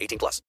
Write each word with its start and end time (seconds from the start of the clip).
18 0.00 0.18
plus. 0.18 0.42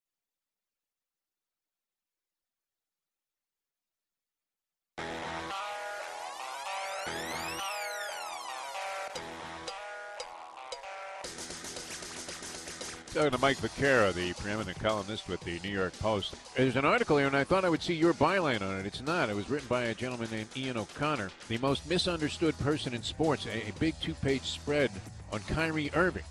Talking 13.12 13.32
to 13.32 13.38
Mike 13.38 13.56
Vaccaro, 13.56 14.14
the 14.14 14.32
preeminent 14.34 14.78
columnist 14.78 15.28
with 15.28 15.40
the 15.40 15.58
New 15.64 15.68
York 15.68 15.98
Post. 15.98 16.36
There's 16.56 16.76
an 16.76 16.84
article 16.84 17.18
here, 17.18 17.26
and 17.26 17.36
I 17.36 17.42
thought 17.42 17.64
I 17.64 17.68
would 17.68 17.82
see 17.82 17.92
your 17.92 18.14
byline 18.14 18.62
on 18.62 18.78
it. 18.78 18.86
It's 18.86 19.02
not. 19.02 19.28
It 19.28 19.34
was 19.34 19.50
written 19.50 19.66
by 19.66 19.82
a 19.82 19.94
gentleman 19.94 20.28
named 20.30 20.48
Ian 20.56 20.76
O'Connor, 20.76 21.30
the 21.48 21.58
most 21.58 21.90
misunderstood 21.90 22.56
person 22.60 22.94
in 22.94 23.02
sports. 23.02 23.46
A, 23.46 23.68
a 23.68 23.72
big 23.80 23.98
two-page 24.00 24.42
spread 24.42 24.92
on 25.32 25.40
Kyrie 25.40 25.90
Irving. 25.92 26.22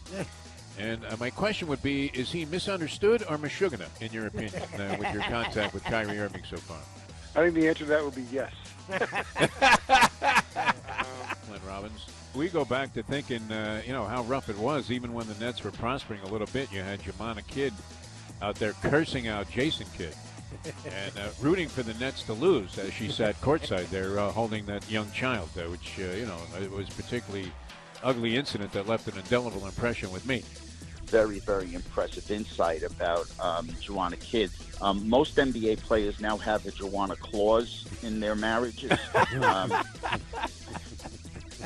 And 0.79 1.03
uh, 1.05 1.17
my 1.19 1.29
question 1.29 1.67
would 1.67 1.83
be: 1.83 2.09
Is 2.13 2.31
he 2.31 2.45
misunderstood 2.45 3.23
or 3.29 3.37
Meshuggah, 3.37 3.85
in 4.01 4.11
your 4.13 4.27
opinion, 4.27 4.63
uh, 4.75 4.95
with 4.97 5.13
your 5.13 5.23
contact 5.29 5.73
with 5.73 5.83
Kyrie 5.83 6.17
Irving 6.17 6.43
so 6.49 6.57
far? 6.57 6.79
I 7.35 7.43
think 7.43 7.55
the 7.55 7.67
answer 7.67 7.83
to 7.83 7.89
that 7.89 8.03
would 8.03 8.15
be 8.15 8.25
yes. 8.31 8.53
Glenn 11.47 11.59
Robbins. 11.67 12.07
We 12.33 12.47
go 12.47 12.65
back 12.65 12.93
to 12.93 13.03
thinking, 13.03 13.41
uh, 13.51 13.81
you 13.85 13.93
know, 13.93 14.05
how 14.05 14.23
rough 14.23 14.49
it 14.49 14.57
was, 14.57 14.89
even 14.89 15.13
when 15.13 15.27
the 15.27 15.35
Nets 15.35 15.63
were 15.63 15.71
prospering 15.71 16.21
a 16.21 16.27
little 16.27 16.47
bit. 16.47 16.71
You 16.71 16.81
had 16.81 17.01
Joumana 17.01 17.45
Kidd 17.45 17.73
out 18.41 18.55
there 18.55 18.73
cursing 18.81 19.27
out 19.27 19.49
Jason 19.49 19.85
Kidd 19.97 20.15
and 20.85 21.17
uh, 21.17 21.29
rooting 21.41 21.67
for 21.67 21.83
the 21.83 21.93
Nets 21.95 22.23
to 22.23 22.33
lose 22.33 22.77
as 22.77 22.93
she 22.93 23.09
sat 23.09 23.39
courtside 23.41 23.89
there 23.89 24.19
uh, 24.19 24.31
holding 24.31 24.65
that 24.65 24.89
young 24.89 25.11
child, 25.11 25.49
uh, 25.57 25.69
which, 25.69 25.99
uh, 25.99 26.15
you 26.15 26.25
know, 26.25 26.37
it 26.61 26.71
was 26.71 26.89
particularly 26.89 27.51
ugly 28.03 28.35
incident 28.35 28.71
that 28.71 28.87
left 28.87 29.07
an 29.07 29.17
indelible 29.17 29.65
impression 29.65 30.11
with 30.11 30.25
me. 30.25 30.43
Very, 31.09 31.39
very 31.39 31.73
impressive 31.73 32.29
insight 32.29 32.83
about 32.83 33.27
um, 33.39 33.67
Joumana 33.81 34.19
Kidd. 34.19 34.51
Um, 34.79 35.09
most 35.09 35.35
NBA 35.37 35.81
players 35.81 36.19
now 36.19 36.37
have 36.37 36.65
a 36.67 36.71
Joumana 36.71 37.17
clause 37.17 37.85
in 38.03 38.19
their 38.19 38.35
marriages. 38.35 38.91
um, 39.41 39.73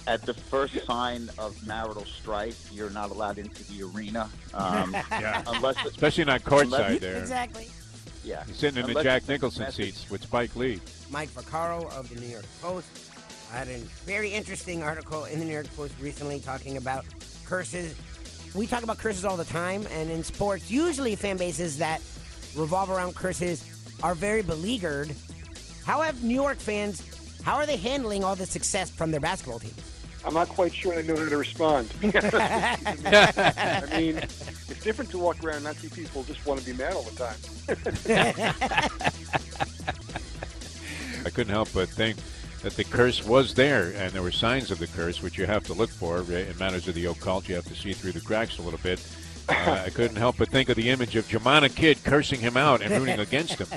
at 0.08 0.22
the 0.22 0.34
first 0.34 0.86
sign 0.86 1.30
of 1.38 1.66
marital 1.68 2.06
strife, 2.06 2.70
you're 2.72 2.90
not 2.90 3.10
allowed 3.12 3.38
into 3.38 3.64
the 3.72 3.84
arena. 3.84 4.30
Um, 4.54 4.94
Yeah. 5.12 5.44
unless, 5.48 5.84
Especially 5.86 6.24
not 6.26 6.42
courtside 6.44 6.64
Unless- 6.64 7.00
there. 7.02 7.18
Exactly. 7.20 7.68
yeah. 8.24 8.44
He's 8.46 8.56
sitting 8.56 8.84
in 8.88 8.94
the 8.94 9.04
Jack 9.04 9.28
Nicholson 9.28 9.64
message- 9.64 9.96
seats 9.96 10.10
with 10.10 10.24
Spike 10.24 10.56
Lee. 10.56 10.80
Mike 11.12 11.30
Vaccaro 11.30 11.92
of 11.98 12.10
the 12.10 12.20
New 12.20 12.28
York 12.28 12.46
Post. 12.62 12.88
I 13.54 13.58
had 13.58 13.68
a 13.68 13.78
very 14.06 14.30
interesting 14.30 14.82
article 14.84 15.26
in 15.26 15.40
the 15.40 15.46
New 15.46 15.54
York 15.54 15.68
Post 15.76 15.94
recently 16.02 16.40
talking 16.40 16.78
about 16.78 17.06
curses. 17.46 17.94
We 18.56 18.68
talk 18.68 18.84
about 18.84 19.00
curses 19.00 19.26
all 19.26 19.36
the 19.36 19.46
time, 19.46 19.88
and 19.92 20.12
in 20.12 20.24
sports, 20.24 20.70
usually 20.70 21.16
fan 21.16 21.38
bases 21.38 21.80
that 21.80 22.02
revolve 22.56 22.92
around 22.92 23.16
curses 23.16 23.66
are 24.04 24.14
very 24.14 24.44
beleaguered. 24.44 25.12
How 25.86 26.02
have 26.02 26.24
New 26.24 26.36
York 26.36 26.60
fans, 26.60 27.02
how 27.44 27.56
are 27.56 27.66
they 27.66 27.78
handling 27.78 28.24
all 28.24 28.36
the 28.36 28.46
success 28.46 28.92
from 28.92 29.10
their 29.10 29.20
basketball 29.20 29.58
team? 29.60 29.72
I'm 30.26 30.36
not 30.36 30.48
quite 30.50 30.74
sure 30.74 30.96
they 30.96 31.04
know 31.06 31.18
how 31.20 31.28
to 31.28 31.38
respond. 31.38 31.90
to 31.90 31.98
be 31.98 32.08
honest 32.16 32.34
with 32.34 33.06
you. 33.06 33.12
I 33.12 33.88
mean, 34.00 34.18
it's 34.18 34.84
different 34.84 35.10
to 35.12 35.18
walk 35.18 35.44
around 35.44 35.56
and 35.56 35.64
not 35.66 35.76
see 35.76 35.90
people 35.90 36.24
just 36.24 36.46
want 36.46 36.60
to 36.60 36.66
be 36.66 36.74
mad 36.74 36.94
all 36.94 37.04
the 37.04 37.16
time. 37.16 37.36
I 41.26 41.30
couldn't 41.30 41.54
help 41.54 41.70
but 41.74 41.90
think 41.90 42.18
that 42.64 42.76
the 42.78 42.84
curse 42.84 43.24
was 43.26 43.54
there, 43.54 43.94
and 43.96 44.12
there 44.12 44.24
were 44.24 44.32
signs 44.32 44.72
of 44.72 44.80
the 44.80 44.88
curse, 44.88 45.22
which 45.22 45.38
you 45.38 45.46
have 45.46 45.66
to 45.66 45.74
look 45.74 45.90
for 45.90 46.20
in 46.32 46.58
matters 46.58 46.88
of 46.88 46.96
the 46.96 47.06
occult. 47.06 47.48
You 47.48 47.56
have 47.56 47.66
to 47.66 47.76
see 47.76 47.94
through 47.94 48.14
the 48.14 48.22
cracks 48.22 48.58
a 48.58 48.62
little 48.62 48.80
bit. 48.82 49.06
Uh, 49.50 49.84
I 49.86 49.90
couldn't 49.90 50.16
help 50.16 50.38
but 50.38 50.48
think 50.48 50.70
of 50.70 50.78
the 50.78 50.90
image 50.90 51.18
of 51.18 51.28
Joumana 51.28 51.74
Kidd 51.74 52.02
cursing 52.06 52.40
him 52.40 52.56
out 52.56 52.82
and 52.82 52.94
rooting 52.98 53.20
against 53.20 53.60
him. 53.60 53.68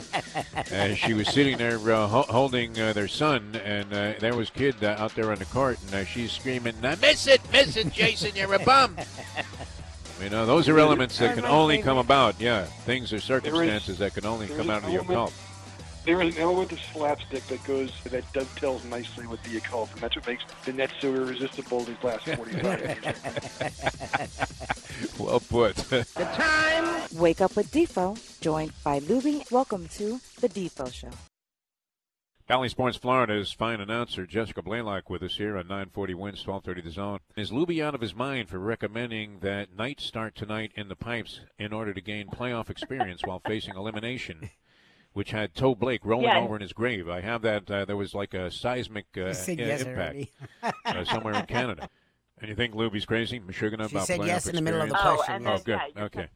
As 0.70 0.96
she 0.96 1.12
was 1.12 1.26
sitting 1.26 1.58
there 1.58 1.78
uh, 1.78 2.06
ho- 2.06 2.26
holding 2.28 2.78
uh, 2.80 2.92
their 2.92 3.08
son, 3.08 3.60
and 3.64 3.92
uh, 3.92 4.12
there 4.20 4.36
was 4.36 4.48
Kidd 4.48 4.76
uh, 4.84 4.94
out 4.98 5.16
there 5.16 5.32
on 5.32 5.38
the 5.38 5.44
court, 5.46 5.78
and 5.86 5.94
uh, 5.96 6.04
she's 6.04 6.30
screaming, 6.30 6.74
"Now 6.80 6.94
"Miss 7.00 7.26
it, 7.26 7.40
miss 7.50 7.76
it, 7.76 7.92
Jason, 7.92 8.30
you're 8.36 8.54
a 8.54 8.60
bum." 8.60 8.96
You 10.22 10.30
know, 10.30 10.46
those 10.46 10.68
are 10.68 10.78
elements 10.78 11.18
that 11.18 11.34
can 11.34 11.44
only 11.44 11.82
come 11.82 11.98
about. 11.98 12.40
Yeah, 12.40 12.64
things 12.64 13.12
or 13.12 13.18
circumstances 13.20 13.98
that 13.98 14.14
can 14.14 14.24
only 14.24 14.46
come 14.46 14.70
out 14.70 14.84
of 14.84 14.90
the 14.90 15.00
occult. 15.00 15.32
There 16.06 16.22
is 16.22 16.36
an 16.36 16.42
element 16.42 16.70
of 16.70 16.78
slapstick 16.92 17.44
that 17.48 17.64
goes 17.64 17.90
that 18.04 18.32
dovetails 18.32 18.84
nicely 18.84 19.26
with 19.26 19.42
the 19.42 19.56
occult, 19.56 19.90
and 19.92 20.00
that's 20.00 20.14
what 20.14 20.24
makes 20.28 20.44
the 20.64 20.72
Nets 20.72 20.92
so 21.00 21.12
irresistible 21.12 21.80
these 21.80 21.96
last 22.00 22.24
45 22.28 22.64
years. 22.64 23.06
Well 25.18 25.40
put. 25.40 25.76
The 25.76 26.04
time. 26.14 27.02
Wake 27.16 27.40
up 27.40 27.56
with 27.56 27.70
Defo, 27.72 28.16
joined 28.40 28.72
by 28.84 29.00
Luby. 29.00 29.50
Welcome 29.50 29.88
to 29.94 30.20
the 30.40 30.48
Defo 30.48 30.92
Show. 30.92 31.10
Bally 32.46 32.68
Sports 32.68 32.96
Florida's 32.96 33.50
fine 33.50 33.80
announcer 33.80 34.26
Jessica 34.26 34.62
Blaylock 34.62 35.10
with 35.10 35.22
us 35.24 35.36
here 35.36 35.56
on 35.58 35.66
940 35.66 36.14
Wins 36.14 36.46
1230 36.46 36.80
The 36.82 36.90
Zone. 36.94 37.18
Is 37.36 37.50
Luby 37.50 37.82
out 37.82 37.94
of 37.96 38.00
his 38.00 38.14
mind 38.14 38.48
for 38.48 38.58
recommending 38.60 39.40
that 39.40 39.76
Knights 39.76 40.04
start 40.04 40.36
tonight 40.36 40.70
in 40.76 40.88
the 40.88 40.94
pipes 40.94 41.40
in 41.58 41.72
order 41.72 41.92
to 41.92 42.00
gain 42.00 42.28
playoff 42.28 42.70
experience 42.70 43.22
while 43.24 43.42
facing 43.44 43.74
elimination, 43.74 44.50
which 45.16 45.30
had 45.30 45.54
Toe 45.54 45.74
Blake 45.74 46.04
rolling 46.04 46.26
Yeah. 46.26 46.40
over 46.40 46.56
in 46.56 46.60
his 46.60 46.74
grave? 46.74 47.08
I 47.08 47.22
have 47.22 47.40
that. 47.40 47.70
Uh, 47.70 47.86
there 47.86 47.96
was 47.96 48.14
like 48.14 48.34
a 48.34 48.50
seismic 48.50 49.06
uh, 49.16 49.32
said 49.32 49.58
yes 49.58 49.80
impact 49.80 50.26
uh, 50.84 51.04
somewhere 51.06 51.32
in 51.34 51.46
Canada. 51.46 51.88
And 52.38 52.50
you 52.50 52.54
think 52.54 52.74
Luby's 52.74 53.06
crazy? 53.06 53.40
Meshuggah 53.40 53.88
She 53.88 53.96
about 53.96 54.06
said 54.06 54.20
yes 54.26 54.46
in 54.46 54.54
the 54.56 54.60
middle 54.60 54.82
of 54.82 54.90
the 54.90 54.94
experience? 54.94 55.22
Oh, 55.46 55.52
yes. 55.54 55.60
Oh, 55.62 55.64
good. 55.64 55.80
yeah, 55.96 56.02
Okay. 56.04 56.28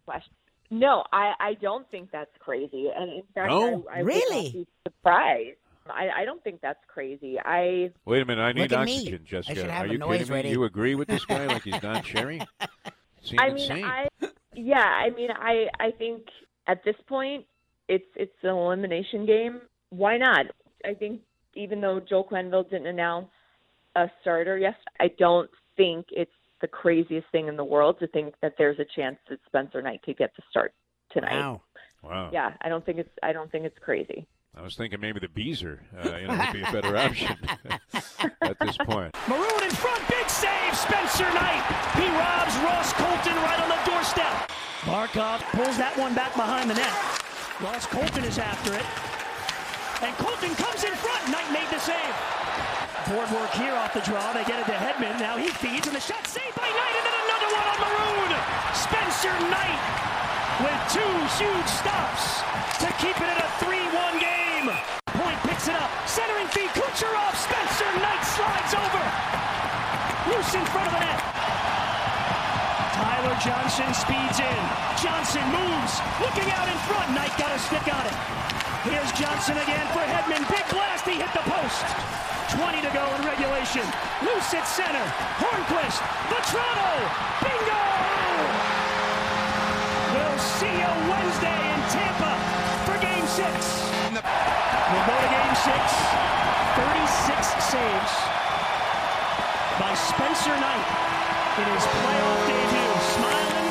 No, 0.71 1.05
I, 1.13 1.35
I 1.39 1.55
don't 1.61 1.87
think 1.91 2.11
that's 2.11 2.31
crazy. 2.39 2.89
And 2.97 3.11
in 3.13 3.23
fact, 3.35 3.51
No? 3.51 3.85
I, 3.91 3.97
I 3.97 4.01
Really? 4.01 4.45
not 4.45 4.53
be 4.55 4.67
surprised. 4.89 5.57
I, 5.91 6.09
I 6.23 6.25
don't 6.25 6.43
think 6.43 6.63
that's 6.63 6.83
crazy. 6.89 7.37
I 7.45 7.91
Wait 8.07 8.23
a 8.23 8.25
minute, 8.25 8.41
I 8.41 8.53
need 8.53 8.71
Look 8.71 8.73
at 8.81 8.87
me. 8.87 8.97
oxygen, 8.97 9.21
I 9.27 9.29
Jessica. 9.29 9.73
Are 9.75 9.87
you 9.87 9.99
noise 9.99 10.21
kidding 10.21 10.29
me? 10.33 10.35
ready. 10.37 10.49
You 10.51 10.65
agree 10.65 10.95
with 10.95 11.09
this 11.09 11.27
guy 11.27 11.47
like 11.49 11.65
he's 11.65 11.79
Don 11.81 12.03
Cherry? 12.03 12.41
Seems 13.23 13.43
I 13.43 13.49
mean, 13.51 13.59
insane. 13.71 13.85
I 13.85 14.09
yeah, 14.55 14.79
I 14.81 15.11
mean, 15.11 15.31
I 15.33 15.67
I 15.79 15.91
think 15.91 16.23
at 16.67 16.83
this 16.85 16.97
point 17.07 17.45
it's 17.91 18.07
it's 18.15 18.33
an 18.43 18.51
elimination 18.51 19.27
game. 19.27 19.61
Why 19.91 20.17
not? 20.17 20.47
I 20.85 20.95
think 20.95 21.21
even 21.55 21.81
though 21.81 22.01
Joe 22.01 22.25
Quenneville 22.25 22.71
didn't 22.71 22.87
announce 22.87 23.29
a 23.97 24.07
starter, 24.21 24.57
yes, 24.57 24.77
I 25.01 25.09
don't 25.19 25.51
think 25.77 26.07
it's 26.13 26.31
the 26.61 26.69
craziest 26.69 27.27
thing 27.33 27.49
in 27.49 27.57
the 27.57 27.65
world 27.65 27.99
to 27.99 28.07
think 28.07 28.35
that 28.43 28.55
there's 28.57 28.79
a 28.79 28.87
chance 28.97 29.17
that 29.29 29.41
Spencer 29.47 29.83
Knight 29.83 30.03
could 30.03 30.17
get 30.17 30.31
the 30.37 30.43
start 30.49 30.73
tonight. 31.11 31.41
Wow. 31.41 31.63
wow. 32.03 32.31
Yeah, 32.33 32.53
I 32.63 32.69
don't 32.69 32.87
think 32.87 32.99
it's 32.99 33.11
I 33.23 33.33
don't 33.33 33.51
think 33.51 33.65
it's 33.65 33.79
crazy. 33.81 34.27
I 34.57 34.63
was 34.63 34.77
thinking 34.77 35.01
maybe 35.01 35.21
the 35.21 35.29
Beezer, 35.29 35.81
uh, 35.97 36.17
you 36.17 36.27
know, 36.27 36.37
would 36.37 36.53
be 36.53 36.63
a 36.63 36.73
better 36.73 36.97
option 36.97 37.37
at 38.43 38.59
this 38.61 38.77
point. 38.79 39.15
Maroon 39.29 39.63
in 39.63 39.71
front, 39.71 40.03
big 40.09 40.29
save, 40.29 40.77
Spencer 40.77 41.33
Knight. 41.35 41.63
He 41.95 42.07
robs 42.09 42.57
Ross 42.59 42.93
Colton 42.95 43.37
right 43.43 43.61
on 43.61 43.69
the 43.69 43.91
doorstep. 43.91 44.51
Markov 44.87 45.43
pulls 45.53 45.77
that 45.79 45.97
one 45.97 46.15
back 46.15 46.35
behind 46.35 46.69
the 46.69 46.75
net. 46.75 47.30
Ross 47.61 47.85
Colton 47.85 48.25
is 48.25 48.41
after 48.41 48.73
it. 48.73 48.89
And 50.01 50.17
Colton 50.17 50.49
comes 50.57 50.81
in 50.81 50.97
front. 50.97 51.29
Knight 51.29 51.45
made 51.53 51.69
the 51.69 51.77
save. 51.77 52.17
Board 53.05 53.29
work 53.37 53.53
here 53.53 53.77
off 53.77 53.93
the 53.93 54.01
draw. 54.01 54.33
They 54.33 54.49
get 54.49 54.65
it 54.65 54.67
to 54.73 54.77
Hedman. 54.81 55.21
Now 55.21 55.37
he 55.37 55.53
feeds, 55.61 55.85
and 55.85 55.93
the 55.93 56.01
shot 56.01 56.25
saved 56.25 56.57
by 56.57 56.65
Knight, 56.65 56.95
and 56.97 57.05
then 57.05 57.17
another 57.29 57.51
one 57.53 57.67
on 57.69 57.79
Maroon. 57.85 58.31
Spencer 58.73 59.37
Knight 59.53 59.83
with 60.65 60.81
two 60.89 61.13
huge 61.37 61.69
stops 61.69 62.41
to 62.81 62.89
keep 62.97 63.13
it 63.21 63.29
at 63.29 63.45
a 63.45 63.51
3-1 63.61 64.17
game. 64.17 64.73
Point 65.21 65.37
picks 65.45 65.69
it 65.69 65.77
up. 65.77 65.93
Centering 66.09 66.49
feed, 66.57 66.73
Kucherov. 66.73 67.37
Spencer 67.37 67.93
Knight 68.01 68.25
slides 68.25 68.73
over. 68.73 69.05
Loose 70.33 70.53
in 70.57 70.65
front 70.73 70.89
of 70.89 70.97
the 70.97 71.03
net. 71.05 71.21
Tyler 72.97 73.37
Johnson 73.51 73.91
speeds 73.99 74.39
in. 74.39 74.63
Johnson 75.03 75.43
moves. 75.51 75.99
Looking 76.23 76.47
out 76.55 76.71
in 76.71 76.79
front. 76.87 77.11
Knight 77.19 77.35
got 77.35 77.51
a 77.51 77.59
stick 77.59 77.83
on 77.91 78.07
it. 78.07 78.15
Here's 78.87 79.11
Johnson 79.19 79.59
again 79.59 79.83
for 79.91 80.07
Hedman. 80.07 80.47
Big 80.47 80.63
blast. 80.71 81.03
He 81.03 81.19
hit 81.19 81.27
the 81.35 81.43
post. 81.51 81.83
20 82.55 82.79
to 82.79 82.91
go 82.95 83.03
in 83.03 83.27
regulation. 83.27 83.83
Loose 84.23 84.55
at 84.55 84.63
center. 84.71 85.03
Hornqvist. 85.43 85.99
Vatrano. 86.31 86.95
Bingo! 87.43 87.83
We'll 90.15 90.39
see 90.39 90.71
you 90.71 90.93
Wednesday 91.11 91.59
in 91.75 91.81
Tampa 91.91 92.33
for 92.87 93.03
Game 93.03 93.27
6. 93.27 93.51
We'll 94.15 95.07
go 95.11 95.17
to 95.19 95.31
Game 95.35 95.57
6. 95.59 95.75
36 96.79 97.67
saves 97.67 98.15
by 99.83 99.91
Spencer 99.99 100.55
Knight 100.55 101.11
in 101.61 101.67
his 101.75 101.85
playoff 101.85 102.47
debut. 102.47 102.93
Smiling. 103.13 103.71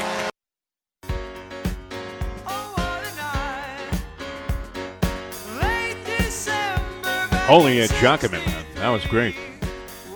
Holy 7.47 7.81
uh, 7.81 7.87
Jacquemin, 7.87 8.45
man. 8.45 8.65
That 8.75 8.89
was 8.89 9.05
great. 9.05 9.35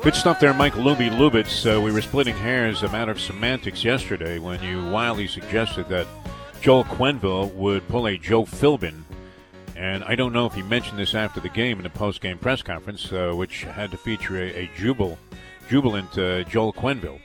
Good 0.04 0.16
stuff 0.16 0.40
there, 0.40 0.54
Mike 0.54 0.74
Luby 0.74 1.10
Lubitz. 1.10 1.66
Uh, 1.66 1.82
we 1.82 1.92
were 1.92 2.02
splitting 2.02 2.36
hairs, 2.36 2.84
a 2.84 2.90
matter 2.90 3.12
of 3.12 3.20
semantics 3.20 3.84
yesterday, 3.84 4.38
when 4.38 4.62
you 4.62 4.86
wildly 4.90 5.28
suggested 5.28 5.90
that 5.90 6.06
Joel 6.62 6.84
Quenneville 6.84 7.54
would 7.56 7.88
pull 7.88 8.08
a 8.08 8.18
Joe 8.18 8.44
Philbin. 8.44 9.04
And 9.76 10.04
I 10.04 10.14
don't 10.16 10.34
know 10.34 10.46
if 10.46 10.54
he 10.54 10.62
mentioned 10.62 11.00
this 11.00 11.16
after 11.16 11.40
the 11.40 11.50
game 11.50 11.78
in 11.78 11.84
the 11.84 11.90
post-game 11.90 12.38
press 12.38 12.62
conference, 12.62 13.12
uh, 13.12 13.32
which 13.32 13.64
had 13.64 13.90
to 13.92 13.98
feature 13.98 14.38
a, 14.38 14.66
a 14.66 14.68
jubile, 14.78 15.18
jubilant 15.68 16.16
uh, 16.18 16.44
Joel 16.44 16.74
Quenneville 16.74 17.20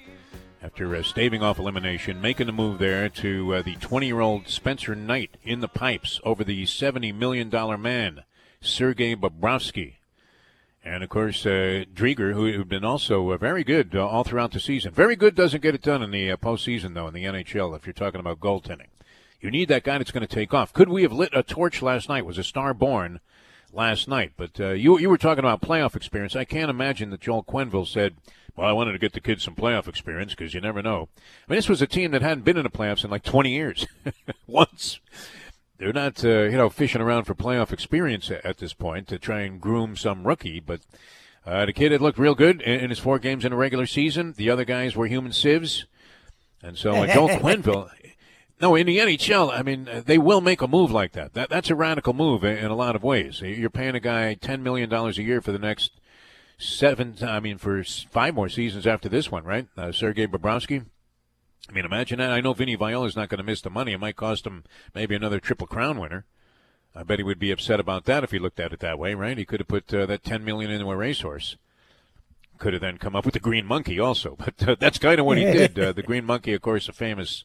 after 0.63 0.95
uh, 0.95 1.03
staving 1.03 1.43
off 1.43 1.59
elimination, 1.59 2.21
making 2.21 2.47
the 2.47 2.53
move 2.53 2.79
there 2.79 3.09
to 3.09 3.55
uh, 3.55 3.63
the 3.63 3.77
20-year-old 3.77 4.49
Spencer 4.49 4.95
Knight 4.95 5.37
in 5.43 5.61
the 5.61 5.69
pipes 5.69 6.21
over 6.25 6.43
the 6.43 6.65
$70 6.65 7.15
million 7.15 7.49
man, 7.81 8.25
Sergei 8.61 9.15
Bobrovsky. 9.15 9.95
And 10.85 11.05
of 11.05 11.11
course, 11.11 11.45
uh, 11.45 11.85
Driedger, 11.93 12.33
who 12.33 12.47
had 12.47 12.69
been 12.69 12.85
also 12.85 13.31
uh, 13.31 13.37
very 13.37 13.63
good 13.63 13.95
uh, 13.95 14.07
all 14.07 14.25
throughout 14.25 14.53
the 14.53 14.61
season. 14.61 14.93
Very 14.93 15.17
good 15.17 15.35
doesn't 15.35 15.63
get 15.63 15.75
it 15.75 15.83
done 15.83 16.03
in 16.03 16.11
the 16.11 16.31
uh, 16.31 16.37
postseason, 16.37 16.95
though, 16.95 17.09
in 17.09 17.15
the 17.15 17.25
NHL, 17.25 17.77
if 17.77 17.87
you're 17.87 17.93
talking 17.93 18.21
about 18.21 18.41
goaltending. 18.41 18.89
You 19.41 19.51
need 19.51 19.69
that 19.69 19.85
guy 19.85 19.99
that's 19.99 20.11
going 20.11 20.27
to 20.27 20.35
take 20.35 20.53
off. 20.53 20.73
Could 20.73 20.89
we 20.89 21.03
have 21.03 21.13
lit 21.13 21.31
a 21.33 21.43
torch 21.43 21.83
last 21.83 22.09
night? 22.09 22.27
Was 22.27 22.39
a 22.39 22.45
star 22.45 22.75
born 22.75 23.21
last 23.73 24.09
night? 24.09 24.33
But 24.37 24.59
uh, 24.59 24.71
you 24.71 24.99
you 24.99 25.09
were 25.09 25.19
talking 25.19 25.45
about 25.45 25.61
playoff 25.61 25.95
experience. 25.95 26.35
I 26.35 26.45
can't 26.45 26.71
imagine 26.71 27.11
that 27.11 27.21
Joel 27.21 27.45
Quenneville 27.45 27.87
said, 27.87 28.17
"Well, 28.59 28.69
I 28.69 28.73
wanted 28.73 28.93
to 28.93 28.99
get 28.99 29.13
the 29.13 29.21
kids 29.21 29.45
some 29.45 29.55
playoff 29.55 29.87
experience 29.87 30.35
because 30.35 30.53
you 30.53 30.61
never 30.61 30.83
know." 30.83 31.09
I 31.47 31.53
mean, 31.53 31.59
this 31.59 31.69
was 31.69 31.81
a 31.81 31.87
team 31.87 32.11
that 32.11 32.23
hadn't 32.23 32.45
been 32.45 32.57
in 32.57 32.65
the 32.65 32.71
playoffs 32.71 33.05
in 33.05 33.11
like 33.11 33.23
20 33.23 33.51
years, 33.51 33.87
once. 34.47 34.99
They're 35.79 35.93
not, 35.93 36.25
uh, 36.25 36.43
you 36.43 36.57
know, 36.57 36.69
fishing 36.69 37.01
around 37.01 37.25
for 37.25 37.37
playoff 37.37 37.73
experience 37.73 38.31
at 38.31 38.59
this 38.59 38.73
point 38.73 39.07
to 39.09 39.19
try 39.19 39.43
and 39.43 39.61
groom 39.61 39.97
some 39.97 40.27
rookie. 40.27 40.59
But 40.59 40.81
uh, 41.47 41.67
the 41.67 41.73
kid 41.73 41.93
had 41.93 42.01
looked 42.01 42.19
real 42.19 42.35
good 42.35 42.61
in, 42.63 42.81
in 42.81 42.91
his 42.91 42.99
four 42.99 43.21
games 43.21 43.45
in 43.45 43.53
a 43.53 43.57
regular 43.57 43.87
season. 43.87 44.35
The 44.37 44.51
other 44.51 44.65
guys 44.65 44.97
were 44.97 45.07
human 45.07 45.33
sieves, 45.33 45.87
and 46.63 46.77
so 46.77 46.97
uh, 46.97 47.07
Joel 47.07 47.29
Quenneville. 47.39 47.91
No, 48.61 48.75
in 48.75 48.89
the 48.89 48.99
NHL, 48.99 49.57
I 49.57 49.63
mean, 49.63 49.89
they 50.05 50.19
will 50.19 50.41
make 50.41 50.63
a 50.63 50.67
move 50.67 50.91
like 50.91 51.13
that. 51.13 51.35
That 51.35 51.49
that's 51.49 51.71
a 51.71 51.77
radical 51.77 52.13
move 52.13 52.43
in, 52.43 52.59
in 52.59 52.73
a 52.73 52.75
lot 52.75 52.97
of 52.97 53.05
ways. 53.05 53.41
You're 53.41 53.71
paying 53.71 53.95
a 53.95 54.01
guy 54.01 54.35
ten 54.35 54.65
million 54.65 54.91
dollars 54.91 55.17
a 55.17 55.23
year 55.23 55.41
for 55.41 55.53
the 55.53 55.61
next 55.61 55.93
seven. 56.59 57.17
I 57.23 57.41
mean, 57.41 57.59
for 57.59 57.83
five 57.85 58.35
more 58.35 58.49
seasons 58.49 58.87
after 58.87 59.09
this 59.09 59.31
one, 59.31 59.45
right? 59.45 59.69
Uh, 59.77 59.93
Sergei 59.93 60.27
Bobrovsky. 60.27 60.85
I 61.69 61.73
mean, 61.73 61.85
imagine 61.85 62.19
that. 62.19 62.31
I 62.31 62.41
know 62.41 62.55
Vinny 62.55 62.75
Viola's 62.75 63.17
not 63.17 63.29
going 63.29 63.39
to 63.39 63.45
miss 63.45 63.61
the 63.61 63.71
money. 63.71 63.93
It 63.93 64.01
might 64.01 64.17
cost 64.17 64.47
him 64.47 64.65
maybe 64.95 65.15
another 65.15 65.39
Triple 65.39 65.67
Crown 65.67 65.99
winner. 65.99 66.25
I 66.95 67.03
bet 67.03 67.19
he 67.19 67.23
would 67.23 67.39
be 67.39 67.51
upset 67.51 67.79
about 67.79 68.07
that 68.07 68.25
if 68.25 68.31
he 68.31 68.39
looked 68.39 68.59
at 68.59 68.73
it 68.73 68.81
that 68.81 68.99
way, 68.99 69.15
right? 69.15 69.37
He 69.37 69.45
could 69.45 69.61
have 69.61 69.69
put 69.69 69.93
uh, 69.93 70.07
that 70.07 70.25
ten 70.25 70.45
million 70.45 70.71
into 70.71 70.91
a 70.91 70.97
racehorse. 70.97 71.57
Could 72.59 72.73
have 72.73 72.83
then 72.83 72.99
come 72.99 73.15
up 73.15 73.25
with 73.25 73.35
the 73.35 73.41
Green 73.41 73.67
Monkey 73.67 74.01
also, 74.01 74.35
but 74.39 74.69
uh, 74.69 74.77
that's 74.81 74.99
kind 74.99 75.21
of 75.21 75.27
what 75.27 75.39
he 75.39 75.45
did. 75.45 75.79
Uh, 75.79 75.93
the 75.93 76.03
Green 76.07 76.25
Monkey, 76.25 76.55
of 76.55 76.63
course, 76.63 76.89
a 76.89 76.93
famous 76.93 77.45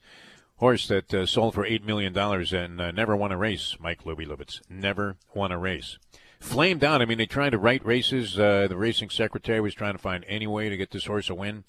horse 0.55 0.87
that 0.87 1.13
uh, 1.13 1.25
sold 1.25 1.53
for 1.53 1.65
eight 1.65 1.83
million 1.85 2.13
dollars 2.13 2.53
and 2.53 2.79
uh, 2.79 2.91
never 2.91 3.15
won 3.15 3.31
a 3.31 3.37
race. 3.37 3.75
Mike 3.79 4.05
Luby 4.05 4.25
Lubitz 4.25 4.61
never 4.69 5.17
won 5.35 5.51
a 5.51 5.57
race. 5.57 5.97
Flamed 6.43 6.83
out. 6.83 7.01
I 7.01 7.05
mean, 7.05 7.17
they 7.17 7.25
tried 7.25 7.51
to 7.51 7.57
write 7.57 7.85
races. 7.85 8.37
Uh, 8.37 8.67
the 8.67 8.75
racing 8.75 9.09
secretary 9.09 9.61
was 9.61 9.73
trying 9.73 9.93
to 9.93 9.97
find 9.99 10.25
any 10.27 10.45
way 10.45 10.67
to 10.69 10.77
get 10.77 10.91
this 10.91 11.05
horse 11.05 11.29
a 11.29 11.33
win. 11.33 11.63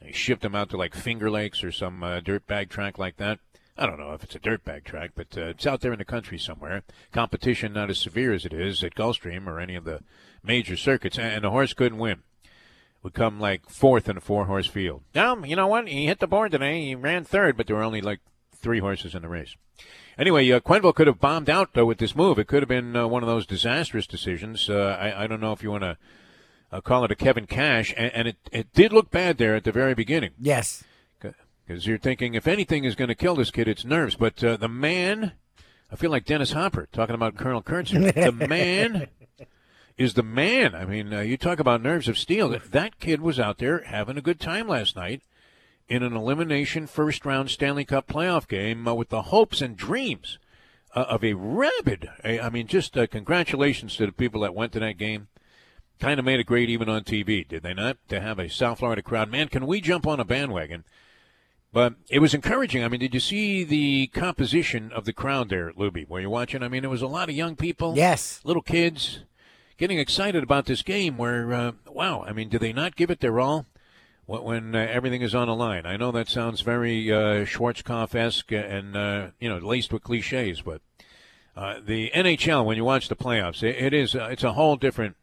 They 0.00 0.12
shipped 0.12 0.44
him 0.44 0.54
out 0.54 0.70
to 0.70 0.78
like 0.78 0.94
Finger 0.94 1.30
Lakes 1.30 1.62
or 1.62 1.70
some 1.70 2.02
uh, 2.02 2.20
dirt 2.20 2.46
bag 2.46 2.70
track 2.70 2.98
like 2.98 3.18
that. 3.18 3.38
I 3.76 3.86
don't 3.86 3.98
know 3.98 4.12
if 4.12 4.24
it's 4.24 4.34
a 4.34 4.40
dirt 4.40 4.64
bag 4.64 4.84
track, 4.84 5.10
but 5.14 5.36
uh, 5.36 5.48
it's 5.48 5.66
out 5.66 5.82
there 5.82 5.92
in 5.92 5.98
the 5.98 6.06
country 6.06 6.38
somewhere. 6.38 6.82
Competition 7.12 7.74
not 7.74 7.90
as 7.90 7.98
severe 7.98 8.32
as 8.32 8.46
it 8.46 8.54
is 8.54 8.82
at 8.82 8.94
Gulfstream 8.94 9.46
or 9.46 9.60
any 9.60 9.74
of 9.74 9.84
the 9.84 10.00
major 10.42 10.76
circuits, 10.76 11.18
and 11.18 11.44
the 11.44 11.50
horse 11.50 11.74
couldn't 11.74 11.98
win. 11.98 12.22
Would 13.02 13.14
come 13.14 13.38
like 13.38 13.68
fourth 13.68 14.08
in 14.08 14.16
a 14.16 14.22
four 14.22 14.46
horse 14.46 14.66
field. 14.66 15.02
Um, 15.14 15.44
you 15.44 15.54
know 15.54 15.66
what? 15.66 15.86
He 15.86 16.06
hit 16.06 16.20
the 16.20 16.26
board 16.26 16.52
today. 16.52 16.86
He 16.86 16.94
ran 16.94 17.24
third, 17.24 17.58
but 17.58 17.66
there 17.66 17.76
were 17.76 17.82
only 17.82 18.00
like 18.00 18.20
three 18.56 18.78
horses 18.78 19.14
in 19.14 19.20
the 19.20 19.28
race. 19.28 19.54
Anyway, 20.18 20.50
uh, 20.50 20.60
Quenneville 20.60 20.94
could 20.94 21.06
have 21.06 21.20
bombed 21.20 21.50
out 21.50 21.74
though 21.74 21.86
with 21.86 21.98
this 21.98 22.14
move. 22.14 22.38
It 22.38 22.46
could 22.46 22.62
have 22.62 22.68
been 22.68 22.94
uh, 22.96 23.06
one 23.06 23.22
of 23.22 23.28
those 23.28 23.46
disastrous 23.46 24.06
decisions. 24.06 24.68
Uh, 24.70 24.96
I, 25.00 25.24
I 25.24 25.26
don't 25.26 25.40
know 25.40 25.52
if 25.52 25.62
you 25.62 25.70
want 25.70 25.82
to 25.82 25.96
uh, 26.70 26.80
call 26.80 27.04
it 27.04 27.10
a 27.10 27.16
Kevin 27.16 27.46
Cash, 27.46 27.92
and, 27.96 28.12
and 28.12 28.28
it, 28.28 28.36
it 28.52 28.72
did 28.72 28.92
look 28.92 29.10
bad 29.10 29.38
there 29.38 29.54
at 29.54 29.64
the 29.64 29.72
very 29.72 29.94
beginning. 29.94 30.30
Yes. 30.40 30.84
Because 31.66 31.86
you're 31.86 31.98
thinking 31.98 32.34
if 32.34 32.46
anything 32.46 32.84
is 32.84 32.94
going 32.94 33.08
to 33.08 33.14
kill 33.14 33.36
this 33.36 33.50
kid, 33.50 33.68
it's 33.68 33.86
nerves. 33.86 34.16
But 34.16 34.44
uh, 34.44 34.58
the 34.58 34.68
man, 34.68 35.32
I 35.90 35.96
feel 35.96 36.10
like 36.10 36.26
Dennis 36.26 36.52
Hopper 36.52 36.88
talking 36.92 37.14
about 37.14 37.36
Colonel 37.36 37.62
Kurtz. 37.62 37.90
the 37.90 38.32
man 38.48 39.08
is 39.96 40.12
the 40.14 40.22
man. 40.22 40.74
I 40.74 40.84
mean, 40.84 41.14
uh, 41.14 41.20
you 41.20 41.38
talk 41.38 41.58
about 41.58 41.82
nerves 41.82 42.06
of 42.06 42.18
steel. 42.18 42.50
That, 42.50 42.70
that 42.72 43.00
kid 43.00 43.22
was 43.22 43.40
out 43.40 43.58
there 43.58 43.82
having 43.84 44.18
a 44.18 44.22
good 44.22 44.40
time 44.40 44.68
last 44.68 44.94
night 44.94 45.22
in 45.88 46.02
an 46.02 46.14
elimination 46.14 46.86
first 46.86 47.24
round 47.24 47.50
Stanley 47.50 47.84
Cup 47.84 48.06
playoff 48.06 48.48
game 48.48 48.88
uh, 48.88 48.94
with 48.94 49.10
the 49.10 49.22
hopes 49.22 49.60
and 49.60 49.76
dreams 49.76 50.38
uh, 50.94 51.04
of 51.08 51.24
a 51.24 51.34
rabid. 51.34 52.08
I 52.22 52.38
I 52.40 52.50
mean, 52.50 52.66
just 52.66 52.96
uh, 52.96 53.06
congratulations 53.06 53.96
to 53.96 54.06
the 54.06 54.12
people 54.12 54.40
that 54.42 54.54
went 54.54 54.72
to 54.72 54.80
that 54.80 54.98
game. 54.98 55.28
Kind 56.00 56.18
of 56.18 56.26
made 56.26 56.40
it 56.40 56.46
great 56.46 56.68
even 56.70 56.88
on 56.88 57.04
TV, 57.04 57.46
did 57.46 57.62
they 57.62 57.74
not? 57.74 57.98
To 58.08 58.20
have 58.20 58.38
a 58.38 58.48
South 58.48 58.80
Florida 58.80 59.02
crowd. 59.02 59.30
Man, 59.30 59.48
can 59.48 59.66
we 59.66 59.80
jump 59.80 60.06
on 60.06 60.18
a 60.18 60.24
bandwagon? 60.24 60.84
But 61.72 61.94
it 62.08 62.20
was 62.20 62.34
encouraging. 62.34 62.84
I 62.84 62.88
mean, 62.88 63.00
did 63.00 63.14
you 63.14 63.20
see 63.20 63.64
the 63.64 64.06
composition 64.08 64.92
of 64.92 65.06
the 65.06 65.12
crowd 65.12 65.48
there, 65.48 65.72
Luby? 65.72 66.08
Were 66.08 66.20
you 66.20 66.30
watching? 66.30 66.62
I 66.62 66.68
mean, 66.68 66.82
there 66.82 66.90
was 66.90 67.02
a 67.02 67.08
lot 67.08 67.28
of 67.28 67.34
young 67.34 67.56
people. 67.56 67.96
Yes. 67.96 68.40
Little 68.44 68.62
kids 68.62 69.24
getting 69.76 69.98
excited 69.98 70.44
about 70.44 70.66
this 70.66 70.82
game 70.82 71.16
where, 71.16 71.52
uh, 71.52 71.72
wow, 71.88 72.24
I 72.26 72.32
mean, 72.32 72.48
do 72.48 72.58
they 72.58 72.72
not 72.72 72.94
give 72.94 73.10
it 73.10 73.18
their 73.18 73.40
all 73.40 73.66
when, 74.26 74.42
when 74.42 74.74
uh, 74.74 74.86
everything 74.90 75.22
is 75.22 75.34
on 75.34 75.48
the 75.48 75.54
line? 75.54 75.86
I 75.86 75.96
know 75.96 76.12
that 76.12 76.28
sounds 76.28 76.60
very 76.60 77.12
uh, 77.12 77.44
Schwarzkopf-esque 77.44 78.52
and, 78.52 78.96
uh, 78.96 79.28
you 79.40 79.48
know, 79.48 79.58
laced 79.58 79.92
with 79.92 80.02
cliches, 80.02 80.62
but 80.62 80.80
uh, 81.56 81.80
the 81.84 82.10
NHL, 82.14 82.64
when 82.64 82.76
you 82.76 82.84
watch 82.84 83.08
the 83.08 83.16
playoffs, 83.16 83.62
it, 83.62 83.76
it 83.76 83.94
is, 83.94 84.14
uh, 84.14 84.28
it's 84.30 84.44
a 84.44 84.52
whole 84.52 84.76
different 84.76 85.16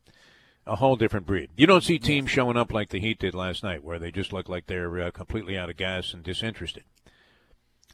a 0.68 0.76
whole 0.76 0.96
different 0.96 1.26
breed. 1.26 1.50
You 1.56 1.66
don't 1.66 1.84
see 1.84 1.98
teams 1.98 2.30
showing 2.30 2.56
up 2.56 2.72
like 2.72 2.90
the 2.90 3.00
Heat 3.00 3.20
did 3.20 3.34
last 3.34 3.64
night, 3.64 3.84
where 3.84 3.98
they 3.98 4.12
just 4.12 4.32
look 4.32 4.48
like 4.48 4.68
they're 4.68 5.02
uh, 5.02 5.12
completely 5.12 5.58
out 5.58 5.72
of 5.72 5.78
gas 5.78 6.14
and 6.14 6.24
disinterested. 6.24 6.84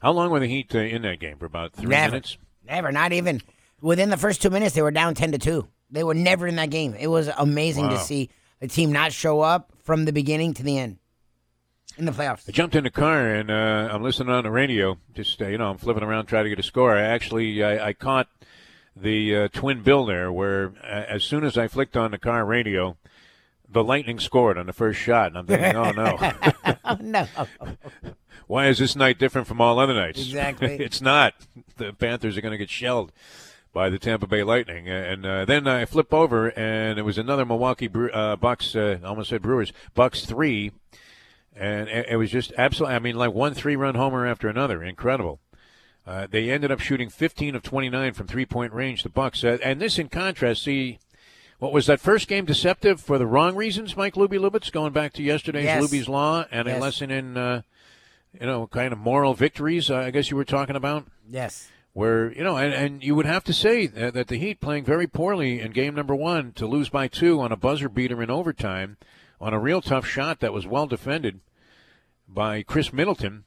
How 0.02 0.12
long 0.12 0.30
were 0.30 0.42
the 0.42 0.48
Heat 0.48 0.76
uh, 0.76 0.80
in 0.80 1.02
that 1.04 1.20
game? 1.20 1.38
For 1.38 1.46
about 1.46 1.74
three 1.74 1.88
Never. 1.88 2.12
minutes. 2.12 2.38
Never, 2.66 2.92
not 2.92 3.14
even 3.14 3.42
within 3.82 4.10
the 4.10 4.18
first 4.18 4.42
two 4.42 4.50
minutes. 4.50 4.76
They 4.76 4.82
were 4.82 4.92
down 4.92 5.16
ten 5.16 5.32
to 5.32 5.38
two. 5.38 5.68
They 5.90 6.04
were 6.04 6.14
never 6.14 6.46
in 6.46 6.58
that 6.58 6.70
game. 6.70 6.94
It 6.94 7.08
was 7.08 7.30
amazing 7.38 7.90
to 7.90 7.98
see 7.98 8.30
a 8.62 8.68
team 8.68 8.92
not 8.92 9.14
show 9.14 9.40
up 9.40 9.72
from 9.88 10.03
the 10.03 10.12
beginning 10.12 10.53
to 10.53 10.63
the 10.63 10.77
end 10.77 10.98
in 11.98 12.03
the 12.03 12.12
playoffs. 12.12 12.48
I 12.50 12.51
jumped 12.51 12.75
in 12.75 12.84
the 12.84 12.91
car 12.91 13.25
and 13.25 13.50
uh, 13.50 13.88
I'm 13.89 14.03
listening 14.03 14.34
on 14.34 14.44
the 14.44 14.51
radio. 14.51 14.98
Just 15.15 15.41
uh, 15.41 15.48
you 15.48 15.58
know, 15.58 15.70
I'm 15.72 15.77
flipping 15.77 16.03
around 16.03 16.25
trying 16.25 16.44
to 16.44 16.50
get 16.50 16.60
a 16.60 16.63
score. 16.63 16.98
I 16.98 17.03
actually 17.03 17.63
I, 17.63 17.88
I 17.88 17.94
caught 17.94 18.27
the 18.98 19.36
uh, 19.36 19.48
twin 19.48 19.84
bill 19.84 20.06
there, 20.06 20.29
where 20.29 20.74
uh, 20.84 21.06
as 21.08 21.24
soon 21.24 21.46
as 21.46 21.58
I 21.58 21.70
flicked 21.70 21.96
on 21.96 22.12
the 22.12 22.17
car 22.17 22.44
radio, 22.44 22.98
the 23.70 23.82
Lightning 23.82 24.20
scored 24.20 24.58
on 24.58 24.65
the 24.65 24.74
first 24.74 25.00
shot, 25.00 25.27
and 25.27 25.38
I'm 25.38 25.46
thinking, 25.46 25.75
oh 25.77 25.91
no. 25.91 26.17
oh 26.84 26.98
no! 27.01 27.27
Why 28.48 28.67
is 28.67 28.79
this 28.79 28.94
night 28.94 29.17
different 29.17 29.48
from 29.48 29.62
all 29.62 29.79
other 29.79 29.94
nights? 29.94 30.20
Exactly. 30.20 30.75
it's 30.82 31.00
not. 31.00 31.34
The 31.77 31.94
Panthers 31.94 32.36
are 32.36 32.41
going 32.41 32.51
to 32.51 32.58
get 32.58 32.70
shelled 32.70 33.13
by 33.78 33.92
the 33.92 34.00
Tampa 34.00 34.26
Bay 34.26 34.42
Lightning, 34.42 34.90
and 34.90 35.24
uh, 35.24 35.46
then 35.46 35.68
I 35.68 35.86
flip 35.86 36.12
over, 36.12 36.48
and 36.58 36.98
it 36.98 37.04
was 37.04 37.20
another 37.20 37.46
Milwaukee 37.46 37.88
Bre- 37.88 38.12
uh, 38.12 38.36
Bucks. 38.36 38.76
Uh, 38.76 38.98
I 39.04 39.06
almost 39.06 39.30
said 39.30 39.44
Brewers. 39.44 39.72
Bucks 39.94 40.26
three, 40.26 40.72
and 41.56 41.88
it, 41.88 42.18
was 42.18 42.32
just 42.32 42.52
absolutely. 42.58 42.96
I 42.96 43.00
mean, 43.00 43.16
like 43.18 43.36
one 43.36 43.54
three-run 43.54 43.94
homer 43.94 44.26
after 44.26 44.48
another. 44.50 44.84
Incredible. 44.84 45.40
Uh, 46.08 46.26
they 46.26 46.50
ended 46.50 46.72
up 46.72 46.80
shooting 46.80 47.08
15 47.08 47.54
of 47.54 47.62
29 47.62 48.14
from 48.14 48.26
three-point 48.26 48.74
range. 48.74 49.04
The 49.04 49.10
Bucks, 49.10 49.44
uh, 49.44 49.60
and 49.64 49.80
this 49.80 50.00
in 50.00 50.10
contrast. 50.10 50.64
See, 50.64 50.98
what 51.60 51.72
was 51.72 51.86
that 51.86 52.00
first 52.00 52.28
game 52.28 52.46
deceptive 52.46 53.00
for 53.00 53.20
the 53.20 53.28
wrong 53.28 53.56
reasons? 53.56 53.96
Mike 53.96 54.16
Luby 54.16 54.40
Lubitz 54.40 54.72
going 54.72 54.92
back 54.92 55.14
to 55.14 55.22
yesterday's 55.22 55.66
Yes. 55.66 55.84
Luby's 55.84 56.10
Law 56.10 56.46
and 56.50 56.68
a 56.68 56.80
lesson 56.80 57.12
in. 57.12 57.38
Uh, 57.38 57.62
you 58.40 58.46
know, 58.46 58.68
kind 58.68 58.92
of 58.94 59.00
moral 59.00 59.34
victories, 59.34 59.90
I 59.90 60.12
guess 60.12 60.30
you 60.30 60.38
were 60.38 60.46
talking 60.46 60.76
about, 60.76 61.08
Yes. 61.28 61.70
Where, 61.98 62.32
you 62.32 62.44
know, 62.44 62.58
and, 62.58 62.75
and 62.75 63.04
you 63.04 63.16
would 63.16 63.25
have 63.25 63.44
to 63.46 63.54
say 63.54 63.88
that, 63.88 64.13
that 64.13 64.27
the 64.27 64.38
Heat 64.38 64.62
playing 64.62 64.86
very 64.86 65.08
poorly 65.08 65.60
in 65.60 65.72
game 65.72 65.96
number 65.96 66.13
one 66.13 66.51
to 66.51 66.68
lose 66.68 66.89
by 66.89 67.08
two 67.08 67.42
on 67.42 67.51
a 67.51 67.58
buzzer 67.58 67.89
beater 67.89 68.22
in 68.22 68.30
overtime 68.30 68.98
on 69.42 69.51
a 69.51 69.60
real 69.60 69.82
tough 69.82 70.06
shot 70.06 70.39
that 70.39 70.54
was 70.54 70.68
well 70.68 70.86
defended 70.86 71.39
by 72.27 72.62
Khris 72.62 72.94
Middleton. 72.94 73.46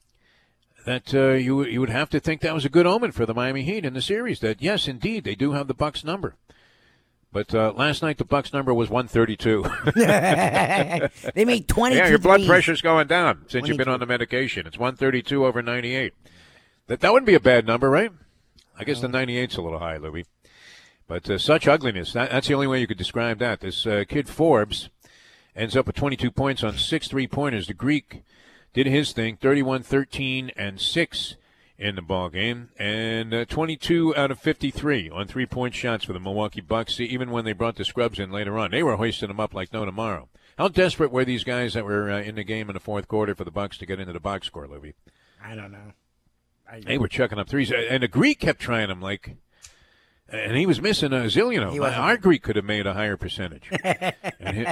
that 0.84 1.14
uh, 1.14 1.34
you 1.34 1.64
you 1.64 1.78
would 1.78 1.90
have 1.90 2.10
to 2.10 2.18
think 2.18 2.40
that 2.40 2.52
was 2.52 2.64
a 2.64 2.68
good 2.68 2.88
omen 2.88 3.12
for 3.12 3.24
the 3.24 3.34
Miami 3.34 3.62
Heat 3.62 3.84
in 3.84 3.94
the 3.94 4.02
series. 4.02 4.40
That 4.40 4.60
yes, 4.60 4.88
indeed, 4.88 5.22
they 5.22 5.36
do 5.36 5.52
have 5.52 5.68
the 5.68 5.72
Bucks 5.72 6.02
number. 6.02 6.34
But 7.30 7.54
uh, 7.54 7.72
last 7.76 8.02
night 8.02 8.18
the 8.18 8.24
Bucks 8.24 8.52
number 8.52 8.74
was 8.74 8.90
132. 8.90 9.62
they 11.34 11.44
made 11.44 11.68
22 11.68 11.96
yeah, 11.96 12.08
your 12.08 12.18
blood 12.18 12.44
pressure's 12.48 12.82
going 12.82 13.06
down 13.06 13.44
since 13.46 13.68
you've 13.68 13.78
been 13.78 13.86
on 13.86 14.00
the 14.00 14.06
medication. 14.06 14.66
It's 14.66 14.76
132 14.76 15.46
over 15.46 15.62
98. 15.62 16.14
That 16.88 16.98
that 16.98 17.12
wouldn't 17.12 17.28
be 17.28 17.36
a 17.36 17.38
bad 17.38 17.64
number, 17.64 17.88
right? 17.88 18.10
I 18.80 18.84
guess 18.84 19.00
the 19.00 19.08
98's 19.08 19.56
a 19.56 19.62
little 19.62 19.78
high, 19.78 19.98
Louis. 19.98 20.24
But 21.06 21.28
uh, 21.28 21.36
such 21.36 21.68
ugliness. 21.68 22.14
That, 22.14 22.30
that's 22.30 22.48
the 22.48 22.54
only 22.54 22.66
way 22.66 22.80
you 22.80 22.86
could 22.86 22.96
describe 22.96 23.38
that. 23.38 23.60
This 23.60 23.86
uh, 23.86 24.04
kid 24.08 24.26
Forbes 24.26 24.88
ends 25.54 25.76
up 25.76 25.86
with 25.86 25.96
22 25.96 26.30
points 26.30 26.64
on 26.64 26.78
six 26.78 27.06
three 27.06 27.26
pointers. 27.26 27.66
The 27.66 27.74
Greek 27.74 28.22
did 28.72 28.86
his 28.86 29.12
thing 29.12 29.36
31 29.36 29.82
13 29.82 30.52
and 30.56 30.80
6 30.80 31.36
in 31.78 31.94
the 31.96 32.02
ball 32.02 32.28
game 32.28 32.68
and 32.78 33.32
uh, 33.32 33.44
22 33.46 34.14
out 34.14 34.30
of 34.30 34.38
53 34.38 35.08
on 35.10 35.26
three 35.26 35.46
point 35.46 35.74
shots 35.74 36.04
for 36.04 36.12
the 36.12 36.20
Milwaukee 36.20 36.60
Bucks 36.60 37.00
even 37.00 37.30
when 37.30 37.46
they 37.46 37.54
brought 37.54 37.76
the 37.76 37.86
scrubs 37.86 38.18
in 38.18 38.30
later 38.30 38.58
on 38.58 38.70
they 38.70 38.82
were 38.82 38.96
hoisting 38.96 39.28
them 39.28 39.40
up 39.40 39.54
like 39.54 39.72
no 39.72 39.86
tomorrow 39.86 40.28
how 40.58 40.68
desperate 40.68 41.10
were 41.10 41.24
these 41.24 41.42
guys 41.42 41.72
that 41.72 41.86
were 41.86 42.10
uh, 42.10 42.20
in 42.20 42.34
the 42.34 42.44
game 42.44 42.68
in 42.68 42.74
the 42.74 42.80
fourth 42.80 43.08
quarter 43.08 43.34
for 43.34 43.44
the 43.44 43.50
Bucks 43.50 43.78
to 43.78 43.86
get 43.86 43.98
into 43.98 44.12
the 44.12 44.20
box 44.20 44.46
score 44.46 44.68
Louis 44.68 44.94
I 45.42 45.54
don't 45.54 45.72
know. 45.72 45.92
I, 46.70 46.80
they 46.80 46.98
were 46.98 47.08
chucking 47.08 47.38
up 47.38 47.48
threes 47.48 47.70
and 47.72 48.02
the 48.02 48.08
Greek 48.08 48.40
kept 48.40 48.60
trying 48.60 48.88
them 48.88 49.00
like 49.00 49.36
and 50.28 50.56
he 50.56 50.64
was 50.66 50.80
missing 50.80 51.12
a 51.12 51.22
zillion 51.24 51.62
of 51.66 51.72
them. 51.74 51.82
Our 51.82 52.16
Greek 52.16 52.42
could 52.42 52.56
have 52.56 52.64
made 52.64 52.86
a 52.86 52.94
higher 52.94 53.16
percentage. 53.16 53.68
He- 54.52 54.66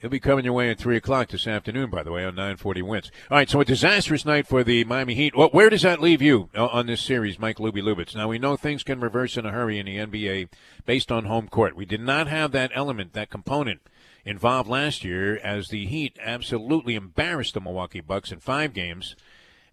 He'll 0.00 0.08
be 0.08 0.18
coming 0.18 0.46
your 0.46 0.54
way 0.54 0.70
at 0.70 0.78
three 0.78 0.96
o'clock 0.96 1.28
this 1.28 1.46
afternoon, 1.46 1.90
by 1.90 2.02
the 2.02 2.10
way, 2.10 2.24
on 2.24 2.34
nine 2.34 2.56
forty 2.56 2.80
wins. 2.80 3.10
All 3.30 3.36
right, 3.36 3.50
so 3.50 3.60
a 3.60 3.66
disastrous 3.66 4.24
night 4.24 4.46
for 4.46 4.64
the 4.64 4.82
Miami 4.84 5.14
Heat. 5.14 5.36
Well, 5.36 5.50
where 5.50 5.68
does 5.68 5.82
that 5.82 6.00
leave 6.00 6.22
you 6.22 6.48
uh, 6.56 6.68
on 6.68 6.86
this 6.86 7.02
series, 7.02 7.38
Mike 7.38 7.58
Luby 7.58 7.82
Lubitz? 7.82 8.16
Now 8.16 8.26
we 8.28 8.38
know 8.38 8.56
things 8.56 8.82
can 8.82 8.98
reverse 9.00 9.36
in 9.36 9.44
a 9.44 9.50
hurry 9.52 9.78
in 9.78 9.84
the 9.84 9.98
NBA 9.98 10.48
based 10.86 11.12
on 11.12 11.26
home 11.26 11.48
court. 11.48 11.76
We 11.76 11.84
did 11.84 12.00
not 12.00 12.28
have 12.28 12.50
that 12.52 12.70
element, 12.74 13.12
that 13.12 13.28
component 13.28 13.82
involved 14.24 14.70
last 14.70 15.04
year, 15.04 15.36
as 15.36 15.68
the 15.68 15.84
Heat 15.84 16.18
absolutely 16.22 16.94
embarrassed 16.94 17.52
the 17.52 17.60
Milwaukee 17.60 18.00
Bucks 18.00 18.32
in 18.32 18.40
five 18.40 18.72
games 18.72 19.16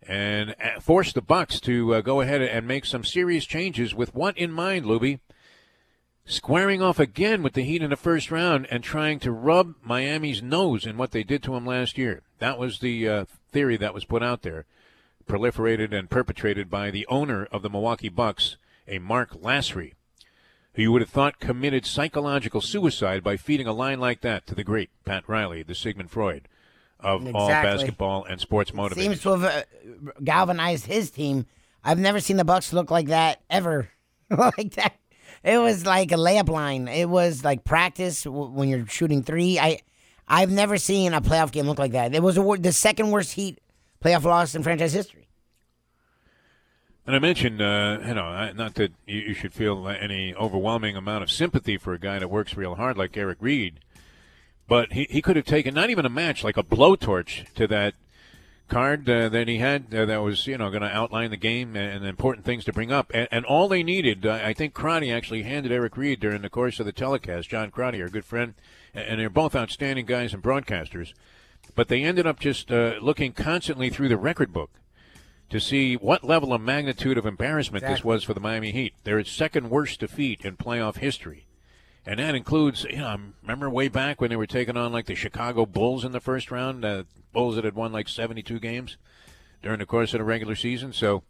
and 0.08 0.56
force 0.80 1.12
the 1.12 1.22
Bucks 1.22 1.60
to 1.62 1.96
uh, 1.96 2.02
go 2.02 2.22
ahead 2.22 2.42
and 2.42 2.68
make 2.68 2.86
some 2.86 3.04
serious 3.04 3.46
changes 3.46 3.94
with 3.94 4.16
what 4.16 4.38
in 4.38 4.52
mind, 4.52 4.86
Luby? 4.86 5.20
Squaring 6.26 6.82
off 6.82 7.00
again 7.00 7.44
with 7.44 7.54
the 7.54 7.64
Heat 7.64 7.82
in 7.82 7.90
the 7.90 7.96
first 7.96 8.32
round 8.32 8.68
and 8.70 8.84
trying 8.84 9.20
to 9.20 9.32
rub 9.32 9.76
Miami's 9.84 10.42
nose 10.42 10.86
in 10.86 10.98
what 10.98 11.12
they 11.12 11.24
did 11.24 11.44
to 11.44 11.56
him 11.56 11.66
last 11.66 11.98
year. 11.98 12.22
That 12.40 12.58
was 12.58 12.80
the 12.80 13.08
uh, 13.08 13.26
theory 13.52 13.78
that 13.78 13.94
was 13.94 14.06
put 14.06 14.24
out 14.24 14.42
there, 14.42 14.66
proliferated 15.26 15.94
and 15.94 16.10
perpetrated 16.10 16.70
by 16.70 16.92
the 16.92 17.08
owner 17.08 17.46
of 17.52 17.62
the 17.62 17.70
Milwaukee 17.70 18.10
Bucks, 18.10 18.58
a 18.88 19.00
Marc 19.00 19.42
Lasry, 19.42 19.94
who 20.74 20.82
you 20.82 20.92
would 20.92 21.02
have 21.02 21.10
thought 21.10 21.40
committed 21.40 21.86
psychological 21.86 22.62
suicide 22.62 23.24
by 23.24 23.38
feeding 23.38 23.68
a 23.68 23.74
line 23.74 24.00
like 24.00 24.22
that 24.22 24.46
to 24.48 24.56
the 24.56 24.64
great 24.64 24.90
Pat 25.06 25.24
Riley, 25.28 25.64
the 25.64 25.76
Sigmund 25.76 26.12
Freud 26.12 26.48
of 27.00 27.36
all 27.36 27.48
basketball 27.48 28.26
and 28.26 28.40
sports 28.40 28.72
motivators. 28.72 28.96
Seems 28.96 29.22
to 29.22 29.38
have 29.38 29.44
uh, 29.44 29.64
galvanized 30.24 30.86
his 30.86 31.12
team. 31.12 31.46
I've 31.84 32.00
never 32.00 32.20
seen 32.20 32.38
the 32.38 32.46
Bucks 32.46 32.74
look 32.74 32.92
like 32.92 33.08
that 33.08 33.42
ever. 33.50 33.90
like 34.30 34.74
that. 34.76 34.96
It 35.44 35.60
was 35.60 35.86
like 35.86 36.12
a 36.12 36.16
layup 36.16 36.50
line. 36.50 36.88
It 36.88 37.08
was 37.08 37.44
like 37.44 37.64
practice 37.64 38.24
w- 38.24 38.52
when 38.52 38.70
you're 38.70 38.88
shooting 38.88 39.24
three. 39.24 39.60
I, 39.60 39.80
I've 40.28 40.52
never 40.52 40.78
seen 40.78 41.14
a 41.14 41.22
playoff 41.22 41.52
game 41.52 41.68
look 41.68 41.80
like 41.80 41.94
that. 41.94 42.14
It 42.14 42.22
was 42.22 42.36
the 42.36 42.42
wor- 42.42 42.58
the 42.58 42.74
second 42.74 43.12
worst 43.12 43.34
Heat 43.34 43.60
playoff 44.04 44.24
loss 44.24 44.56
in 44.56 44.64
franchise 44.64 44.94
history. 44.94 45.28
And 47.06 47.16
I 47.16 47.20
mentioned, 47.20 47.62
uh, 47.62 48.00
you 48.06 48.14
know, 48.16 48.52
not 48.52 48.76
that 48.76 48.92
you 49.06 49.34
should 49.34 49.54
feel 49.54 49.88
any 49.88 50.36
overwhelming 50.36 50.98
amount 50.98 51.24
of 51.24 51.32
sympathy 51.32 51.78
for 51.78 51.94
a 51.94 52.00
guy 52.00 52.20
that 52.20 52.28
works 52.30 52.58
real 52.58 52.76
hard 52.76 52.98
like 52.98 53.16
Eric 53.16 53.38
Reid, 53.40 53.80
but 54.68 54.94
he, 54.94 55.08
he 55.10 55.22
could 55.22 55.36
have 55.36 55.46
taken 55.46 55.74
not 55.74 55.90
even 55.90 56.06
a 56.06 56.10
match, 56.10 56.44
like 56.44 56.58
a 56.58 56.64
blowtorch 56.64 57.52
to 57.56 57.68
that 57.68 57.94
card 58.68 59.10
uh, 59.10 59.30
that 59.30 59.48
he 59.48 59.58
had 59.58 59.94
uh, 59.94 60.06
that 60.06 60.18
was, 60.18 60.46
you 60.46 60.58
know, 60.58 60.70
going 60.70 60.82
to 60.82 60.90
outline 60.90 61.32
the 61.32 61.38
game 61.38 61.76
and, 61.76 61.98
and 61.98 62.06
important 62.06 62.46
things 62.46 62.66
to 62.66 62.74
bring 62.74 62.92
up. 62.92 63.12
And, 63.14 63.28
and 63.32 63.46
all 63.46 63.68
they 63.68 63.84
needed, 63.84 64.26
uh, 64.26 64.40
I 64.44 64.54
think 64.54 64.74
Crotty 64.74 65.12
actually 65.12 65.44
handed 65.44 65.72
Eric 65.72 65.96
Reid 65.98 66.20
during 66.20 66.42
the 66.42 66.50
course 66.50 66.80
of 66.80 66.86
the 66.86 66.92
telecast, 66.92 67.50
John 67.50 67.72
Crotty, 67.72 68.02
our 68.02 68.10
good 68.10 68.26
friend, 68.26 68.54
and, 68.94 69.20
they're 69.20 69.30
both 69.30 69.56
outstanding 69.56 70.06
guys 70.06 70.34
and 70.34 70.44
broadcasters. 70.44 71.14
But 71.76 71.88
they 71.88 72.04
ended 72.04 72.26
up 72.28 72.40
just 72.40 72.72
uh, 72.72 72.96
looking 73.02 73.34
constantly 73.34 73.90
through 73.90 74.10
the 74.10 74.18
record 74.18 74.52
book 74.52 74.72
to 75.50 75.60
see 75.60 75.96
what 75.96 76.24
level 76.24 76.54
of 76.54 76.62
magnitude 76.62 77.18
of 77.18 77.26
embarrassment 77.26 77.86
this 77.86 78.04
was 78.04 78.24
for 78.24 78.34
the 78.34 78.40
Miami 78.40 78.72
Heat. 78.72 78.94
Their 79.04 79.24
second 79.24 79.70
worst 79.70 80.00
defeat 80.02 80.42
in 80.44 80.58
playoff 80.58 80.98
history. 80.98 81.47
And 82.08 82.22
that 82.22 82.36
includes, 82.36 82.86
you 82.90 83.00
know, 83.00 83.08
I 83.08 83.18
remember 83.42 83.70
way 83.70 83.90
back 83.90 84.22
when 84.22 84.30
they 84.30 84.38
were 84.38 84.48
taking 84.48 84.78
on 84.78 84.94
like 84.94 85.08
the 85.08 85.14
Chicago 85.14 85.66
Bulls 85.66 86.06
in 86.06 86.14
the 86.14 86.22
first 86.22 86.50
round, 86.50 86.86
uh, 86.86 87.04
Bulls 87.34 87.56
that 87.56 87.66
had 87.66 87.76
won 87.76 87.92
like 87.92 88.08
72 88.08 88.60
games 88.60 88.96
during 89.62 89.80
the 89.80 89.86
course 89.86 90.14
of 90.14 90.20
the 90.20 90.24
regular 90.24 90.56
season. 90.56 90.94
So 90.94 91.24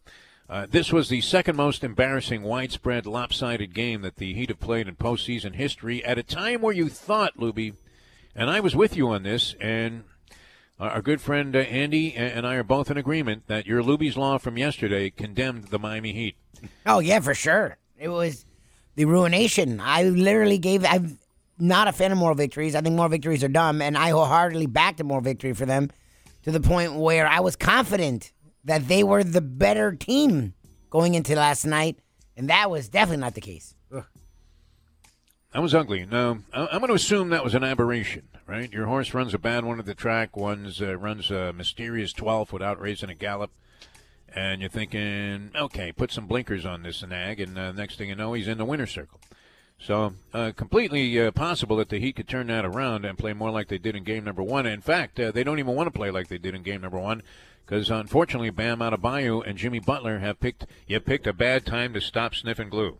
uh, 0.47 0.67
this 0.69 0.93
was 0.93 1.09
the 1.09 1.21
second 1.21 1.55
most 1.55 1.83
embarrassing, 1.83 2.43
widespread, 2.43 3.07
lopsided 3.07 3.73
game 3.73 4.03
that 4.03 4.17
the 4.17 4.35
Heat 4.35 4.49
have 4.49 4.59
played 4.59 4.87
in 4.87 4.95
postseason 4.95 5.55
history 5.55 6.05
at 6.05 6.19
a 6.19 6.23
time 6.23 6.61
where 6.61 6.75
you 6.75 6.89
thought, 6.89 7.37
Luby, 7.37 7.73
and 8.35 8.51
I 8.51 8.59
was 8.59 8.75
with 8.75 8.95
you 8.95 9.09
on 9.09 9.23
this, 9.23 9.55
and 9.59 10.03
our 10.79 11.01
good 11.01 11.21
friend 11.21 11.55
uh, 11.55 11.59
Andy 11.59 12.13
and 12.13 12.45
I 12.45 12.53
are 12.53 12.63
both 12.63 12.91
in 12.91 12.97
agreement 12.97 13.47
that 13.47 13.65
your 13.65 13.81
Luby's 13.81 14.15
Law 14.15 14.37
from 14.37 14.59
yesterday 14.59 15.09
condemned 15.09 15.69
the 15.69 15.79
Miami 15.79 16.13
Heat. 16.13 16.35
Oh 16.85 16.99
yeah, 16.99 17.19
for 17.19 17.33
sure. 17.33 17.77
It 17.97 18.09
was 18.09 18.45
the 18.97 19.05
ruination. 19.05 19.79
I 19.79 20.03
literally 20.03 20.57
gave. 20.57 20.83
I'm 20.83 21.17
not 21.57 21.87
a 21.87 21.93
fan 21.93 22.11
of 22.11 22.17
moral 22.17 22.35
victories. 22.35 22.75
I 22.75 22.81
think 22.81 22.95
moral 22.95 23.09
victories 23.09 23.43
are 23.43 23.47
dumb, 23.47 23.81
and 23.81 23.97
I 23.97 24.09
wholeheartedly 24.09 24.65
backed 24.65 24.99
a 24.99 25.05
moral 25.05 25.23
victory 25.23 25.53
for 25.53 25.65
them 25.65 25.89
to 26.43 26.51
the 26.51 26.59
point 26.59 26.95
where 26.95 27.25
I 27.25 27.39
was 27.39 27.55
confident 27.55 28.33
that 28.65 28.87
they 28.87 29.03
were 29.03 29.23
the 29.23 29.41
better 29.41 29.93
team 29.93 30.53
going 30.89 31.13
into 31.13 31.35
last 31.35 31.65
night, 31.65 31.99
and 32.35 32.49
that 32.49 32.69
was 32.69 32.89
definitely 32.89 33.21
not 33.21 33.35
the 33.35 33.41
case. 33.41 33.75
That 35.53 35.61
was 35.61 35.73
ugly. 35.73 36.05
No, 36.05 36.39
I'm 36.53 36.79
going 36.79 36.89
to 36.89 36.93
assume 36.93 37.29
that 37.29 37.43
was 37.43 37.55
an 37.55 37.63
aberration, 37.63 38.27
right? 38.45 38.71
Your 38.71 38.85
horse 38.85 39.13
runs 39.13 39.33
a 39.33 39.39
bad 39.39 39.63
one 39.63 39.79
at 39.79 39.85
the 39.85 39.95
track, 39.95 40.35
one's 40.35 40.81
uh, 40.81 40.97
runs 40.97 41.31
a 41.31 41.53
mysterious 41.53 42.13
12th 42.13 42.51
without 42.51 42.79
raising 42.79 43.09
a 43.09 43.15
gallop, 43.15 43.51
and 44.35 44.61
you're 44.61 44.69
thinking, 44.69 45.51
okay, 45.55 45.91
put 45.91 46.11
some 46.11 46.27
blinkers 46.27 46.65
on 46.65 46.83
this 46.83 47.03
nag, 47.03 47.39
and 47.39 47.57
uh, 47.57 47.71
next 47.71 47.97
thing 47.97 48.09
you 48.09 48.15
know, 48.15 48.33
he's 48.33 48.47
in 48.47 48.57
the 48.57 48.65
winner's 48.65 48.91
circle. 48.91 49.19
So, 49.79 50.13
uh, 50.33 50.51
completely 50.55 51.19
uh, 51.19 51.31
possible 51.31 51.77
that 51.77 51.89
the 51.89 51.99
Heat 51.99 52.15
could 52.15 52.27
turn 52.27 52.47
that 52.47 52.65
around 52.65 53.05
and 53.05 53.17
play 53.17 53.33
more 53.33 53.51
like 53.51 53.67
they 53.67 53.77
did 53.77 53.95
in 53.95 54.03
game 54.03 54.23
number 54.23 54.41
one. 54.41 54.65
In 54.65 54.81
fact, 54.81 55.19
uh, 55.19 55.31
they 55.31 55.43
don't 55.43 55.59
even 55.59 55.75
want 55.75 55.87
to 55.87 55.97
play 55.97 56.09
like 56.09 56.29
they 56.29 56.39
did 56.39 56.55
in 56.55 56.63
game 56.63 56.81
number 56.81 56.97
one 56.97 57.21
because, 57.65 57.91
unfortunately, 57.91 58.49
Bam 58.49 58.79
Adebayo 58.79 59.45
and 59.45 59.57
Jimmy 59.57 59.79
Butler 59.79 60.19
have 60.19 60.39
picked 60.39 60.65
you 60.87 60.99
picked 60.99 61.27
a 61.27 61.33
bad 61.33 61.65
time 61.65 61.93
to 61.93 62.01
stop 62.01 62.33
sniffing 62.33 62.69
glue, 62.69 62.97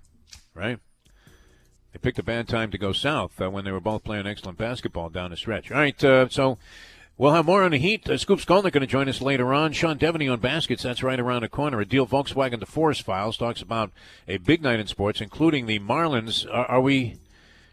right? 0.54 0.80
They 1.94 2.00
picked 2.00 2.20
a 2.20 2.24
bad 2.24 2.48
time 2.48 2.70
to 2.72 2.78
go 2.78 2.92
south 2.92 3.42
uh, 3.42 3.50
when 3.50 3.66
they 3.66 3.72
were 3.72 3.80
both 3.80 4.04
playing 4.04 4.28
excellent 4.28 4.60
basketball 4.60 5.10
down 5.10 5.32
the 5.32 5.38
stretch. 5.38 5.72
All 5.72 5.80
right, 5.80 6.04
uh, 6.04 6.30
so 6.30 6.60
we'll 7.18 7.34
have 7.34 7.46
more 7.46 7.64
on 7.64 7.72
the 7.72 7.78
Heat. 7.78 8.10
Uh, 8.10 8.18
Scoop 8.18 8.40
Skolnick 8.40 8.72
going 8.72 8.82
to 8.82 8.88
join 8.88 9.10
us 9.10 9.22
later 9.22 9.54
on. 9.54 9.74
Sean 9.74 9.98
Deveney 9.98 10.32
on 10.32 10.40
baskets. 10.40 10.84
That's 10.84 11.04
right 11.04 11.20
around 11.20 11.42
the 11.42 11.50
corner. 11.50 11.80
A 11.80 11.86
deal 11.86 12.08
Volkswagen 12.08 12.60
to 12.60 12.66
Forest 12.66 13.04
Files 13.04 13.38
talks 13.38 13.62
about 13.62 13.92
a 14.28 14.38
big 14.38 14.62
night 14.62 14.80
in 14.80 14.88
sports, 14.88 15.22
including 15.22 15.66
the 15.66 15.80
Marlins. 15.80 16.46
Are, 16.52 16.66
are 16.66 16.82
we? 16.82 17.18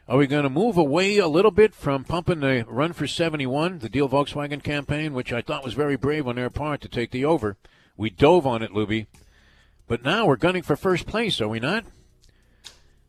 Are 0.06 0.18
we 0.18 0.26
going 0.26 0.42
to 0.42 0.50
move 0.50 0.76
away 0.76 1.16
a 1.16 1.26
little 1.26 1.50
bit 1.50 1.74
from 1.74 2.04
pumping 2.04 2.40
the 2.40 2.66
run 2.68 2.92
for 2.92 3.06
71, 3.06 3.78
the 3.78 3.88
Deal 3.88 4.06
Volkswagen 4.06 4.62
campaign, 4.62 5.14
which 5.14 5.32
I 5.32 5.40
thought 5.40 5.64
was 5.64 5.72
very 5.72 5.96
brave 5.96 6.28
on 6.28 6.36
their 6.36 6.50
part 6.50 6.82
to 6.82 6.88
take 6.88 7.10
the 7.10 7.24
over? 7.24 7.56
We 7.96 8.10
dove 8.10 8.46
on 8.46 8.62
it, 8.62 8.72
Luby. 8.72 9.06
But 9.86 10.04
now 10.04 10.26
we're 10.26 10.36
gunning 10.36 10.62
for 10.62 10.76
first 10.76 11.06
place, 11.06 11.40
are 11.40 11.48
we 11.48 11.58
not? 11.58 11.86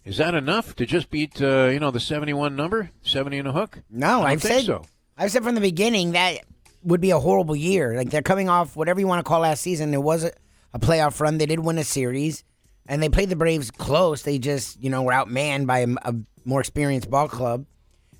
Is 0.05 0.17
that 0.17 0.35
enough 0.35 0.75
to 0.75 0.85
just 0.85 1.09
beat, 1.09 1.41
uh, 1.41 1.65
you 1.65 1.79
know, 1.79 1.91
the 1.91 1.99
71 1.99 2.55
number, 2.55 2.91
70 3.01 3.39
and 3.39 3.47
a 3.47 3.51
hook? 3.51 3.79
No, 3.89 4.21
I 4.21 4.31
I've 4.31 4.41
said 4.41 4.63
so. 4.63 4.85
I've 5.17 5.31
said 5.31 5.43
from 5.43 5.55
the 5.55 5.61
beginning 5.61 6.11
that 6.11 6.39
would 6.83 7.01
be 7.01 7.11
a 7.11 7.19
horrible 7.19 7.55
year. 7.55 7.95
Like 7.95 8.09
they're 8.09 8.21
coming 8.21 8.49
off 8.49 8.75
whatever 8.75 8.99
you 8.99 9.07
want 9.07 9.19
to 9.19 9.27
call 9.27 9.41
last 9.41 9.61
season. 9.61 9.91
There 9.91 10.01
was 10.01 10.23
a, 10.23 10.31
a 10.73 10.79
playoff 10.79 11.19
run. 11.19 11.37
They 11.37 11.45
did 11.45 11.59
win 11.59 11.77
a 11.77 11.83
series, 11.83 12.43
and 12.87 13.01
they 13.01 13.09
played 13.09 13.29
the 13.29 13.35
Braves 13.35 13.71
close. 13.71 14.23
They 14.23 14.39
just 14.39 14.81
you 14.81 14.89
know 14.89 15.03
were 15.03 15.13
outmanned 15.13 15.67
by 15.67 15.79
a, 15.79 15.87
a 16.03 16.15
more 16.43 16.59
experienced 16.59 17.09
ball 17.09 17.27
club. 17.27 17.65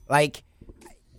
Like 0.09 0.43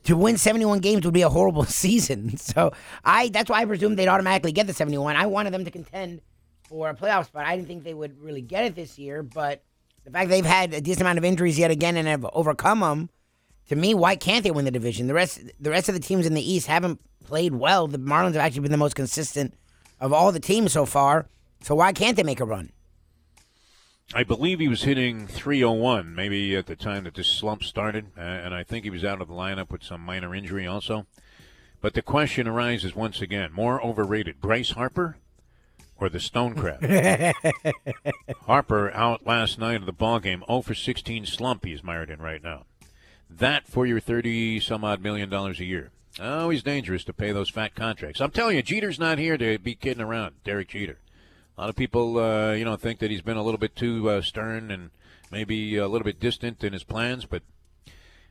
to 0.04 0.16
win 0.16 0.38
71 0.38 0.78
games 0.78 1.04
would 1.04 1.14
be 1.14 1.22
a 1.22 1.28
horrible 1.28 1.64
season. 1.66 2.36
So 2.38 2.72
I 3.04 3.28
that's 3.28 3.50
why 3.50 3.60
I 3.60 3.64
presumed 3.64 3.98
they'd 3.98 4.08
automatically 4.08 4.52
get 4.52 4.66
the 4.66 4.72
71. 4.72 5.16
I 5.16 5.26
wanted 5.26 5.52
them 5.52 5.64
to 5.64 5.70
contend 5.70 6.22
for 6.68 6.88
a 6.88 6.94
playoff 6.94 7.26
spot. 7.26 7.44
I 7.46 7.54
didn't 7.54 7.68
think 7.68 7.84
they 7.84 7.94
would 7.94 8.20
really 8.20 8.42
get 8.42 8.64
it 8.64 8.74
this 8.74 8.98
year, 8.98 9.22
but 9.22 9.62
the 10.04 10.10
fact 10.10 10.30
they've 10.30 10.44
had 10.46 10.72
a 10.72 10.80
decent 10.80 11.02
amount 11.02 11.18
of 11.18 11.24
injuries 11.24 11.58
yet 11.58 11.70
again 11.70 11.96
and 11.96 12.08
have 12.08 12.26
overcome 12.32 12.80
them, 12.80 13.10
to 13.68 13.76
me, 13.76 13.94
why 13.94 14.16
can't 14.16 14.44
they 14.44 14.50
win 14.50 14.64
the 14.64 14.70
division? 14.70 15.06
The 15.06 15.14
rest, 15.14 15.40
the 15.60 15.70
rest 15.70 15.88
of 15.88 15.94
the 15.94 16.00
teams 16.00 16.26
in 16.26 16.34
the 16.34 16.52
East 16.52 16.66
haven't 16.66 17.00
played 17.24 17.54
well. 17.54 17.86
The 17.86 17.98
Marlins 17.98 18.34
have 18.34 18.36
actually 18.36 18.60
been 18.60 18.72
the 18.72 18.76
most 18.76 18.94
consistent 18.94 19.54
of 20.00 20.12
all 20.12 20.32
the 20.32 20.40
teams 20.40 20.72
so 20.72 20.86
far. 20.86 21.26
So 21.62 21.74
why 21.74 21.92
can't 21.92 22.16
they 22.16 22.22
make 22.22 22.40
a 22.40 22.44
run? 22.44 22.70
I 24.14 24.22
believe 24.22 24.60
he 24.60 24.68
was 24.68 24.84
hitting 24.84 25.26
301, 25.26 26.14
maybe 26.14 26.54
at 26.54 26.66
the 26.66 26.76
time 26.76 27.04
that 27.04 27.14
this 27.14 27.26
slump 27.26 27.64
started, 27.64 28.06
uh, 28.16 28.20
and 28.20 28.54
I 28.54 28.62
think 28.62 28.84
he 28.84 28.90
was 28.90 29.04
out 29.04 29.20
of 29.20 29.26
the 29.26 29.34
lineup 29.34 29.70
with 29.70 29.82
some 29.82 30.00
minor 30.00 30.32
injury 30.32 30.64
also. 30.64 31.06
But 31.80 31.94
the 31.94 32.02
question 32.02 32.46
arises 32.46 32.94
once 32.94 33.20
again: 33.20 33.52
more 33.52 33.84
overrated, 33.84 34.40
Bryce 34.40 34.70
Harper 34.70 35.16
or 35.98 36.08
the 36.08 36.20
Stone 36.20 36.54
Crab? 36.54 36.84
Harper 38.46 38.92
out 38.92 39.26
last 39.26 39.58
night 39.58 39.76
of 39.76 39.86
the 39.86 39.92
ball 39.92 40.20
game, 40.20 40.44
0 40.46 40.62
for 40.62 40.74
16 40.74 41.26
slump. 41.26 41.64
He's 41.64 41.82
mired 41.82 42.10
in 42.10 42.20
right 42.20 42.42
now. 42.42 42.64
That 43.28 43.66
for 43.66 43.86
your 43.86 44.00
30 44.00 44.60
some 44.60 44.84
odd 44.84 45.02
million 45.02 45.28
dollars 45.28 45.60
a 45.60 45.64
year. 45.64 45.90
Always 46.20 46.62
dangerous 46.62 47.04
to 47.04 47.12
pay 47.12 47.32
those 47.32 47.50
fat 47.50 47.74
contracts. 47.74 48.20
I'm 48.20 48.30
telling 48.30 48.56
you, 48.56 48.62
Jeter's 48.62 48.98
not 48.98 49.18
here 49.18 49.36
to 49.36 49.58
be 49.58 49.74
kidding 49.74 50.02
around. 50.02 50.36
Derek 50.44 50.68
Jeter. 50.68 50.98
A 51.56 51.60
lot 51.60 51.70
of 51.70 51.76
people, 51.76 52.18
uh, 52.18 52.52
you 52.52 52.64
know, 52.64 52.76
think 52.76 53.00
that 53.00 53.10
he's 53.10 53.22
been 53.22 53.36
a 53.36 53.42
little 53.42 53.58
bit 53.58 53.76
too 53.76 54.08
uh, 54.08 54.22
stern 54.22 54.70
and 54.70 54.90
maybe 55.30 55.76
a 55.76 55.88
little 55.88 56.04
bit 56.04 56.20
distant 56.20 56.64
in 56.64 56.72
his 56.72 56.84
plans, 56.84 57.26
but 57.26 57.42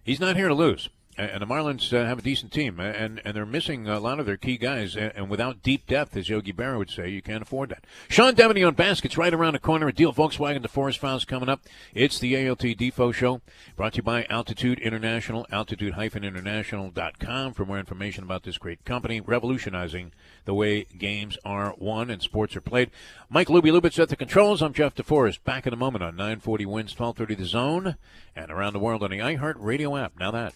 he's 0.04 0.20
not 0.20 0.36
here 0.36 0.48
to 0.48 0.54
lose. 0.54 0.90
And 1.18 1.42
the 1.42 1.48
Marlins 1.48 1.94
uh, 1.94 2.06
have 2.06 2.20
a 2.20 2.22
decent 2.22 2.52
team, 2.52 2.78
and 2.80 3.22
and 3.24 3.36
they're 3.36 3.46
missing 3.46 3.88
a 3.88 4.02
lot 4.02 4.20
of 4.20 4.26
their 4.26 4.36
key 4.36 4.58
guys. 4.58 4.98
And 4.98 5.30
without 5.30 5.64
deep 5.64 5.88
depth, 5.88 6.18
as 6.18 6.28
Yogi 6.28 6.52
Berra 6.52 6.78
would 6.78 6.90
say, 6.90 7.08
you 7.08 7.22
can't 7.22 7.42
afford 7.42 7.70
that. 7.70 7.86
Sean 8.10 8.36
Deveney 8.36 8.68
on 8.68 8.74
baskets 8.74 9.18
right 9.18 9.34
around 9.34 9.54
the 9.54 9.60
corner. 9.60 9.88
A 9.88 9.94
deal 9.94 10.12
Volkswagen 10.12 10.66
DeForest 10.66 10.98
Files 10.98 11.24
coming 11.24 11.48
up. 11.48 11.62
It's 11.94 12.20
the 12.20 12.36
ALT 12.36 12.60
Defo 12.60 13.14
Show, 13.14 13.40
brought 13.78 13.94
to 13.94 13.98
you 13.98 14.04
by 14.04 14.26
Altitude 14.26 14.80
International, 14.80 15.48
altitude-international.com 15.52 17.54
for 17.54 17.66
more 17.66 17.80
information 17.80 18.26
about 18.26 18.44
this 18.44 18.58
great 18.58 18.84
company, 18.84 19.22
revolutionizing 19.22 20.12
the 20.44 20.54
way 20.54 20.86
games 20.98 21.38
are 21.46 21.76
won 21.78 22.10
and 22.10 22.22
sports 22.22 22.58
are 22.58 22.62
played. 22.62 22.92
Mike 23.30 23.48
Luby 23.48 23.72
Lubitz 23.72 24.00
at 24.00 24.10
the 24.10 24.18
controls. 24.18 24.62
I'm 24.62 24.74
Jeff 24.74 24.96
DeForest. 24.96 25.46
Back 25.46 25.66
in 25.66 25.72
a 25.72 25.78
moment 25.78 26.04
on 26.04 26.18
940 26.18 26.66
Wins, 26.66 27.00
1230 27.00 27.36
The 27.36 27.48
Zone, 27.48 27.96
and 28.36 28.52
around 28.52 28.74
the 28.74 28.80
world 28.80 29.02
on 29.02 29.12
the 29.12 29.20
iHeart 29.20 29.56
Radio 29.58 29.96
app. 29.96 30.20
Now 30.20 30.32
that. 30.32 30.54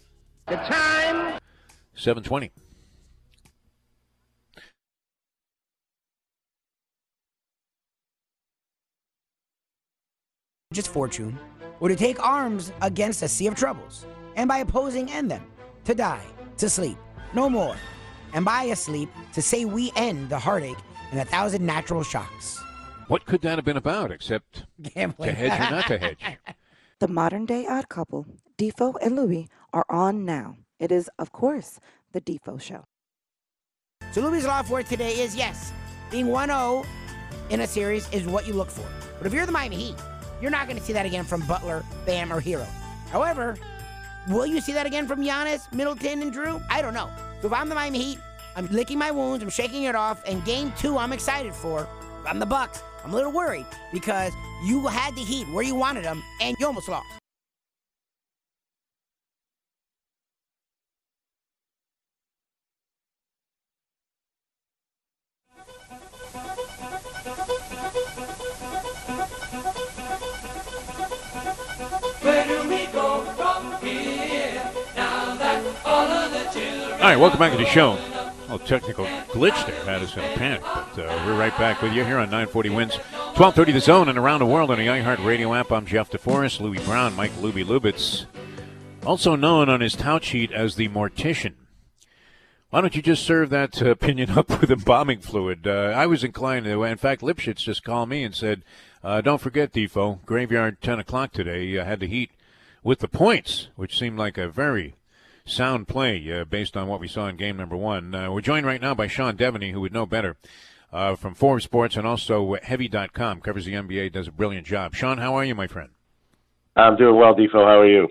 The 0.49 0.55
time 0.55 1.39
720. 1.93 2.51
Just 10.73 10.87
fortune, 10.87 11.37
or 11.79 11.87
to 11.89 11.95
take 11.95 12.19
arms 12.25 12.71
against 12.81 13.21
a 13.21 13.27
sea 13.27 13.45
of 13.45 13.53
troubles, 13.53 14.07
and 14.35 14.47
by 14.47 14.57
opposing 14.57 15.11
end 15.11 15.29
them, 15.29 15.45
to 15.85 15.93
die, 15.93 16.25
to 16.57 16.67
sleep, 16.67 16.97
no 17.35 17.47
more, 17.47 17.75
and 18.33 18.43
by 18.43 18.63
a 18.63 18.75
sleep 18.75 19.09
to 19.33 19.43
say 19.43 19.65
we 19.65 19.91
end 19.95 20.29
the 20.29 20.39
heartache 20.39 20.77
and 21.11 21.19
a 21.19 21.25
thousand 21.25 21.63
natural 21.63 22.01
shocks. 22.01 22.59
What 23.07 23.27
could 23.27 23.41
that 23.41 23.59
have 23.59 23.65
been 23.65 23.77
about 23.77 24.09
except 24.09 24.65
Gambling. 24.81 25.29
to 25.29 25.35
hedge 25.35 25.51
or 25.51 25.75
not 25.75 25.87
to 25.87 25.99
hedge? 25.99 26.19
The 26.99 27.07
modern 27.07 27.45
day 27.45 27.65
odd 27.65 27.87
couple, 27.87 28.25
Defoe 28.57 28.97
and 29.01 29.15
Louie, 29.15 29.47
are 29.73 29.85
on 29.89 30.25
now. 30.25 30.57
It 30.79 30.91
is, 30.91 31.09
of 31.19 31.31
course, 31.31 31.79
the 32.13 32.21
Defo 32.21 32.59
Show. 32.59 32.85
So 34.11 34.21
Louis' 34.21 34.45
law 34.45 34.61
for 34.63 34.81
today 34.81 35.19
is 35.19 35.35
yes, 35.35 35.71
being 36.09 36.27
1-0 36.27 36.85
in 37.49 37.61
a 37.61 37.67
series 37.67 38.09
is 38.11 38.25
what 38.25 38.47
you 38.47 38.53
look 38.53 38.69
for. 38.69 38.87
But 39.17 39.27
if 39.27 39.33
you're 39.33 39.45
the 39.45 39.51
Miami 39.51 39.75
Heat, 39.75 39.95
you're 40.41 40.51
not 40.51 40.67
going 40.67 40.79
to 40.79 40.83
see 40.83 40.93
that 40.93 41.05
again 41.05 41.25
from 41.25 41.41
Butler, 41.41 41.83
Bam, 42.05 42.31
or 42.31 42.41
Herro. 42.41 42.67
However, 43.11 43.57
will 44.29 44.45
you 44.45 44.61
see 44.61 44.71
that 44.73 44.85
again 44.85 45.07
from 45.07 45.21
Giannis, 45.21 45.71
Middleton, 45.73 46.21
and 46.21 46.33
Jrue? 46.33 46.63
I 46.69 46.81
don't 46.81 46.93
know. 46.93 47.09
So 47.41 47.47
if 47.47 47.53
I'm 47.53 47.69
the 47.69 47.75
Miami 47.75 47.99
Heat, 47.99 48.19
I'm 48.55 48.67
licking 48.67 48.97
my 48.97 49.11
wounds, 49.11 49.43
I'm 49.43 49.49
shaking 49.49 49.83
it 49.83 49.95
off, 49.95 50.23
and 50.25 50.43
game 50.45 50.73
two 50.77 50.97
I'm 50.97 51.13
excited 51.13 51.53
for. 51.53 51.87
If 52.21 52.27
I'm 52.27 52.39
the 52.39 52.45
Bucks, 52.45 52.81
I'm 53.03 53.11
a 53.11 53.15
little 53.15 53.31
worried 53.31 53.65
because 53.93 54.33
you 54.65 54.87
had 54.87 55.15
the 55.15 55.21
Heat 55.21 55.47
where 55.49 55.63
you 55.63 55.75
wanted 55.75 56.03
them, 56.03 56.23
and 56.41 56.55
you 56.59 56.65
almost 56.65 56.89
lost. 56.89 57.18
All 76.99 77.05
right, 77.05 77.17
welcome 77.17 77.39
back 77.39 77.53
to 77.53 77.57
the 77.57 77.65
show. 77.65 77.93
A 77.93 78.41
little 78.41 78.59
technical 78.59 79.05
glitch 79.05 79.65
there 79.65 79.85
had 79.85 80.01
us 80.01 80.17
in 80.17 80.19
a 80.19 80.35
panic, 80.35 80.59
but 80.61 80.99
uh, 80.99 81.23
we're 81.25 81.39
right 81.39 81.57
back 81.57 81.81
with 81.81 81.93
you 81.93 82.03
here 82.03 82.17
on 82.17 82.25
940 82.25 82.71
Wins, 82.71 82.95
1230 82.97 83.71
The 83.71 83.79
Zone, 83.79 84.09
and 84.09 84.17
around 84.17 84.39
the 84.41 84.45
world 84.45 84.69
on 84.69 84.79
the 84.79 84.87
iHeart 84.87 85.23
Radio 85.23 85.53
app. 85.53 85.71
I'm 85.71 85.85
Jeff 85.85 86.11
DeForest, 86.11 86.59
Louis 86.59 86.83
Brown, 86.83 87.15
Mike 87.15 87.31
Luby 87.37 87.63
Lubitz, 87.63 88.25
also 89.05 89.37
known 89.37 89.69
on 89.69 89.79
his 89.79 89.95
tout 89.95 90.25
sheet 90.25 90.51
as 90.51 90.75
the 90.75 90.89
Mortician. 90.89 91.53
Why 92.69 92.81
don't 92.81 92.93
you 92.93 93.01
just 93.01 93.23
serve 93.23 93.49
that 93.49 93.81
uh, 93.81 93.91
opinion 93.91 94.31
up 94.37 94.59
with 94.59 94.69
embalming 94.69 95.21
fluid? 95.21 95.65
Uh, 95.65 95.93
I 95.95 96.05
was 96.05 96.25
inclined 96.25 96.65
to. 96.65 96.83
In 96.83 96.97
fact, 96.97 97.21
Lipschitz 97.21 97.63
just 97.63 97.85
called 97.85 98.09
me 98.09 98.25
and 98.25 98.35
said, 98.35 98.63
uh, 99.05 99.21
"Don't 99.21 99.39
forget, 99.39 99.71
Defoe, 99.71 100.19
graveyard 100.25 100.81
10 100.81 100.99
o'clock 100.99 101.31
today. 101.31 101.77
Uh, 101.77 101.85
had 101.85 102.01
the 102.01 102.07
Heat 102.07 102.31
with 102.83 102.99
the 102.99 103.07
points, 103.07 103.69
which 103.77 103.97
seemed 103.97 104.19
like 104.19 104.37
a 104.37 104.49
very 104.49 104.95
sound 105.49 105.87
play 105.87 106.31
uh, 106.31 106.45
based 106.45 106.77
on 106.77 106.87
what 106.87 106.99
we 106.99 107.07
saw 107.07 107.27
in 107.27 107.35
game 107.35 107.57
number 107.57 107.75
one. 107.75 108.13
Uh, 108.13 108.31
we're 108.31 108.41
joined 108.41 108.65
right 108.65 108.81
now 108.81 108.93
by 108.93 109.07
Sean 109.07 109.35
Deveney, 109.35 109.71
who 109.71 109.81
would 109.81 109.93
know 109.93 110.05
better 110.05 110.37
uh, 110.91 111.15
from 111.15 111.35
Forbes 111.35 111.63
Sports 111.63 111.95
and 111.95 112.07
also 112.07 112.55
Heavy.com, 112.61 113.41
covers 113.41 113.65
the 113.65 113.73
NBA, 113.73 114.11
does 114.11 114.27
a 114.27 114.31
brilliant 114.31 114.65
job. 114.65 114.95
Sean, 114.95 115.17
how 115.17 115.35
are 115.35 115.45
you, 115.45 115.55
my 115.55 115.67
friend? 115.67 115.89
I'm 116.75 116.95
doing 116.95 117.15
well, 117.15 117.35
Defo. 117.35 117.65
How 117.65 117.81
are 117.81 117.87
you? 117.87 118.07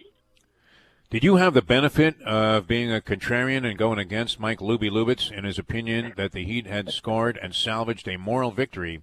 Did 1.11 1.25
you 1.25 1.37
have 1.37 1.55
the 1.55 1.63
benefit 1.63 2.21
of 2.21 2.67
being 2.67 2.93
a 2.93 3.01
contrarian 3.01 3.65
and 3.65 3.79
going 3.79 3.99
against 3.99 4.39
Mike 4.39 4.59
Luby 4.59 4.91
Lubitz 4.91 5.33
in 5.33 5.45
his 5.45 5.59
opinion 5.59 6.13
that 6.17 6.33
the 6.33 6.45
Heat 6.45 6.67
had 6.67 6.93
scored 6.93 7.39
and 7.41 7.55
salvaged 7.55 8.07
a 8.09 8.19
moral 8.19 8.51
victory 8.51 9.03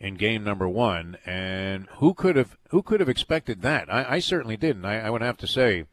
in 0.00 0.14
game 0.14 0.42
number 0.42 0.66
one? 0.66 1.18
And 1.26 1.86
who 1.96 2.14
could 2.14 2.36
have 2.36 2.56
who 2.70 2.82
could 2.82 3.00
have 3.00 3.10
expected 3.10 3.60
that? 3.60 3.92
I, 3.92 4.14
I 4.14 4.18
certainly 4.20 4.56
didn't. 4.56 4.86
I, 4.86 5.00
I 5.00 5.10
would 5.10 5.20
have 5.20 5.36
to 5.36 5.46
say 5.46 5.84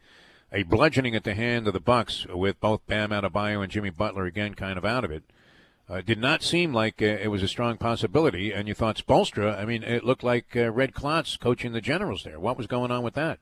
a 0.51 0.63
bludgeoning 0.63 1.15
at 1.15 1.23
the 1.23 1.33
hand 1.33 1.67
of 1.67 1.73
the 1.73 1.79
Bucks 1.79 2.25
with 2.27 2.59
both 2.59 2.85
Bam 2.87 3.11
Adebayo 3.11 3.63
and 3.63 3.71
Jimmy 3.71 3.89
Butler 3.89 4.25
again 4.25 4.53
kind 4.53 4.77
of 4.77 4.85
out 4.85 5.03
of 5.05 5.11
it. 5.11 5.23
Uh, 5.89 6.01
did 6.01 6.19
not 6.19 6.41
seem 6.41 6.73
like 6.73 7.01
uh, 7.01 7.05
it 7.05 7.27
was 7.27 7.43
a 7.43 7.47
strong 7.47 7.77
possibility, 7.77 8.51
and 8.51 8.67
you 8.67 8.73
thought 8.73 8.95
Spoelstra. 8.95 9.59
I 9.59 9.65
mean, 9.65 9.83
it 9.83 10.05
looked 10.05 10.23
like 10.23 10.55
uh, 10.55 10.71
Red 10.71 10.93
Klotz 10.93 11.35
coaching 11.37 11.73
the 11.73 11.81
Generals 11.81 12.23
there. 12.23 12.39
What 12.39 12.57
was 12.57 12.67
going 12.67 12.91
on 12.91 13.03
with 13.03 13.13
that? 13.15 13.39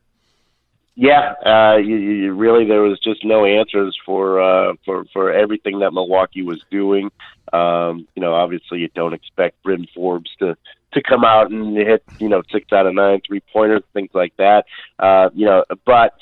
Yeah, 0.96 1.34
uh, 1.46 1.76
you, 1.76 1.96
you 1.96 2.32
really 2.32 2.66
there 2.66 2.82
was 2.82 2.98
just 2.98 3.24
no 3.24 3.44
answers 3.44 3.96
for 4.04 4.40
uh, 4.40 4.74
for 4.84 5.04
for 5.12 5.32
everything 5.32 5.78
that 5.78 5.92
Milwaukee 5.92 6.42
was 6.42 6.60
doing. 6.70 7.10
Um, 7.52 8.08
you 8.16 8.22
know, 8.22 8.34
obviously 8.34 8.80
you 8.80 8.88
don't 8.88 9.14
expect 9.14 9.62
Bryn 9.62 9.86
Forbes 9.94 10.30
to 10.40 10.56
to 10.92 11.02
come 11.02 11.24
out 11.24 11.50
and 11.50 11.76
hit 11.76 12.02
you 12.18 12.28
know 12.28 12.42
six 12.50 12.72
out 12.72 12.86
of 12.86 12.94
nine 12.94 13.20
three 13.24 13.42
pointers, 13.52 13.82
things 13.92 14.10
like 14.12 14.36
that. 14.38 14.64
Uh, 14.98 15.30
you 15.32 15.46
know, 15.46 15.64
but 15.86 16.14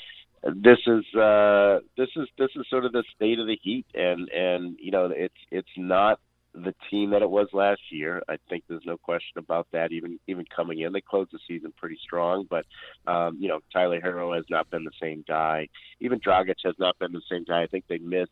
this 0.43 0.79
is 0.87 1.03
uh 1.15 1.79
this 1.97 2.09
is 2.15 2.27
this 2.37 2.49
is 2.55 2.65
sort 2.69 2.85
of 2.85 2.91
the 2.91 3.03
state 3.15 3.39
of 3.39 3.47
the 3.47 3.57
heat 3.61 3.85
and 3.93 4.29
and 4.29 4.77
you 4.81 4.91
know 4.91 5.11
it's 5.13 5.33
it's 5.51 5.69
not 5.77 6.19
the 6.63 6.75
team 6.89 7.11
that 7.11 7.21
it 7.21 7.29
was 7.29 7.47
last 7.53 7.81
year. 7.91 8.21
I 8.27 8.37
think 8.49 8.63
there's 8.67 8.85
no 8.85 8.97
question 8.97 9.37
about 9.37 9.67
that. 9.71 9.91
Even 9.91 10.19
even 10.27 10.45
coming 10.53 10.79
in, 10.79 10.93
they 10.93 11.01
closed 11.01 11.31
the 11.31 11.39
season 11.47 11.73
pretty 11.77 11.97
strong. 12.01 12.47
But 12.49 12.65
um, 13.07 13.37
you 13.39 13.47
know, 13.47 13.59
Tyler 13.71 14.01
Herro 14.01 14.35
has 14.35 14.45
not 14.49 14.69
been 14.69 14.83
the 14.83 14.91
same 15.01 15.23
guy. 15.27 15.67
Even 15.99 16.19
Dragic 16.19 16.55
has 16.65 16.75
not 16.79 16.97
been 16.99 17.11
the 17.11 17.21
same 17.29 17.43
guy. 17.43 17.63
I 17.63 17.67
think 17.67 17.85
they 17.87 17.97
missed 17.97 18.31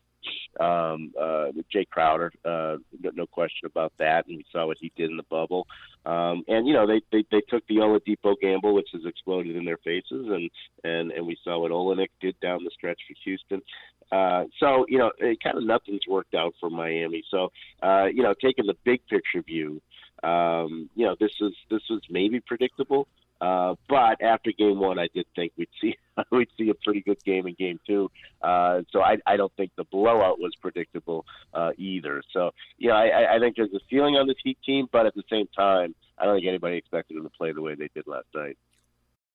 um, 0.60 1.12
uh, 1.18 1.52
Jae 1.74 1.88
Crowder. 1.88 2.32
Uh, 2.44 2.76
no, 3.00 3.10
no 3.14 3.26
question 3.26 3.66
about 3.66 3.92
that. 3.98 4.26
And 4.26 4.36
we 4.36 4.44
saw 4.52 4.66
what 4.66 4.78
he 4.80 4.92
did 4.96 5.10
in 5.10 5.16
the 5.16 5.22
bubble. 5.24 5.66
Um, 6.06 6.42
and 6.48 6.66
you 6.66 6.72
know, 6.72 6.86
they, 6.86 7.00
they 7.12 7.24
they 7.30 7.42
took 7.48 7.66
the 7.66 7.76
Oladipo 7.76 8.34
gamble, 8.40 8.74
which 8.74 8.88
has 8.92 9.04
exploded 9.04 9.56
in 9.56 9.64
their 9.64 9.78
faces, 9.78 10.26
and 10.28 10.50
and 10.84 11.12
and 11.12 11.26
we 11.26 11.36
saw 11.44 11.58
what 11.60 11.70
Olynyk 11.70 12.08
did 12.20 12.38
down 12.40 12.64
the 12.64 12.70
stretch 12.70 13.00
for 13.06 13.14
Houston. 13.24 13.62
Uh, 14.10 14.44
so 14.58 14.86
you 14.88 14.98
know, 14.98 15.12
it 15.18 15.38
kind 15.42 15.58
of 15.58 15.64
nothing's 15.64 16.06
worked 16.08 16.34
out 16.34 16.54
for 16.60 16.70
Miami. 16.70 17.22
So 17.30 17.52
uh, 17.82 18.06
you 18.06 18.22
know, 18.22 18.34
taking 18.40 18.66
the 18.66 18.76
big 18.84 19.00
picture 19.06 19.42
view, 19.42 19.80
um, 20.22 20.88
you 20.94 21.06
know, 21.06 21.16
this 21.18 21.32
is 21.40 21.52
this 21.70 21.82
was 21.90 22.00
maybe 22.10 22.40
predictable. 22.40 23.08
Uh, 23.40 23.76
but 23.88 24.20
after 24.20 24.50
game 24.50 24.80
one, 24.80 24.98
I 24.98 25.08
did 25.14 25.26
think 25.36 25.52
we'd 25.56 25.68
see 25.80 25.96
we'd 26.30 26.48
see 26.56 26.70
a 26.70 26.74
pretty 26.74 27.00
good 27.00 27.22
game 27.24 27.46
in 27.46 27.54
game 27.54 27.78
two. 27.86 28.10
Uh, 28.42 28.82
so 28.90 29.00
I, 29.00 29.18
I 29.26 29.36
don't 29.36 29.52
think 29.56 29.72
the 29.76 29.84
blowout 29.84 30.40
was 30.40 30.54
predictable 30.60 31.24
uh, 31.54 31.70
either. 31.76 32.22
So 32.32 32.50
yeah, 32.78 32.94
I, 32.94 33.36
I 33.36 33.38
think 33.38 33.56
there's 33.56 33.72
a 33.74 33.80
feeling 33.88 34.16
on 34.16 34.26
this 34.26 34.36
Heat 34.42 34.58
team, 34.64 34.88
but 34.90 35.06
at 35.06 35.14
the 35.14 35.24
same 35.30 35.48
time, 35.56 35.94
I 36.18 36.24
don't 36.24 36.36
think 36.36 36.48
anybody 36.48 36.76
expected 36.76 37.16
them 37.16 37.24
to 37.24 37.30
play 37.30 37.52
the 37.52 37.62
way 37.62 37.74
they 37.74 37.88
did 37.94 38.06
last 38.06 38.26
night. 38.34 38.58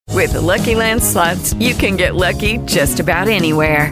With 0.10 0.34
the 0.34 0.42
Lucky 0.42 0.76
Land 0.76 1.02
slots, 1.02 1.54
you 1.56 1.74
can 1.74 1.96
get 1.96 2.14
lucky 2.16 2.58
just 2.60 3.00
about 3.00 3.28
anywhere. 3.30 3.92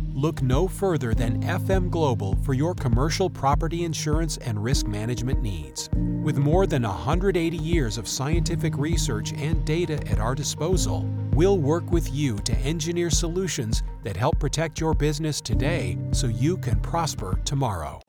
Look 0.21 0.43
no 0.43 0.67
further 0.67 1.15
than 1.15 1.41
FM 1.41 1.89
Global 1.89 2.37
for 2.43 2.53
your 2.53 2.75
commercial 2.75 3.27
property 3.27 3.85
insurance 3.85 4.37
and 4.37 4.63
risk 4.63 4.85
management 4.85 5.41
needs. 5.41 5.89
With 6.21 6.37
more 6.37 6.67
than 6.67 6.83
180 6.83 7.57
years 7.57 7.97
of 7.97 8.07
scientific 8.07 8.77
research 8.77 9.33
and 9.33 9.65
data 9.65 9.95
at 10.05 10.19
our 10.19 10.35
disposal, 10.35 11.09
we'll 11.33 11.57
work 11.57 11.91
with 11.91 12.13
you 12.13 12.37
to 12.37 12.55
engineer 12.57 13.09
solutions 13.09 13.81
that 14.03 14.15
help 14.15 14.37
protect 14.37 14.79
your 14.79 14.93
business 14.93 15.41
today 15.41 15.97
so 16.11 16.27
you 16.27 16.55
can 16.57 16.79
prosper 16.81 17.39
tomorrow. 17.43 17.99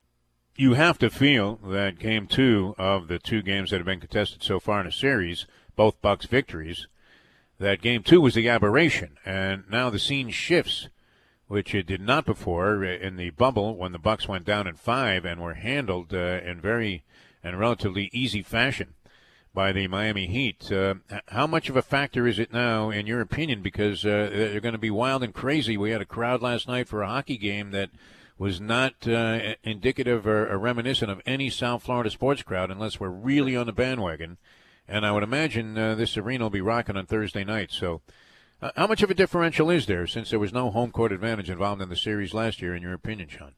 You 0.55 0.75
have 0.75 0.99
to 0.99 1.09
feel 1.09 1.55
that 1.65 1.97
game 1.97 2.27
two 2.27 2.75
of 2.77 3.07
the 3.07 3.17
two 3.17 3.41
games 3.41 3.71
that 3.71 3.77
have 3.77 3.87
been 3.87 3.99
contested 3.99 4.43
so 4.43 4.59
far 4.59 4.79
in 4.81 4.85
a 4.85 4.91
series, 4.91 5.47
both 5.75 5.99
Bucks 5.99 6.27
victories, 6.27 6.85
that 7.57 7.81
game 7.81 8.03
two 8.03 8.21
was 8.21 8.35
the 8.35 8.49
aberration, 8.49 9.17
and 9.25 9.63
now 9.67 9.89
the 9.89 9.97
scene 9.97 10.29
shifts 10.29 10.89
which 11.53 11.75
it 11.75 11.85
did 11.85 12.01
not 12.01 12.25
before 12.25 12.83
in 12.83 13.15
the 13.15 13.29
bubble 13.29 13.75
when 13.77 13.91
the 13.91 13.99
Bucks 13.99 14.27
went 14.27 14.43
down 14.43 14.65
in 14.65 14.73
five 14.73 15.23
and 15.23 15.39
were 15.39 15.53
handled 15.53 16.11
uh, 16.11 16.41
in 16.43 16.59
very 16.59 17.03
and 17.43 17.59
relatively 17.59 18.09
easy 18.11 18.41
fashion 18.41 18.95
by 19.53 19.71
the 19.71 19.85
Miami 19.85 20.25
Heat. 20.25 20.71
Uh, 20.71 20.95
how 21.27 21.45
much 21.45 21.69
of 21.69 21.77
a 21.77 21.83
factor 21.83 22.25
is 22.25 22.39
it 22.39 22.51
now, 22.51 22.89
in 22.89 23.05
your 23.05 23.21
opinion? 23.21 23.61
Because 23.61 24.03
uh, 24.03 24.31
they're 24.33 24.61
going 24.61 24.73
to 24.73 24.79
be 24.79 24.89
wild 24.89 25.21
and 25.21 25.31
crazy. 25.31 25.77
We 25.77 25.91
had 25.91 26.01
a 26.01 26.05
crowd 26.05 26.41
last 26.41 26.67
night 26.67 26.87
for 26.87 27.03
a 27.03 27.07
hockey 27.07 27.37
game 27.37 27.69
that 27.69 27.91
was 28.39 28.59
not 28.59 29.07
uh, 29.07 29.53
indicative 29.61 30.25
or, 30.25 30.51
or, 30.51 30.57
reminiscent 30.57 31.11
of 31.11 31.21
any 31.23 31.51
South 31.51 31.83
Florida 31.83 32.09
sports 32.09 32.41
crowd, 32.41 32.71
unless 32.71 32.99
we're 32.99 33.09
really 33.09 33.55
on 33.55 33.67
the 33.67 33.73
bandwagon. 33.73 34.39
And 34.87 35.05
I 35.05 35.11
would 35.11 35.21
imagine 35.21 35.77
uh, 35.77 35.93
this 35.93 36.17
arena 36.17 36.45
will 36.45 36.49
be 36.49 36.61
rocking 36.61 36.97
on 36.97 37.05
Thursday 37.05 37.43
night. 37.43 37.71
So 37.71 38.01
uh, 38.63 38.71
how 38.75 38.87
much 38.87 39.03
of 39.03 39.11
a 39.11 39.13
differential 39.13 39.69
is 39.69 39.85
there 39.85 40.07
since 40.07 40.29
there 40.29 40.39
was 40.39 40.53
no 40.53 40.71
home 40.71 40.91
court 40.91 41.11
advantage 41.11 41.49
involved 41.49 41.81
in 41.81 41.89
the 41.89 41.95
series 41.95 42.33
last 42.33 42.61
year, 42.61 42.75
in 42.75 42.81
your 42.81 42.93
opinion, 42.93 43.27
Sean? 43.27 43.53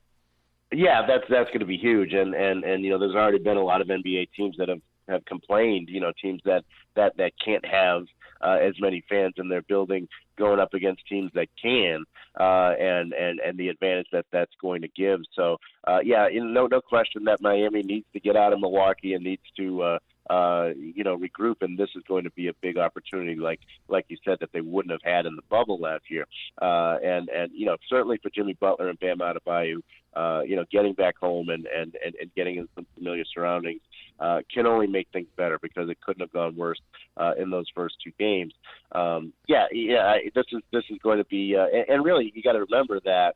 Yeah, 0.72 1.06
that's 1.08 1.24
that's 1.30 1.50
going 1.50 1.60
to 1.60 1.66
be 1.66 1.78
huge, 1.78 2.14
and 2.14 2.34
and 2.34 2.64
and 2.64 2.84
you 2.84 2.90
know, 2.90 3.00
there's 3.00 3.16
already 3.16 3.38
been 3.38 3.58
a 3.58 3.64
lot 3.64 3.82
of 3.82 3.88
NBA 3.88 4.30
teams 4.36 4.56
that 4.58 4.68
have 4.68 4.82
have 5.08 5.24
complained. 5.26 5.90
You 5.90 6.02
know, 6.02 6.12
teams 6.20 6.42
that 6.46 6.66
that 6.96 7.16
that 7.18 7.34
can't 7.44 7.64
have 7.66 8.06
uh, 8.42 8.58
as 8.62 8.74
many 8.80 9.04
fans 9.08 9.36
in 9.38 9.48
their 9.48 9.62
building 9.62 10.08
going 10.38 10.60
up 10.60 10.74
against 10.74 11.08
teams 11.08 11.32
that 11.36 11.48
can, 11.62 12.04
uh, 12.40 12.74
and 12.80 13.14
and 13.14 13.40
and 13.40 13.58
the 13.58 13.70
advantage 13.70 14.08
that 14.12 14.26
that's 14.32 14.52
going 14.60 14.82
to 14.82 14.88
give. 14.88 15.22
So, 15.36 15.58
uh, 15.88 16.00
yeah, 16.04 16.28
no 16.34 16.68
no 16.68 16.82
question 16.82 17.26
that 17.26 17.42
Miami 17.42 17.84
needs 17.84 18.08
to 18.14 18.20
get 18.20 18.36
out 18.36 18.54
of 18.54 18.60
Milwaukee 18.60 19.14
and 19.14 19.24
needs 19.24 19.44
to. 19.58 19.82
Uh, 19.82 20.00
uh, 20.30 20.70
you 20.76 21.04
know, 21.04 21.18
regroup, 21.18 21.58
and 21.62 21.78
this 21.78 21.90
is 21.96 22.04
going 22.08 22.24
to 22.24 22.32
be 22.32 22.48
a 22.48 22.54
big 22.62 22.78
opportunity, 22.78 23.36
like 23.36 23.60
like 23.88 24.06
you 24.08 24.18
said, 24.26 24.38
that 24.40 24.52
they 24.54 24.62
wouldn't 24.62 24.92
have 24.92 25.02
had 25.04 25.26
in 25.26 25.36
the 25.36 25.42
bubble 25.50 25.80
last 25.80 26.04
year. 26.10 26.26
Uh, 26.62 26.98
and 27.04 27.30
and 27.30 27.52
you 27.54 27.66
know, 27.66 27.78
certainly 27.90 28.18
for 28.22 28.30
Jimmy 28.30 28.54
Butler 28.54 28.90
and 28.90 29.00
Bam 29.00 29.20
Adebayo, 29.20 29.82
uh, 30.16 30.42
you 30.42 30.56
know, 30.56 30.66
getting 30.72 30.94
back 30.94 31.18
home 31.18 31.50
and 31.50 31.66
and 31.68 31.96
and, 32.04 32.16
and 32.20 32.34
getting 32.36 32.58
in 32.58 32.68
some 32.76 32.86
familiar 32.96 33.24
surroundings 33.34 33.82
uh, 34.20 34.40
can 34.54 34.66
only 34.66 34.88
make 34.88 35.08
things 35.12 35.28
better 35.36 35.60
because 35.62 35.90
it 35.90 36.00
couldn't 36.02 36.22
have 36.22 36.32
gone 36.32 36.56
worse 36.56 36.80
uh, 37.18 37.34
in 37.38 37.50
those 37.50 37.66
first 37.76 37.96
two 38.04 38.12
games. 38.18 38.54
Um, 38.94 39.34
yeah, 39.48 39.66
yeah, 39.72 40.16
this 40.34 40.46
is 40.52 40.62
this 40.72 40.84
is 40.90 40.98
going 41.04 41.18
to 41.18 41.26
be, 41.26 41.56
uh, 41.56 41.66
and, 41.66 41.90
and 41.90 42.06
really, 42.06 42.32
you 42.34 42.42
got 42.42 42.54
to 42.54 42.60
remember 42.62 43.00
that 43.06 43.36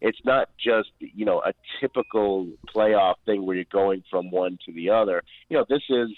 it's 0.00 0.18
not 0.24 0.48
just 0.58 0.90
you 1.00 1.24
know 1.24 1.40
a 1.40 1.52
typical 1.80 2.46
playoff 2.74 3.14
thing 3.26 3.44
where 3.44 3.56
you're 3.56 3.64
going 3.70 4.02
from 4.10 4.30
one 4.30 4.58
to 4.66 4.72
the 4.72 4.90
other. 4.90 5.22
You 5.48 5.58
know, 5.58 5.66
this 5.68 5.82
is 5.88 6.08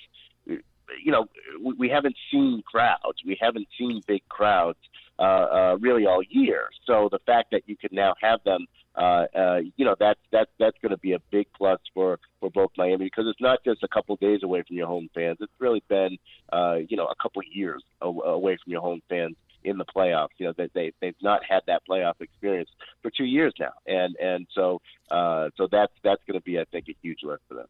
you 0.46 1.12
know 1.12 1.26
we, 1.62 1.74
we 1.74 1.88
haven't 1.88 2.16
seen 2.30 2.62
crowds, 2.66 3.18
we 3.24 3.36
haven't 3.40 3.68
seen 3.78 4.02
big 4.06 4.22
crowds 4.28 4.78
uh, 5.18 5.22
uh, 5.22 5.76
really 5.80 6.06
all 6.06 6.22
year. 6.28 6.68
So 6.86 7.08
the 7.10 7.18
fact 7.26 7.50
that 7.52 7.62
you 7.66 7.76
can 7.76 7.90
now 7.92 8.14
have 8.22 8.42
them, 8.44 8.66
uh, 8.96 9.26
uh, 9.36 9.60
you 9.76 9.84
know, 9.84 9.94
that's 9.98 10.20
that's 10.32 10.50
that's 10.58 10.76
going 10.82 10.90
to 10.90 10.98
be 10.98 11.12
a 11.12 11.20
big 11.30 11.46
plus 11.56 11.80
for 11.94 12.18
for 12.40 12.50
both 12.50 12.70
Miami 12.76 13.06
because 13.06 13.26
it's 13.28 13.40
not 13.40 13.64
just 13.64 13.82
a 13.82 13.88
couple 13.88 14.16
days 14.16 14.42
away 14.42 14.62
from 14.66 14.76
your 14.76 14.86
home 14.86 15.08
fans. 15.14 15.38
It's 15.40 15.52
really 15.58 15.82
been 15.88 16.18
uh, 16.52 16.76
you 16.88 16.96
know 16.96 17.06
a 17.06 17.14
couple 17.22 17.42
years 17.50 17.82
away 18.02 18.58
from 18.62 18.72
your 18.72 18.80
home 18.80 19.00
fans 19.08 19.36
in 19.64 19.78
the 19.78 19.84
playoffs. 19.84 20.28
You 20.38 20.46
know, 20.46 20.54
they, 20.56 20.68
they 20.74 20.92
they've 21.00 21.22
not 21.22 21.42
had 21.48 21.60
that 21.66 21.82
playoff 21.88 22.20
experience 22.20 22.70
for 23.02 23.10
two 23.10 23.24
years 23.24 23.52
now, 23.58 23.72
and 23.86 24.16
and 24.16 24.46
so 24.54 24.80
uh, 25.10 25.50
so 25.56 25.68
that's 25.70 25.92
that's 26.02 26.22
going 26.26 26.38
to 26.38 26.44
be, 26.44 26.58
I 26.58 26.64
think, 26.70 26.86
a 26.88 26.96
huge 27.02 27.20
lift 27.22 27.42
for 27.48 27.54
them. 27.54 27.66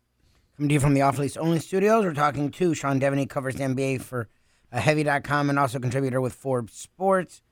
Coming 0.56 0.68
to 0.68 0.74
you 0.74 0.80
from 0.80 0.94
the 0.94 1.02
Off 1.02 1.18
Lease 1.18 1.36
Only 1.36 1.58
Studios, 1.58 2.04
we're 2.04 2.14
talking 2.14 2.50
to 2.50 2.74
Sean 2.74 3.00
Deveney, 3.00 3.28
covers 3.28 3.54
the 3.56 3.64
NBA 3.64 4.02
for 4.02 4.28
uh, 4.72 4.78
Heavy.com 4.78 5.50
and 5.50 5.58
also 5.58 5.78
contributor 5.78 6.20
with 6.20 6.34
Forbes 6.34 6.74
Sports. 6.74 7.42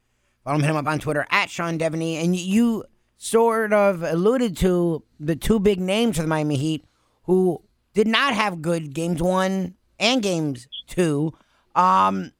Follow 0.44 0.60
him 0.60 0.76
up 0.76 0.86
on 0.86 0.98
Twitter 0.98 1.26
at 1.30 1.50
Sean 1.50 1.78
Deveney, 1.78 2.22
and 2.22 2.34
you 2.36 2.84
sort 3.16 3.72
of 3.72 4.02
alluded 4.02 4.56
to 4.58 5.02
the 5.18 5.36
two 5.36 5.58
big 5.58 5.80
names 5.80 6.16
for 6.16 6.22
the 6.22 6.28
Miami 6.28 6.56
Heat 6.56 6.84
who 7.24 7.62
did 7.92 8.06
not 8.06 8.32
have 8.32 8.62
good 8.62 8.94
games 8.94 9.20
one 9.20 9.74
and 9.98 10.22
games 10.22 10.68
two. 10.86 11.34
Um, 11.74 12.32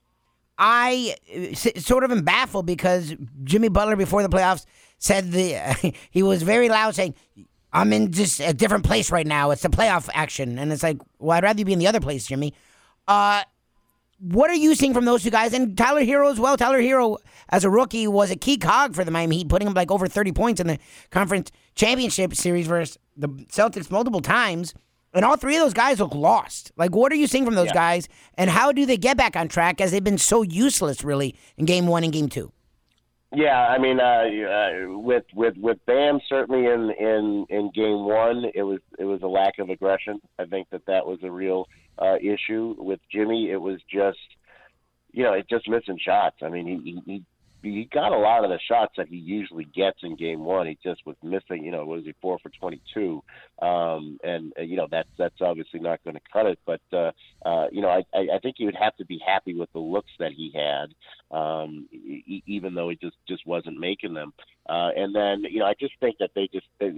I 0.59 1.15
uh, 1.35 1.55
sort 1.55 2.05
of 2.05 2.11
am 2.11 2.23
baffled 2.23 2.67
because 2.67 3.15
Jimmy 3.45 3.69
Butler 3.69 3.97
before 3.97 4.23
the 4.23 4.29
playoffs 4.29 4.67
said 4.99 5.31
the 5.31 5.95
he 6.11 6.23
was 6.23 6.43
very 6.43 6.69
loud 6.69 6.95
saying, 6.95 7.15
"I'm 7.73 7.93
in 7.93 8.13
just 8.13 8.41
a 8.41 8.53
different 8.53 8.85
place 8.85 9.11
right 9.11 9.27
now. 9.27 9.51
It's 9.53 9.63
the 9.63 9.69
playoff 9.69 10.09
action," 10.13 10.59
and 10.59 10.73
it's 10.73 10.83
like, 10.83 10.99
well, 11.19 11.37
I'd 11.37 11.45
rather 11.45 11.59
you 11.61 11.65
be 11.65 11.73
in 11.73 11.79
the 11.79 11.87
other 11.87 12.01
place, 12.01 12.27
Jimmy. 12.27 12.55
Uh, 13.07 13.43
what 14.21 14.51
are 14.51 14.55
you 14.55 14.75
seeing 14.75 14.95
from 14.95 15.05
those 15.05 15.23
two 15.23 15.31
guys? 15.31 15.53
And 15.53 15.79
Tyler 15.79 16.03
Herro 16.03 16.31
as 16.31 16.41
well. 16.41 16.57
Tyler 16.57 16.81
Herro, 16.81 17.19
as 17.51 17.65
a 17.65 17.71
rookie, 17.71 18.09
was 18.09 18.33
a 18.33 18.37
key 18.37 18.57
cog 18.57 18.97
for 18.97 19.05
the 19.05 19.13
Miami 19.13 19.39
Heat, 19.39 19.49
putting 19.49 19.69
him 19.69 19.75
like 19.75 19.93
over 19.93 20.09
30 20.09 20.33
points 20.33 20.61
in 20.61 20.67
the 20.67 20.79
conference 21.11 21.53
championship 21.77 22.35
series 22.35 22.67
versus 22.67 22.99
the 23.17 23.29
Celtics 23.29 23.91
multiple 23.93 24.21
times. 24.21 24.75
And 25.15 25.25
all 25.25 25.37
three 25.37 25.57
of 25.57 25.63
those 25.63 25.75
guys 25.75 26.01
look 26.01 26.15
lost. 26.15 26.73
Like, 26.77 26.95
what 26.95 27.11
are 27.13 27.17
you 27.17 27.27
seeing 27.27 27.45
from 27.45 27.55
those 27.55 27.69
yeah. 27.69 27.75
guys, 27.75 28.09
and 28.35 28.51
how 28.51 28.73
do 28.73 28.85
they 28.85 28.97
get 28.97 29.17
back 29.17 29.37
on 29.37 29.49
track 29.49 29.81
as 29.81 29.91
they've 29.91 30.05
been 30.05 30.19
so 30.19 30.43
useless, 30.43 31.03
really, 31.03 31.35
in 31.57 31.65
game 31.65 31.87
one 31.87 32.05
and 32.05 32.13
game 32.13 32.29
two? 32.29 32.53
Yeah, 33.35 33.69
I 33.69 33.79
mean, 33.79 34.01
uh, 34.01 34.05
uh, 34.05 34.99
with 34.99 35.25
with 35.35 35.55
with 35.59 35.79
Bam 35.87 36.21
certainly 36.29 36.67
in 36.67 36.91
in 36.99 37.47
in 37.51 37.71
game 37.75 38.07
one, 38.07 38.45
it 38.55 38.63
was 38.63 38.81
it 38.99 39.05
was 39.05 39.21
a 39.23 39.27
lack 39.27 39.59
of 39.59 39.69
aggression. 39.69 40.21
I 40.39 40.47
think 40.47 40.69
that 40.71 40.87
that 40.87 41.07
was 41.07 41.19
a 41.23 41.31
real 41.31 41.69
uh, 41.99 42.17
issue. 42.23 42.75
With 42.79 43.01
Jimmy, 43.13 43.51
it 43.51 43.61
was 43.61 43.81
just 43.91 44.19
you 45.13 45.25
know, 45.25 45.33
it 45.33 45.49
just 45.49 45.69
missing 45.69 45.99
shots. 46.01 46.37
I 46.43 46.49
mean, 46.49 46.67
he 46.67 47.03
he 47.05 47.23
he 47.63 47.89
got 47.93 48.13
a 48.13 48.19
lot 48.19 48.45
of 48.45 48.51
the 48.51 48.59
shots 48.69 48.95
that 48.97 49.09
he 49.09 49.17
usually 49.17 49.65
gets 49.65 49.99
in 50.03 50.17
game 50.17 50.45
one. 50.45 50.67
He 50.67 50.79
just 50.83 51.05
was 51.05 51.17
missing, 51.23 51.65
you 51.65 51.71
know, 51.71 51.85
was 51.85 52.05
he 52.05 52.15
four 52.21 52.39
for 52.39 52.51
22? 52.51 53.23
Um, 53.61 54.19
and, 54.23 54.53
uh, 54.59 54.63
you 54.63 54.77
know, 54.77 54.87
that's, 54.91 55.09
that's 55.19 55.41
obviously 55.41 55.81
not 55.81 56.03
going 56.05 56.15
to 56.15 56.23
cut 56.33 56.47
it. 56.47 56.59
But, 56.65 56.81
uh, 56.93 57.11
uh, 57.45 57.67
you 57.73 57.83
know, 57.83 57.89
I, 57.89 58.05
I, 58.15 58.39
think 58.41 58.57
he 58.59 58.65
would 58.65 58.77
have 58.77 58.97
to 58.97 59.05
be 59.05 59.21
happy 59.27 59.55
with 59.55 59.73
the 59.73 59.81
looks 59.81 60.11
that 60.21 60.33
he 60.33 60.53
had, 60.55 61.37
um, 61.37 61.89
e- 61.93 62.43
even 62.47 62.75
though 62.75 62.91
he 62.91 62.97
just, 62.97 63.17
just 63.27 63.47
wasn't 63.47 63.79
making 63.79 64.15
them. 64.15 64.33
Uh, 64.69 64.91
and 64.97 65.15
then, 65.15 65.43
you 65.51 65.59
know, 65.59 65.67
I 65.67 65.75
just 65.81 65.95
think 65.99 66.17
that 66.19 66.31
they 66.35 66.49
just, 66.53 66.67
they, 66.79 66.93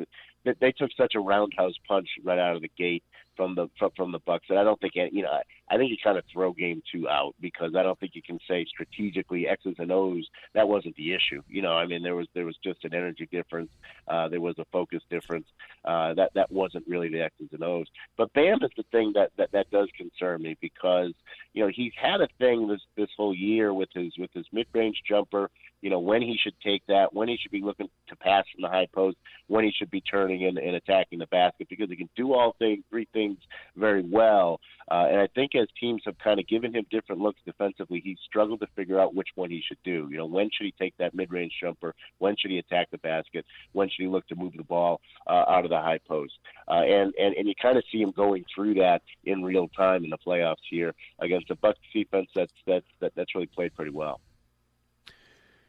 they 0.61 0.73
took 0.73 0.91
such 0.97 1.15
a 1.15 1.21
roundhouse 1.21 1.75
punch 1.89 2.09
right 2.23 2.39
out 2.39 2.57
of 2.57 2.63
the 2.63 2.71
gate 2.77 3.05
from 3.41 3.55
the 3.55 3.69
from, 3.97 4.13
the 4.13 4.19
Bucks 4.19 4.47
and 4.51 4.59
I 4.59 4.65
don't 4.65 4.79
think 4.81 4.95
you 4.97 5.23
know 5.23 5.39
I, 5.71 5.77
think 5.77 5.91
you 5.91 5.97
kind 6.03 6.19
of 6.19 6.25
throw 6.31 6.53
game 6.53 6.83
two 6.93 7.09
out 7.09 7.35
because 7.41 7.75
I 7.75 7.83
don't 7.83 7.99
think 7.99 8.15
you 8.15 8.23
can 8.23 8.39
say 8.47 8.67
strategically 8.67 9.49
X's 9.49 9.77
and 9.79 9.91
O's 9.91 10.29
that 10.53 10.69
wasn't 10.69 10.97
the 10.97 11.15
issue. 11.15 11.43
You 11.49 11.63
know, 11.63 11.73
I 11.73 11.87
mean 11.87 12.03
there 12.03 12.17
was 12.17 12.27
there 12.35 12.45
was 12.45 12.57
just 12.63 12.85
an 12.85 12.93
energy 12.93 13.29
difference, 13.31 13.71
uh, 14.09 14.29
there 14.29 14.41
was 14.41 14.59
a 14.59 14.67
focus 14.73 15.03
difference. 15.09 15.47
Uh, 15.85 16.13
that 16.15 16.33
that 16.35 16.51
wasn't 16.51 16.87
really 16.87 17.09
the 17.09 17.23
X's 17.23 17.49
and 17.53 17.63
O's. 17.63 17.87
But 18.19 18.33
Bam 18.35 18.59
is 18.63 18.71
the 18.77 18.85
thing 18.93 19.13
that 19.15 19.31
that 19.39 19.53
that 19.53 19.71
does 19.71 19.89
concern 19.97 20.43
me 20.43 20.57
because 20.61 21.13
you 21.55 21.65
know 21.65 21.71
he's 21.75 21.93
had 21.97 22.21
a 22.21 22.29
thing 22.39 22.69
this 22.69 22.83
this 22.97 23.11
whole 23.17 23.35
year 23.35 23.73
with 23.73 23.89
his 23.95 24.13
with 24.19 24.31
his 24.35 24.47
mid 24.53 24.67
range 24.75 25.01
jumper. 25.09 25.51
You 25.81 25.89
know 25.89 26.01
when 26.01 26.21
he 26.21 26.37
should 26.37 26.61
take 26.61 26.83
that, 26.89 27.15
when 27.15 27.29
he 27.29 27.39
should 27.39 27.53
be 27.53 27.61
be 27.61 27.67
looking 27.67 27.89
to 28.09 28.17
pass 28.17 28.45
from 28.53 28.63
the 28.63 28.69
high 28.69 28.89
post, 28.93 29.17
when 29.47 29.65
he 29.65 29.73
should 29.73 29.91
be 29.91 30.01
turning 30.01 30.45
and, 30.47 30.59
and 30.59 30.75
attacking 30.77 31.19
the 31.19 31.27
basket 31.27 31.69
because 31.69 31.89
he 31.89 31.97
can 31.97 32.09
do 32.17 32.33
all 32.33 32.55
things, 32.59 32.83
three 32.91 33.09
things 33.13 33.30
very 33.77 34.03
well. 34.03 34.61
Uh, 34.91 35.07
and 35.09 35.21
I 35.21 35.29
think 35.29 35.55
as 35.55 35.69
teams 35.79 36.03
have 36.05 36.19
kind 36.19 36.41
of 36.41 36.49
given 36.49 36.75
him 36.75 36.85
different 36.91 37.21
looks 37.21 37.39
defensively, 37.47 38.01
he's 38.03 38.19
struggled 38.27 38.61
to 38.61 38.67
figure 38.75 38.99
out 39.01 39.15
which 39.15 39.29
one 39.37 39.51
he 39.51 39.63
should 39.67 39.79
do. 39.85 40.09
You 40.11 40.19
know, 40.19 40.27
when 40.27 40.51
should 40.53 40.67
he 40.67 40.75
take 40.79 40.97
that 40.99 41.15
mid-range 41.15 41.53
jumper? 41.61 41.95
When 42.19 42.35
should 42.37 42.51
he 42.51 42.59
attack 42.59 42.91
the 42.91 42.99
basket? 42.99 43.47
When 43.73 43.89
should 43.89 44.03
he 44.03 44.09
look 44.09 44.27
to 44.29 44.35
move 44.35 44.55
the 44.57 44.65
ball 44.65 45.01
uh, 45.29 45.45
out 45.49 45.65
of 45.65 45.71
the 45.71 45.81
high 45.81 46.01
post? 46.09 46.33
Uh, 46.67 46.83
and, 46.83 47.15
and 47.21 47.35
and 47.37 47.47
you 47.47 47.55
kind 47.61 47.79
of 47.79 47.85
see 47.93 48.01
him 48.01 48.11
going 48.11 48.45
through 48.53 48.75
that 48.75 49.03
in 49.25 49.45
real 49.45 49.69
time 49.69 50.05
in 50.05 50.11
the 50.11 50.19
playoffs 50.19 50.57
here 50.69 50.95
against 51.21 51.51
a 51.51 51.55
Bucks 51.55 51.79
defense 51.93 52.29
that's 52.35 52.53
that's 52.67 52.87
that, 53.01 53.13
that's 53.15 53.35
really 53.35 53.47
played 53.47 53.75
pretty 53.75 53.93
well. 53.93 54.21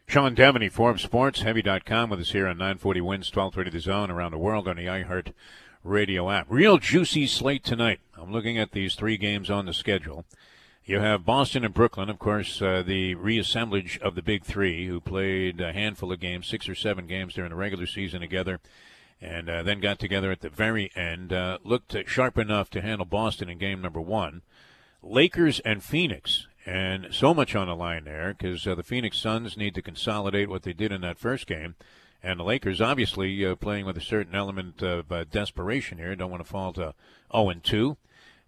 Sean 0.08 0.36
Deveney, 0.36 0.70
Forbes 0.70 1.04
Sports, 1.04 1.42
Heavy.com 1.42 2.10
with 2.10 2.20
us 2.20 2.32
here 2.32 2.46
on 2.46 2.58
940 2.58 3.00
Wins, 3.00 3.34
1230 3.34 3.70
The 3.70 3.80
Zone 3.80 4.12
around 4.12 4.32
the 4.32 4.38
world 4.38 4.68
on 4.68 4.76
the 4.76 4.86
iHeart 4.86 5.32
Radio 5.84 6.30
app. 6.30 6.46
Real 6.50 6.78
juicy 6.78 7.26
slate 7.26 7.64
tonight. 7.64 8.00
I'm 8.16 8.32
looking 8.32 8.58
at 8.58 8.72
these 8.72 8.96
three 8.96 9.18
games 9.18 9.50
on 9.50 9.66
the 9.66 9.74
schedule. 9.74 10.26
You 10.86 11.00
have 11.00 11.26
Boston 11.26 11.64
and 11.64 11.74
Brooklyn, 11.74 12.10
of 12.10 12.20
course, 12.20 12.62
uh, 12.62 12.84
the 12.86 13.16
reassemblage 13.16 14.00
of 14.00 14.16
the 14.16 14.22
Big 14.22 14.44
Three, 14.44 14.88
who 14.88 15.00
played 15.00 15.60
a 15.62 15.74
handful 15.74 16.12
of 16.12 16.20
games, 16.20 16.48
six 16.48 16.68
or 16.68 16.76
seven 16.76 17.08
games 17.08 17.34
during 17.34 17.50
the 17.50 17.56
regular 17.56 17.88
season 17.88 18.22
together, 18.22 18.60
and 19.20 19.50
uh, 19.50 19.64
then 19.64 19.80
got 19.80 20.00
together 20.00 20.32
at 20.32 20.42
the 20.42 20.50
very 20.50 20.92
end. 20.96 21.34
Uh, 21.34 21.58
looked 21.64 21.96
sharp 22.08 22.38
enough 22.38 22.70
to 22.72 22.82
handle 22.82 23.06
Boston 23.06 23.50
in 23.50 23.58
game 23.58 23.82
number 23.82 24.02
one. 24.02 24.42
Lakers 25.02 25.60
and 25.62 25.84
Phoenix, 25.84 26.48
and 26.66 27.08
so 27.12 27.34
much 27.34 27.56
on 27.56 27.68
the 27.68 27.76
line 27.76 28.04
there 28.04 28.36
because 28.38 28.68
uh, 28.68 28.76
the 28.76 28.84
Phoenix 28.84 29.18
Suns 29.18 29.58
need 29.58 29.74
to 29.76 29.82
consolidate 29.82 30.50
what 30.50 30.64
they 30.64 30.74
did 30.74 30.92
in 30.92 31.02
that 31.02 31.18
first 31.18 31.48
game. 31.48 31.76
And 32.24 32.40
the 32.40 32.44
Lakers, 32.44 32.82
obviously, 32.82 33.46
uh, 33.46 33.56
playing 33.56 33.86
with 33.86 33.98
a 33.98 34.02
certain 34.02 34.36
element 34.36 34.84
of 34.84 35.12
uh, 35.12 35.24
desperation 35.24 35.98
here, 35.98 36.16
don't 36.16 36.30
want 36.30 36.44
to 36.44 36.50
fall 36.50 36.72
to 36.74 36.94
0 37.32 37.50
and 37.50 37.64
2. 37.64 37.98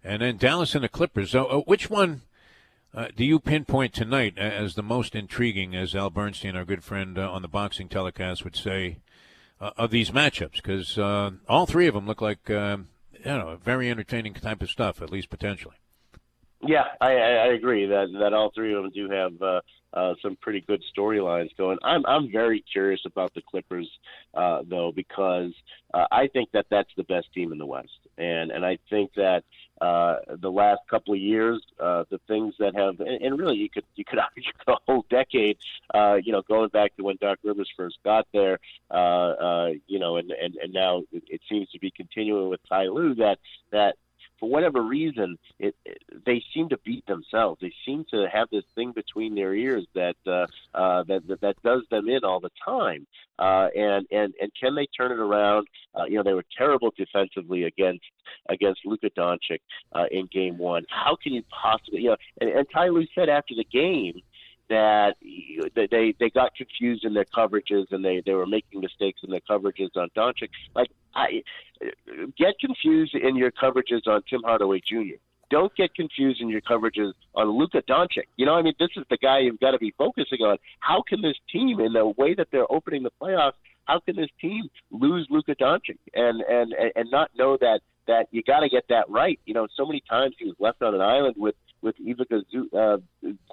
And 0.04 0.22
then 0.22 0.36
Dallas 0.36 0.74
and 0.74 0.84
the 0.84 0.88
Clippers. 0.88 1.34
Uh, 1.34 1.44
which 1.66 1.90
one 1.90 2.22
uh, 2.94 3.08
do 3.16 3.24
you 3.24 3.40
pinpoint 3.40 3.92
tonight 3.92 4.38
as 4.38 4.74
the 4.74 4.82
most 4.82 5.16
intriguing, 5.16 5.74
as 5.74 5.94
Al 5.94 6.10
Bernstein, 6.10 6.54
our 6.54 6.64
good 6.64 6.84
friend 6.84 7.18
uh, 7.18 7.30
on 7.30 7.42
the 7.42 7.48
boxing 7.48 7.88
telecast, 7.88 8.44
would 8.44 8.54
say, 8.54 8.98
of 9.58 9.90
these 9.90 10.10
matchups? 10.10 10.56
Because 10.56 10.96
all 11.48 11.66
three 11.66 11.88
of 11.88 11.94
them 11.94 12.06
look 12.06 12.20
like, 12.20 12.48
um, 12.50 12.88
you 13.12 13.24
know, 13.24 13.58
very 13.64 13.90
entertaining 13.90 14.34
type 14.34 14.62
of 14.62 14.70
stuff, 14.70 15.02
at 15.02 15.10
least 15.10 15.30
potentially. 15.30 15.76
Yeah, 16.62 16.84
I, 17.00 17.12
I 17.12 17.46
agree 17.48 17.86
that 17.86 18.06
that 18.20 18.32
all 18.32 18.50
three 18.54 18.72
of 18.74 18.82
them 18.82 18.92
do 18.94 19.10
have 19.10 19.62
uh, 19.94 20.14
some 20.22 20.36
pretty 20.36 20.60
good 20.60 20.82
storylines 20.96 21.56
going. 21.56 21.78
I'm 21.82 22.04
I'm 22.06 22.30
very 22.30 22.64
curious 22.72 23.00
about 23.06 23.32
the 23.34 23.42
Clippers 23.42 23.90
uh, 24.34 24.62
though 24.68 24.92
because 24.94 25.52
uh, 25.92 26.06
I 26.10 26.28
think 26.28 26.50
that 26.52 26.66
that's 26.70 26.90
the 26.96 27.04
best 27.04 27.32
team 27.32 27.52
in 27.52 27.58
the 27.58 27.66
West, 27.66 27.98
and 28.18 28.50
and 28.50 28.64
I 28.64 28.78
think 28.90 29.14
that 29.14 29.44
uh, 29.80 30.16
the 30.40 30.50
last 30.50 30.80
couple 30.88 31.14
of 31.14 31.20
years, 31.20 31.62
uh, 31.80 32.04
the 32.10 32.18
things 32.28 32.54
that 32.58 32.74
have 32.76 33.00
and, 33.00 33.22
and 33.22 33.38
really 33.38 33.56
you 33.56 33.68
could 33.68 33.84
you 33.96 34.04
could 34.04 34.18
argue 34.36 34.52
the 34.66 34.78
whole 34.86 35.04
decade, 35.10 35.58
uh, 35.94 36.16
you 36.22 36.32
know, 36.32 36.42
going 36.42 36.68
back 36.68 36.94
to 36.96 37.02
when 37.02 37.16
Doc 37.20 37.38
Rivers 37.42 37.70
first 37.76 37.98
got 38.04 38.26
there, 38.32 38.58
uh, 38.90 38.94
uh, 38.94 39.70
you 39.86 39.98
know, 39.98 40.16
and 40.16 40.30
and 40.30 40.54
and 40.56 40.72
now 40.72 41.02
it, 41.12 41.24
it 41.28 41.40
seems 41.48 41.68
to 41.70 41.78
be 41.78 41.90
continuing 41.90 42.48
with 42.48 42.60
Ty 42.68 42.84
Lue 42.86 43.14
that 43.16 43.38
that 43.72 43.96
for 44.44 44.50
whatever 44.50 44.82
reason, 44.82 45.38
it, 45.58 45.74
it, 45.86 46.02
they 46.26 46.42
seem 46.52 46.68
to 46.68 46.76
beat 46.84 47.06
themselves. 47.06 47.58
They 47.60 47.72
seem 47.86 48.04
to 48.10 48.26
have 48.30 48.48
this 48.50 48.64
thing 48.74 48.92
between 48.92 49.34
their 49.34 49.54
ears 49.54 49.86
that 49.94 50.16
uh, 50.26 50.46
uh, 50.74 51.04
that, 51.04 51.26
that 51.28 51.40
that 51.40 51.62
does 51.62 51.82
them 51.90 52.08
in 52.08 52.24
all 52.24 52.40
the 52.40 52.50
time. 52.64 53.06
Uh, 53.38 53.68
and 53.74 54.06
and 54.10 54.34
and 54.40 54.52
can 54.60 54.74
they 54.74 54.86
turn 54.86 55.12
it 55.12 55.18
around? 55.18 55.66
Uh, 55.94 56.04
you 56.04 56.16
know, 56.16 56.22
they 56.22 56.34
were 56.34 56.44
terrible 56.56 56.92
defensively 56.96 57.64
against 57.64 58.04
against 58.50 58.80
Luka 58.84 59.08
Doncic 59.16 59.60
uh, 59.94 60.04
in 60.10 60.28
Game 60.30 60.58
One. 60.58 60.84
How 60.90 61.16
can 61.20 61.32
you 61.32 61.42
possibly? 61.50 62.02
You 62.02 62.10
know, 62.10 62.16
and, 62.40 62.50
and 62.50 62.66
Ty 62.72 62.88
Lue 62.88 63.06
said 63.14 63.28
after 63.30 63.54
the 63.54 63.64
game 63.64 64.20
that 64.68 65.16
they 65.20 66.14
they 66.18 66.30
got 66.30 66.54
confused 66.54 67.04
in 67.04 67.14
their 67.14 67.26
coverages 67.26 67.86
and 67.90 68.04
they 68.04 68.22
they 68.24 68.34
were 68.34 68.46
making 68.46 68.80
mistakes 68.80 69.20
in 69.22 69.30
their 69.30 69.40
coverages 69.48 69.90
on 69.96 70.08
Doncic. 70.16 70.48
Like 70.74 70.90
I 71.14 71.42
get 72.36 72.58
confused 72.58 73.14
in 73.14 73.36
your 73.36 73.50
coverages 73.50 74.06
on 74.06 74.22
Tim 74.28 74.42
Hardaway 74.44 74.80
Jr. 74.80 75.16
Don't 75.50 75.74
get 75.76 75.94
confused 75.94 76.40
in 76.40 76.48
your 76.48 76.62
coverages 76.62 77.12
on 77.34 77.50
Luka 77.50 77.82
Doncic. 77.82 78.24
You 78.36 78.46
know, 78.46 78.54
I 78.54 78.62
mean, 78.62 78.72
this 78.78 78.88
is 78.96 79.04
the 79.10 79.18
guy 79.18 79.40
you've 79.40 79.60
got 79.60 79.72
to 79.72 79.78
be 79.78 79.94
focusing 79.98 80.40
on. 80.40 80.56
How 80.80 81.02
can 81.06 81.20
this 81.20 81.36
team, 81.52 81.80
in 81.80 81.92
the 81.92 82.06
way 82.06 82.34
that 82.34 82.48
they're 82.50 82.70
opening 82.72 83.02
the 83.02 83.12
playoffs, 83.20 83.52
how 83.84 84.00
can 84.00 84.16
this 84.16 84.30
team 84.40 84.68
lose 84.90 85.26
Luka 85.30 85.54
Doncic 85.56 85.98
and 86.14 86.40
and 86.40 86.72
and 86.96 87.10
not 87.10 87.30
know 87.36 87.58
that 87.60 87.80
that 88.06 88.26
you 88.30 88.42
got 88.42 88.60
to 88.60 88.68
get 88.68 88.84
that 88.88 89.08
right? 89.10 89.38
You 89.44 89.54
know, 89.54 89.66
so 89.76 89.84
many 89.84 90.02
times 90.08 90.34
he 90.38 90.46
was 90.46 90.56
left 90.58 90.82
on 90.82 90.94
an 90.94 91.02
island 91.02 91.34
with 91.36 91.54
with 91.84 91.94
Ivica 92.00 92.42
uh, 92.72 92.96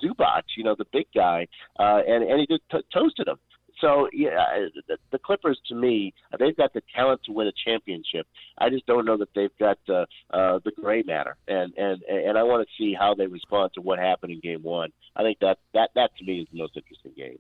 Zubac, 0.02 0.44
you 0.58 0.64
know, 0.64 0.76
the 0.76 0.86
big 0.92 1.06
guy, 1.14 1.48
uh, 1.80 2.00
and 2.08 2.24
and 2.24 2.40
he 2.40 2.48
just 2.48 2.64
t- 2.72 2.88
toasted 2.92 3.28
him. 3.28 3.38
So 3.80 4.08
yeah, 4.14 4.68
the, 4.88 4.98
the 5.12 5.20
Clippers 5.20 5.60
to 5.68 5.76
me, 5.76 6.14
they've 6.40 6.56
got 6.56 6.74
the 6.74 6.82
talent 6.96 7.22
to 7.26 7.32
win 7.32 7.48
a 7.48 7.52
championship. 7.52 8.28
I 8.58 8.70
just 8.70 8.86
don't 8.86 9.06
know 9.06 9.18
that 9.18 9.30
they've 9.36 9.58
got 9.60 9.80
uh, 9.90 10.06
uh, 10.32 10.60
the 10.64 10.72
gray 10.72 11.04
matter, 11.06 11.36
and 11.48 11.74
and 11.78 12.02
and 12.04 12.38
I 12.38 12.44
want 12.44 12.68
to 12.68 12.74
see 12.78 12.96
how 12.98 13.14
they 13.16 13.28
respond 13.28 13.72
to 13.76 13.82
what 13.82 14.00
happened 14.00 14.32
in 14.34 14.40
Game 14.40 14.64
One. 14.64 14.92
I 15.16 15.24
think 15.24 15.40
that 15.40 15.58
that 15.74 15.90
that 15.96 16.12
to 16.18 16.24
me 16.24 16.40
is 16.42 16.48
the 16.52 16.60
most 16.60 16.78
interesting 16.78 17.14
game. 17.16 17.40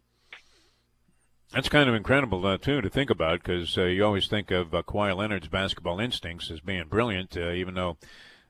That's 1.53 1.67
kind 1.67 1.89
of 1.89 1.95
incredible, 1.95 2.45
uh, 2.45 2.57
too, 2.57 2.79
to 2.79 2.89
think 2.89 3.09
about 3.09 3.43
because 3.43 3.77
uh, 3.77 3.83
you 3.83 4.05
always 4.05 4.27
think 4.27 4.51
of 4.51 4.73
uh, 4.73 4.83
Kawhi 4.83 5.13
Leonard's 5.13 5.49
basketball 5.49 5.99
instincts 5.99 6.49
as 6.49 6.61
being 6.61 6.87
brilliant, 6.87 7.35
uh, 7.35 7.51
even 7.51 7.73
though 7.73 7.97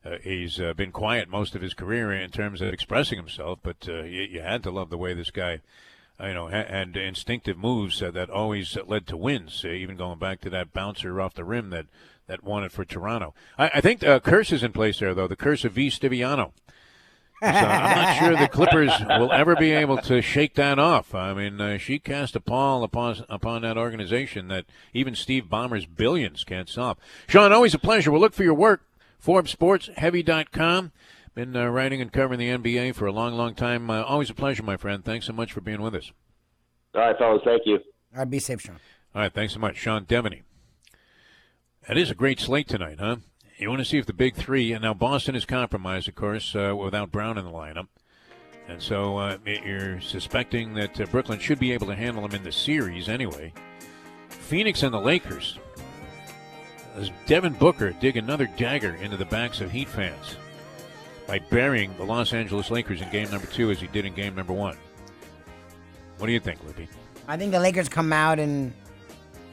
uh, 0.04 0.18
he's 0.24 0.60
uh, 0.60 0.74
been 0.74 0.92
quiet 0.92 1.30
most 1.30 1.56
of 1.56 1.62
his 1.62 1.74
career 1.74 2.12
in 2.12 2.32
terms 2.32 2.62
of 2.62 2.74
expressing 2.74 3.18
himself. 3.18 3.60
But 3.62 3.88
uh, 3.88 4.04
you, 4.04 4.22
you, 4.24 4.42
had 4.42 4.64
to 4.64 4.72
love 4.72 4.90
the 4.90 4.98
way 4.98 5.14
this 5.14 5.32
guy 5.32 5.62
you 6.20 6.34
know, 6.34 6.48
had 6.48 6.96
instinctive 6.96 7.58
moves 7.58 8.02
uh, 8.02 8.12
that 8.12 8.30
always 8.30 8.78
led 8.86 9.08
to 9.08 9.18
wins. 9.18 9.64
Uh, 9.66 9.70
even 9.70 9.98
going 9.98 10.20
back 10.20 10.42
to 10.42 10.50
that 10.52 10.74
bouncer 10.74 11.20
off 11.20 11.34
the 11.34 11.44
rim 11.44 11.70
that 11.72 11.86
that 12.28 12.44
won 12.44 12.64
it 12.64 12.72
for 12.72 12.86
Toronto. 12.86 13.34
I, 13.58 13.72
I 13.76 13.82
think 13.82 14.00
the 14.00 14.20
curse 14.20 14.52
is 14.52 14.64
in 14.64 14.72
place 14.72 15.00
there, 15.00 15.14
though. 15.14 15.28
The 15.28 15.36
curse 15.36 15.66
of 15.66 15.74
V. 15.74 15.90
Stiviano. 15.90 16.52
So 17.42 17.48
I'm 17.48 17.96
not 17.96 18.18
sure 18.20 18.38
the 18.38 18.48
Clippers 18.48 18.92
will 19.08 19.32
ever 19.32 19.56
be 19.56 19.72
able 19.72 19.98
to 19.98 20.22
shake 20.22 20.54
that 20.56 20.78
off. 20.78 21.16
I 21.16 21.34
mean, 21.34 21.60
uh, 21.60 21.78
she 21.80 21.98
cast 21.98 22.36
a 22.36 22.40
pall 22.40 22.84
upon 22.84 23.26
upon 23.30 23.64
that 23.64 23.78
organization 23.78 24.48
that 24.50 24.66
even 24.94 25.16
Steve 25.16 25.46
Ballmer's 25.46 25.88
billions 25.88 26.44
can't 26.44 26.70
stop. 26.70 27.00
Sean, 27.28 27.52
always 27.52 27.74
a 27.74 27.80
pleasure. 27.80 28.12
We'll 28.12 28.22
look 28.22 28.34
for 28.34 28.44
your 28.44 28.54
work. 28.54 28.84
Forbes 29.22 29.52
Sports, 29.52 29.90
Heavy.com. 29.96 30.92
Been 31.36 31.56
uh, 31.56 31.68
writing 31.68 32.02
and 32.02 32.12
covering 32.12 32.40
the 32.40 32.50
NBA 32.50 32.96
for 32.96 33.06
a 33.06 33.12
long, 33.12 33.36
long 33.36 33.54
time. 33.54 33.90
Uh, 33.90 34.02
always 34.02 34.32
a 34.32 34.34
pleasure, 34.34 34.64
my 34.64 34.76
friend. 34.76 35.06
Thanks 35.06 35.28
so 35.28 35.34
much 35.34 35.54
for 35.54 35.62
being 35.62 35.82
with 35.82 35.96
us. 35.96 36.12
All 36.96 37.02
right, 37.02 37.18
fellas. 37.18 37.42
Thank 37.46 37.62
you. 37.66 37.76
All 37.76 38.20
right, 38.20 38.30
be 38.30 38.40
safe, 38.40 38.62
Sean. 38.62 38.80
All 39.14 39.22
right, 39.22 39.34
thanks 39.34 39.54
so 39.54 39.60
much, 39.60 39.78
Sean 39.78 40.06
Deveney. 40.06 40.42
That 41.88 41.98
is 41.98 42.10
a 42.10 42.16
great 42.16 42.40
slate 42.40 42.68
tonight, 42.68 42.98
huh? 43.00 43.18
You 43.58 43.70
want 43.70 43.80
to 43.80 43.86
see 43.86 44.00
if 44.00 44.08
the 44.08 44.14
big 44.14 44.36
three, 44.36 44.74
and 44.74 44.82
now 44.82 44.96
Boston 44.96 45.36
is 45.36 45.46
compromised, 45.46 46.08
of 46.08 46.16
course, 46.16 46.56
uh, 46.56 46.76
without 46.76 47.12
Brown 47.12 47.38
in 47.38 47.46
the 47.46 47.52
lineup. 47.52 47.88
And 48.68 48.82
so 48.82 49.18
uh, 49.18 49.38
you're 49.46 50.02
suspecting 50.02 50.74
that 50.74 51.00
uh, 51.00 51.06
Brooklyn 51.06 51.40
should 51.40 51.60
be 51.60 51.72
able 51.74 51.88
to 51.88 51.96
handle 51.96 52.28
them 52.28 52.36
in 52.36 52.44
the 52.44 52.52
series 52.52 53.08
anyway. 53.08 53.54
Phoenix 54.30 54.82
and 54.82 54.94
the 54.94 55.00
Lakers. 55.00 55.60
Does 56.96 57.12
Devin 57.26 57.54
Booker 57.54 57.92
dig 57.92 58.18
another 58.18 58.48
dagger 58.58 58.96
into 58.96 59.18
the 59.18 59.26
backs 59.26 59.62
of 59.62 59.72
Heat 59.72 59.88
fans? 59.88 60.36
by 61.32 61.40
burying 61.40 61.96
the 61.96 62.04
Los 62.04 62.34
Angeles 62.34 62.70
Lakers 62.70 63.02
in 63.02 63.10
game 63.10 63.32
number 63.32 63.48
two 63.48 63.72
as 63.72 63.80
he 63.80 63.88
did 63.88 64.06
in 64.06 64.14
game 64.14 64.36
number 64.36 64.52
one. 64.52 64.76
What 66.18 66.28
do 66.28 66.34
you 66.34 66.42
think, 66.42 66.62
Libby? 66.66 66.90
I 67.26 67.38
think 67.38 67.54
the 67.54 67.60
Lakers 67.62 67.88
come 67.88 68.12
out 68.12 68.38
and 68.38 68.74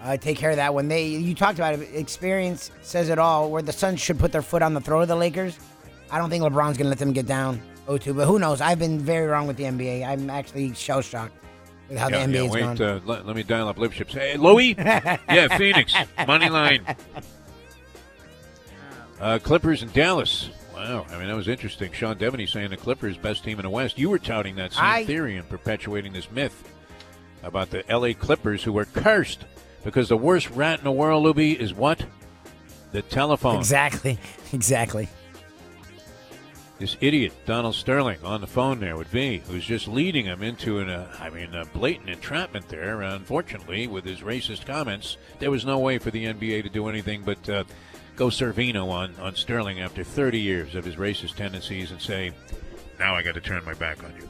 uh, 0.02 0.16
take 0.16 0.36
care 0.36 0.50
of 0.50 0.56
that 0.56 0.74
one. 0.74 0.88
They 0.88 1.06
you 1.06 1.36
talked 1.36 1.56
about 1.56 1.74
it. 1.74 1.88
Experience 1.94 2.72
says 2.82 3.10
it 3.10 3.20
all. 3.20 3.48
Where 3.48 3.62
the 3.62 3.72
Suns 3.72 4.00
should 4.00 4.18
put 4.18 4.32
their 4.32 4.42
foot 4.42 4.60
on 4.60 4.74
the 4.74 4.80
throat 4.80 5.02
of 5.02 5.08
the 5.08 5.14
Lakers. 5.14 5.56
I 6.10 6.18
don't 6.18 6.30
think 6.30 6.42
LeBron's 6.42 6.78
going 6.78 6.86
to 6.86 6.88
let 6.88 6.98
them 6.98 7.12
get 7.12 7.26
down 7.26 7.62
0-2, 7.86 8.16
but 8.16 8.26
who 8.26 8.40
knows? 8.40 8.60
I've 8.60 8.80
been 8.80 8.98
very 8.98 9.28
wrong 9.28 9.46
with 9.46 9.56
the 9.56 9.62
NBA. 9.62 10.04
I'm 10.04 10.30
actually 10.30 10.74
shell 10.74 11.00
shocked 11.00 11.34
with 11.88 11.98
how 11.98 12.08
yeah, 12.08 12.26
the 12.26 12.32
NBA 12.32 12.44
yeah, 12.44 12.50
wait, 12.50 12.60
gone. 12.60 12.82
Uh, 12.82 13.00
let, 13.04 13.26
let, 13.26 13.36
me 13.36 13.42
dial 13.42 13.68
up 13.68 13.76
Lipships. 13.76 14.12
Hey, 14.12 14.36
Louie? 14.36 14.74
yeah, 14.78 15.56
Phoenix. 15.56 15.94
Money 16.26 16.48
line. 16.48 16.84
Uh, 19.20 19.36
Clippers 19.36 19.82
and 19.82 19.92
Dallas. 19.92 20.48
Wow, 20.72 21.04
I 21.10 21.18
mean 21.18 21.26
that 21.26 21.34
was 21.34 21.48
interesting. 21.48 21.90
Sean 21.90 22.14
Deveney 22.14 22.48
saying 22.48 22.70
the 22.70 22.76
Clippers 22.76 23.16
best 23.16 23.42
team 23.42 23.58
in 23.58 23.64
the 23.64 23.70
West. 23.70 23.98
You 23.98 24.10
were 24.10 24.20
touting 24.20 24.54
that 24.56 24.72
same 24.72 24.84
I... 24.84 25.04
theory 25.04 25.36
and 25.36 25.48
perpetuating 25.48 26.12
this 26.12 26.30
myth 26.30 26.72
about 27.42 27.70
the 27.70 27.88
L.A. 27.90 28.14
Clippers 28.14 28.62
who 28.62 28.72
were 28.72 28.84
cursed 28.84 29.44
because 29.82 30.08
the 30.08 30.16
worst 30.16 30.50
rat 30.50 30.78
in 30.78 30.84
the 30.84 30.92
world, 30.92 31.24
Luby, 31.24 31.56
is 31.56 31.74
what? 31.74 32.04
The 32.92 33.02
telephone. 33.02 33.56
Exactly, 33.56 34.18
exactly. 34.52 35.08
This 36.78 36.96
idiot 37.00 37.32
Donald 37.44 37.74
Sterling 37.74 38.18
on 38.22 38.40
the 38.40 38.46
phone 38.46 38.78
there 38.78 38.96
with 38.96 39.08
V, 39.08 39.42
who's 39.48 39.64
just 39.64 39.88
leading 39.88 40.24
him 40.24 40.42
into 40.42 40.78
an, 40.78 40.88
uh, 40.88 41.12
I 41.18 41.28
mean, 41.30 41.54
a 41.54 41.64
blatant 41.66 42.08
entrapment 42.08 42.68
there. 42.68 43.02
Unfortunately, 43.02 43.86
with 43.86 44.04
his 44.04 44.20
racist 44.20 44.64
comments, 44.64 45.16
there 45.40 45.50
was 45.50 45.64
no 45.64 45.78
way 45.78 45.98
for 45.98 46.10
the 46.10 46.26
NBA 46.26 46.62
to 46.62 46.68
do 46.68 46.88
anything 46.88 47.22
but 47.24 47.48
uh, 47.48 47.64
go 48.16 48.28
Servino 48.28 48.88
on 48.90 49.14
on 49.20 49.34
Sterling 49.34 49.80
after 49.80 50.04
30 50.04 50.40
years 50.40 50.74
of 50.74 50.84
his 50.84 50.96
racist 50.96 51.34
tendencies 51.34 51.90
and 51.90 52.00
say, 52.00 52.32
"Now 52.98 53.14
I 53.14 53.22
got 53.22 53.34
to 53.34 53.40
turn 53.40 53.64
my 53.64 53.74
back 53.74 54.02
on 54.04 54.14
you." 54.16 54.28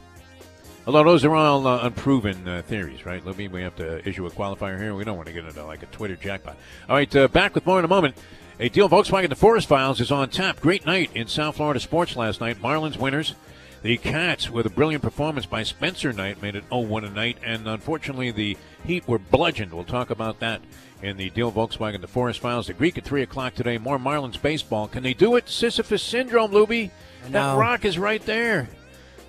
Although 0.87 1.03
those 1.03 1.23
are 1.23 1.35
all 1.35 1.67
uh, 1.67 1.85
unproven 1.85 2.47
uh, 2.47 2.63
theories, 2.63 3.05
right, 3.05 3.23
Libby? 3.23 3.47
We 3.47 3.61
have 3.61 3.75
to 3.75 4.07
issue 4.07 4.25
a 4.25 4.31
qualifier 4.31 4.79
here. 4.79 4.95
We 4.95 5.03
don't 5.03 5.17
want 5.17 5.27
to 5.27 5.33
get 5.33 5.45
into 5.45 5.63
like 5.63 5.83
a 5.83 5.87
Twitter 5.87 6.15
jackpot. 6.15 6.57
All 6.89 6.95
right, 6.95 7.15
uh, 7.15 7.27
back 7.27 7.53
with 7.53 7.65
more 7.67 7.77
in 7.77 7.85
a 7.85 7.89
moment. 7.89 8.15
A 8.61 8.67
deal 8.67 8.89
Volkswagen 8.89 9.29
The 9.29 9.37
Forest 9.37 9.69
Files 9.69 10.01
is 10.01 10.11
on 10.11 10.29
tap. 10.29 10.59
Great 10.59 10.85
night 10.85 11.11
in 11.15 11.27
South 11.27 11.55
Florida 11.55 11.79
sports 11.79 12.17
last 12.17 12.41
night. 12.41 12.61
Marlins 12.61 12.97
winners. 12.97 13.35
The 13.83 13.95
Cats, 13.95 14.49
with 14.49 14.65
a 14.65 14.69
brilliant 14.69 15.01
performance 15.01 15.45
by 15.45 15.63
Spencer 15.63 16.11
Knight, 16.11 16.41
made 16.41 16.57
it 16.57 16.69
0-1 16.69 17.05
a 17.05 17.09
night, 17.09 17.37
and 17.41 17.65
unfortunately 17.65 18.31
the 18.31 18.57
Heat 18.83 19.07
were 19.07 19.17
bludgeoned. 19.17 19.73
We'll 19.73 19.85
talk 19.85 20.09
about 20.09 20.41
that 20.41 20.59
in 21.01 21.15
the 21.15 21.29
deal 21.29 21.53
Volkswagen 21.53 22.01
The 22.01 22.07
Forest 22.07 22.41
Files. 22.41 22.67
The 22.67 22.73
Greek 22.73 22.97
at 22.97 23.05
3 23.05 23.21
o'clock 23.21 23.55
today. 23.55 23.77
More 23.77 23.97
Marlins 23.97 24.41
baseball. 24.41 24.89
Can 24.89 25.03
they 25.03 25.13
do 25.13 25.37
it? 25.37 25.47
Sisyphus 25.47 26.03
syndrome, 26.03 26.51
Luby. 26.51 26.91
That 27.29 27.57
rock 27.57 27.85
is 27.85 27.97
right 27.97 28.25
there 28.25 28.67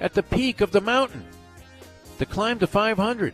at 0.00 0.12
the 0.12 0.24
peak 0.24 0.60
of 0.60 0.72
the 0.72 0.80
mountain 0.80 1.24
to 2.18 2.26
climb 2.26 2.58
to 2.58 2.66
500 2.66 3.32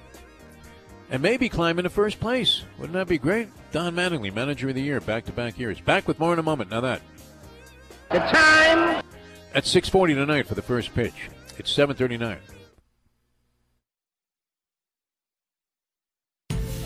and 1.10 1.22
maybe 1.22 1.48
climb 1.48 1.78
into 1.78 1.88
first 1.88 2.20
place. 2.20 2.64
Wouldn't 2.76 2.92
that 2.92 3.08
be 3.08 3.16
great? 3.16 3.48
Don 3.76 3.94
Mattingly, 3.94 4.32
Manager 4.32 4.70
of 4.70 4.74
the 4.74 4.80
Year, 4.80 5.02
back-to-back 5.02 5.58
years. 5.58 5.78
Back 5.82 6.08
with 6.08 6.18
more 6.18 6.32
in 6.32 6.38
a 6.38 6.42
moment. 6.42 6.70
Now 6.70 6.80
that. 6.80 7.02
The 8.10 8.20
time. 8.20 9.04
At 9.52 9.64
6:40 9.64 10.14
tonight 10.14 10.46
for 10.46 10.54
the 10.54 10.62
first 10.62 10.94
pitch. 10.94 11.28
It's 11.58 11.70
7:39. 11.70 12.38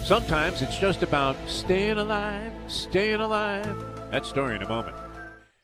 Sometimes 0.02 0.62
it's 0.62 0.78
just 0.78 1.04
about 1.04 1.36
staying 1.46 1.98
alive, 1.98 2.52
staying 2.66 3.20
alive. 3.20 4.10
That 4.10 4.26
story 4.26 4.56
in 4.56 4.62
a 4.62 4.68
moment. 4.68 4.96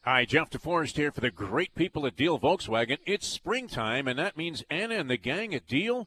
Hi, 0.02 0.24
Jeff 0.26 0.48
DeForest 0.50 0.94
here 0.94 1.10
for 1.10 1.22
the 1.22 1.32
great 1.32 1.74
people 1.74 2.06
at 2.06 2.14
Deal 2.14 2.38
Volkswagen. 2.38 2.98
It's 3.04 3.26
springtime, 3.26 4.06
and 4.06 4.16
that 4.16 4.36
means 4.36 4.62
Anna 4.70 4.94
and 4.94 5.10
the 5.10 5.16
gang 5.16 5.56
at 5.56 5.66
Deal 5.66 6.06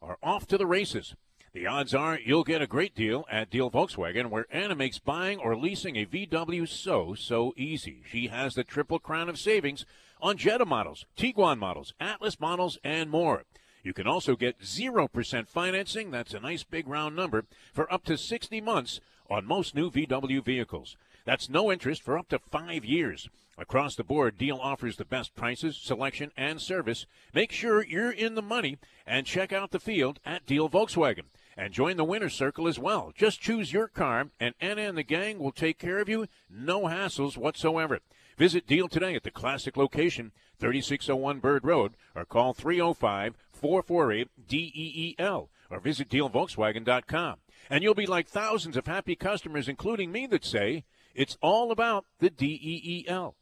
are 0.00 0.18
off 0.22 0.46
to 0.46 0.56
the 0.56 0.64
races. 0.64 1.16
The 1.52 1.66
odds 1.66 1.94
are 1.94 2.16
you'll 2.16 2.44
get 2.44 2.62
a 2.62 2.68
great 2.68 2.94
deal 2.94 3.26
at 3.28 3.50
Deal 3.50 3.72
Volkswagen, 3.72 4.30
where 4.30 4.46
Anna 4.52 4.76
makes 4.76 5.00
buying 5.00 5.40
or 5.40 5.56
leasing 5.56 5.96
a 5.96 6.06
VW 6.06 6.68
so, 6.68 7.14
so 7.14 7.52
easy. 7.56 8.02
She 8.08 8.28
has 8.28 8.54
the 8.54 8.62
triple 8.62 9.00
crown 9.00 9.28
of 9.28 9.36
savings 9.36 9.84
on 10.22 10.36
Jetta 10.36 10.64
models, 10.64 11.06
Tiguan 11.16 11.58
models, 11.58 11.92
Atlas 11.98 12.38
models, 12.38 12.78
and 12.84 13.10
more. 13.10 13.46
You 13.82 13.92
can 13.92 14.06
also 14.06 14.36
get 14.36 14.60
0% 14.60 15.48
financing, 15.48 16.12
that's 16.12 16.34
a 16.34 16.40
nice 16.40 16.62
big 16.62 16.86
round 16.86 17.16
number, 17.16 17.46
for 17.72 17.92
up 17.92 18.04
to 18.04 18.16
60 18.16 18.60
months 18.60 19.00
on 19.28 19.44
most 19.44 19.74
new 19.74 19.90
VW 19.90 20.44
vehicles. 20.44 20.96
That's 21.24 21.48
no 21.48 21.72
interest 21.72 22.04
for 22.04 22.16
up 22.16 22.28
to 22.28 22.38
five 22.38 22.84
years. 22.84 23.28
Across 23.58 23.96
the 23.96 24.04
board, 24.04 24.38
Deal 24.38 24.58
offers 24.62 24.96
the 24.96 25.04
best 25.04 25.34
prices, 25.34 25.76
selection, 25.76 26.30
and 26.36 26.60
service. 26.60 27.06
Make 27.34 27.50
sure 27.50 27.84
you're 27.84 28.12
in 28.12 28.36
the 28.36 28.40
money 28.40 28.78
and 29.04 29.26
check 29.26 29.52
out 29.52 29.72
the 29.72 29.80
field 29.80 30.20
at 30.24 30.46
Deal 30.46 30.68
Volkswagen. 30.68 31.24
And 31.60 31.74
join 31.74 31.98
the 31.98 32.04
winner's 32.04 32.32
circle 32.32 32.66
as 32.66 32.78
well. 32.78 33.12
Just 33.14 33.42
choose 33.42 33.70
your 33.70 33.86
car, 33.86 34.28
and 34.40 34.54
Anna 34.62 34.80
and 34.80 34.96
the 34.96 35.02
gang 35.02 35.38
will 35.38 35.52
take 35.52 35.78
care 35.78 35.98
of 35.98 36.08
you. 36.08 36.26
No 36.48 36.84
hassles 36.84 37.36
whatsoever. 37.36 37.98
Visit 38.38 38.66
Deal 38.66 38.88
today 38.88 39.14
at 39.14 39.24
the 39.24 39.30
classic 39.30 39.76
location, 39.76 40.32
3601 40.58 41.38
Bird 41.38 41.62
Road, 41.62 41.92
or 42.16 42.24
call 42.24 42.54
305 42.54 43.36
448 43.52 44.28
DEEL, 44.48 45.50
or 45.68 45.80
visit 45.80 46.08
DealVolkswagen.com. 46.08 47.36
And 47.68 47.84
you'll 47.84 47.92
be 47.92 48.06
like 48.06 48.26
thousands 48.26 48.78
of 48.78 48.86
happy 48.86 49.14
customers, 49.14 49.68
including 49.68 50.10
me, 50.10 50.26
that 50.28 50.46
say 50.46 50.84
it's 51.14 51.36
all 51.42 51.70
about 51.72 52.06
the 52.20 52.30
DEEL. 52.30 53.34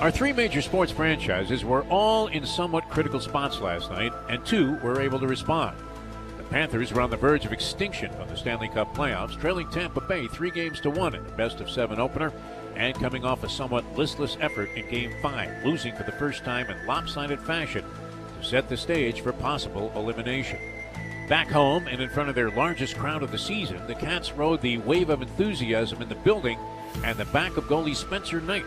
Our 0.00 0.10
three 0.10 0.32
major 0.32 0.62
sports 0.62 0.92
franchises 0.92 1.66
were 1.66 1.82
all 1.90 2.28
in 2.28 2.46
somewhat 2.46 2.88
critical 2.88 3.20
spots 3.20 3.60
last 3.60 3.90
night, 3.90 4.14
and 4.30 4.42
two 4.46 4.76
were 4.76 5.02
able 5.02 5.18
to 5.20 5.26
respond. 5.26 5.76
The 6.48 6.54
Panthers 6.54 6.94
were 6.94 7.02
on 7.02 7.10
the 7.10 7.16
verge 7.18 7.44
of 7.44 7.52
extinction 7.52 8.10
on 8.12 8.26
the 8.28 8.36
Stanley 8.36 8.68
Cup 8.68 8.96
playoffs, 8.96 9.38
trailing 9.38 9.68
Tampa 9.68 10.00
Bay 10.00 10.26
three 10.28 10.50
games 10.50 10.80
to 10.80 10.88
one 10.88 11.14
in 11.14 11.22
the 11.22 11.32
best 11.32 11.60
of 11.60 11.68
seven 11.68 12.00
opener, 12.00 12.32
and 12.74 12.94
coming 12.94 13.22
off 13.22 13.44
a 13.44 13.50
somewhat 13.50 13.84
listless 13.98 14.38
effort 14.40 14.70
in 14.74 14.88
Game 14.88 15.12
5, 15.20 15.66
losing 15.66 15.94
for 15.94 16.04
the 16.04 16.12
first 16.12 16.44
time 16.44 16.70
in 16.70 16.86
lopsided 16.86 17.38
fashion 17.40 17.84
to 18.40 18.46
set 18.46 18.66
the 18.66 18.78
stage 18.78 19.20
for 19.20 19.34
possible 19.34 19.92
elimination. 19.94 20.58
Back 21.28 21.50
home 21.50 21.86
and 21.86 22.00
in 22.00 22.08
front 22.08 22.30
of 22.30 22.34
their 22.34 22.50
largest 22.50 22.96
crowd 22.96 23.22
of 23.22 23.30
the 23.30 23.36
season, 23.36 23.86
the 23.86 23.94
Cats 23.94 24.32
rode 24.32 24.62
the 24.62 24.78
wave 24.78 25.10
of 25.10 25.20
enthusiasm 25.20 26.00
in 26.00 26.08
the 26.08 26.14
building 26.14 26.58
and 27.04 27.18
the 27.18 27.26
back 27.26 27.58
of 27.58 27.64
goalie 27.64 27.94
Spencer 27.94 28.40
Knight 28.40 28.64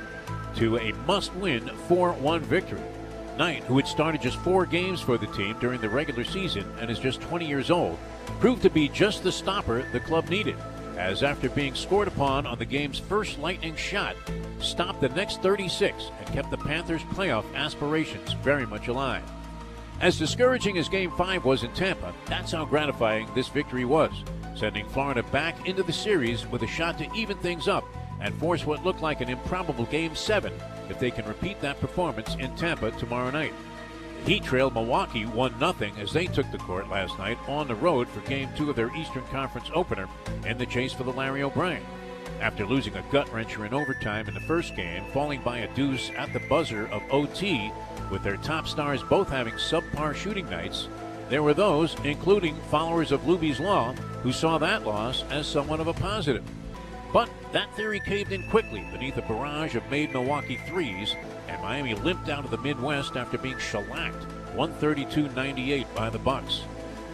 to 0.56 0.78
a 0.78 0.94
must 1.08 1.34
win 1.34 1.68
4 1.88 2.14
1 2.14 2.42
victory. 2.42 2.80
Knight, 3.42 3.64
who 3.64 3.78
had 3.78 3.88
started 3.88 4.22
just 4.22 4.38
four 4.42 4.68
games 4.68 5.02
for 5.02 5.18
the 5.18 5.26
team 5.26 5.58
during 5.60 5.82
the 5.82 5.90
regular 5.90 6.24
season 6.24 6.64
and 6.80 6.92
is 6.92 7.00
just 7.00 7.20
20 7.22 7.44
years 7.48 7.72
old, 7.72 7.98
proved 8.40 8.62
to 8.62 8.70
be 8.70 8.88
just 8.88 9.24
the 9.24 9.32
stopper 9.32 9.84
the 9.94 10.00
club 10.00 10.30
needed, 10.30 10.56
as 10.96 11.24
after 11.24 11.50
being 11.50 11.74
scored 11.74 12.08
upon 12.08 12.46
on 12.46 12.60
the 12.60 12.66
game's 12.66 13.00
first 13.00 13.40
lightning 13.40 13.76
shot, 13.76 14.16
stopped 14.60 15.02
the 15.02 15.10
next 15.10 15.42
36 15.42 16.12
and 16.20 16.36
kept 16.36 16.52
the 16.52 16.58
Panthers' 16.58 17.02
playoff 17.16 17.44
aspirations 17.56 18.34
very 18.44 18.68
much 18.68 18.90
alive. 18.90 19.24
As 20.02 20.20
discouraging 20.20 20.78
as 20.78 20.88
Game 20.88 21.10
5 21.10 21.44
was 21.44 21.64
in 21.64 21.72
Tampa, 21.72 22.14
that's 22.28 22.52
how 22.52 22.64
gratifying 22.64 23.28
this 23.34 23.48
victory 23.48 23.86
was, 23.86 24.12
sending 24.54 24.88
Florida 24.90 25.24
back 25.24 25.68
into 25.68 25.82
the 25.82 25.92
series 25.92 26.46
with 26.46 26.62
a 26.62 26.68
shot 26.68 27.00
to 27.00 27.12
even 27.16 27.38
things 27.38 27.68
up 27.68 27.86
and 28.20 28.36
force 28.36 28.68
what 28.68 28.86
looked 28.86 29.02
like 29.02 29.20
an 29.20 29.30
improbable 29.30 29.86
Game 29.86 30.16
7 30.16 30.54
if 30.92 31.00
they 31.00 31.10
can 31.10 31.26
repeat 31.26 31.60
that 31.62 31.80
performance 31.80 32.36
in 32.36 32.56
Tampa 32.56 32.92
tomorrow 32.92 33.32
night. 33.32 33.54
Heat 34.26 34.44
trailed 34.44 34.76
Milwaukee 34.76 35.26
1 35.26 35.58
0 35.58 35.74
as 36.00 36.14
they 36.14 36.28
took 36.28 36.50
the 36.52 36.60
court 36.60 36.90
last 36.90 37.18
night 37.18 37.40
on 37.48 37.68
the 37.68 37.74
road 37.74 38.08
for 38.08 38.20
Game 38.30 38.50
2 38.56 38.70
of 38.70 38.76
their 38.76 38.96
Eastern 38.96 39.24
Conference 39.28 39.72
opener 39.74 40.08
in 40.46 40.60
the 40.60 40.66
chase 40.68 40.94
for 40.94 41.04
the 41.04 41.12
Larry 41.12 41.42
O'Brien. 41.42 41.84
After 42.40 42.66
losing 42.66 42.96
a 42.96 43.04
gut 43.12 43.28
wrencher 43.28 43.66
in 43.66 43.74
overtime 43.74 44.28
in 44.28 44.36
the 44.36 44.40
first 44.42 44.76
game, 44.76 45.04
falling 45.12 45.42
by 45.42 45.60
a 45.60 45.74
deuce 45.76 46.12
at 46.18 46.32
the 46.34 46.42
buzzer 46.50 46.88
of 46.88 47.02
OT, 47.12 47.72
with 48.12 48.22
their 48.22 48.38
top 48.38 48.68
stars 48.68 49.02
both 49.04 49.30
having 49.30 49.54
subpar 49.56 50.14
shooting 50.14 50.50
nights, 50.50 50.88
there 51.30 51.44
were 51.44 51.54
those, 51.54 51.96
including 52.04 52.56
followers 52.70 53.12
of 53.12 53.22
Luby's 53.22 53.60
Law, 53.60 53.94
who 54.22 54.32
saw 54.32 54.58
that 54.58 54.86
loss 54.86 55.24
as 55.30 55.48
somewhat 55.48 55.80
of 55.80 55.88
a 55.88 55.94
positive. 55.94 56.44
That 57.52 57.76
theory 57.76 58.00
caved 58.00 58.32
in 58.32 58.44
quickly 58.50 58.86
beneath 58.94 59.18
a 59.18 59.22
barrage 59.22 59.76
of 59.76 59.90
made 59.92 60.14
Milwaukee 60.14 60.60
threes, 60.68 61.16
and 61.50 61.62
Miami 61.62 61.96
limped 61.96 62.30
out 62.30 62.46
of 62.46 62.52
the 62.52 62.58
Midwest 62.58 63.18
after 63.18 63.38
being 63.38 63.60
shellacked 63.60 64.26
132-98 64.56 65.86
by 65.94 66.10
the 66.10 66.18
Bucks. 66.20 66.62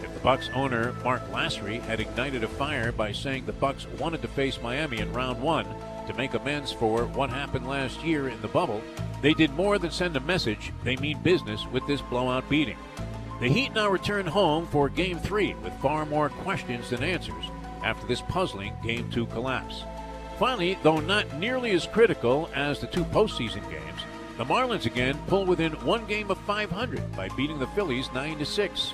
If 0.00 0.14
the 0.14 0.20
Bucks 0.20 0.48
owner 0.54 0.92
Marc 1.02 1.28
Lasry 1.32 1.80
had 1.82 1.98
ignited 1.98 2.44
a 2.44 2.48
fire 2.48 2.92
by 2.92 3.10
saying 3.10 3.46
the 3.46 3.52
Bucks 3.52 3.88
wanted 3.98 4.22
to 4.22 4.28
face 4.28 4.62
Miami 4.62 4.98
in 4.98 5.12
round 5.12 5.42
1 5.42 5.66
to 6.06 6.14
make 6.14 6.34
amends 6.34 6.70
for 6.70 7.06
what 7.06 7.30
happened 7.30 7.68
last 7.68 8.04
year 8.04 8.28
in 8.28 8.40
the 8.40 8.48
bubble, 8.48 8.80
they 9.22 9.34
did 9.34 9.50
more 9.54 9.76
than 9.76 9.90
send 9.90 10.16
a 10.16 10.20
message 10.20 10.72
they 10.84 10.94
mean 10.96 11.20
business 11.20 11.66
with 11.72 11.84
this 11.88 12.00
blowout 12.02 12.48
beating. 12.48 12.78
The 13.40 13.48
Heat 13.48 13.74
now 13.74 13.88
return 13.88 14.26
home 14.26 14.68
for 14.68 14.88
Game 14.88 15.18
3 15.18 15.54
with 15.64 15.72
far 15.80 16.06
more 16.06 16.28
questions 16.28 16.90
than 16.90 17.02
answers 17.02 17.44
after 17.82 18.06
this 18.06 18.22
puzzling 18.22 18.72
Game 18.84 19.10
2 19.10 19.26
collapse. 19.26 19.82
Finally, 20.38 20.78
though 20.84 21.00
not 21.00 21.34
nearly 21.34 21.72
as 21.72 21.86
critical 21.86 22.48
as 22.54 22.78
the 22.78 22.86
two 22.86 23.04
postseason 23.06 23.68
games, 23.68 24.02
the 24.36 24.44
Marlins 24.44 24.86
again 24.86 25.18
pull 25.26 25.44
within 25.44 25.72
one 25.84 26.06
game 26.06 26.30
of 26.30 26.38
500 26.42 27.16
by 27.16 27.28
beating 27.30 27.58
the 27.58 27.66
Phillies 27.68 28.08
9 28.12 28.38
to 28.38 28.46
6. 28.46 28.92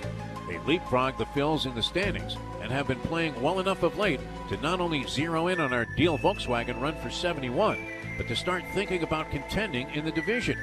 They 0.49 0.59
leapfrog 0.61 1.19
the 1.19 1.27
Phils 1.27 1.67
in 1.67 1.75
the 1.75 1.83
standings 1.83 2.39
and 2.63 2.73
have 2.73 2.89
been 2.89 3.01
playing 3.01 3.41
well 3.43 3.61
enough 3.61 3.83
of 3.83 3.99
late 3.99 4.21
to 4.49 4.57
not 4.63 4.81
only 4.81 5.05
zero 5.07 5.49
in 5.49 5.61
on 5.61 5.75
our 5.75 5.85
deal 5.99 6.17
Volkswagen 6.17 6.81
run 6.81 6.97
for 7.03 7.11
71, 7.11 7.79
but 8.17 8.27
to 8.29 8.35
start 8.35 8.65
thinking 8.73 9.03
about 9.03 9.31
contending 9.31 9.91
in 9.91 10.07
the 10.07 10.13
division. 10.13 10.57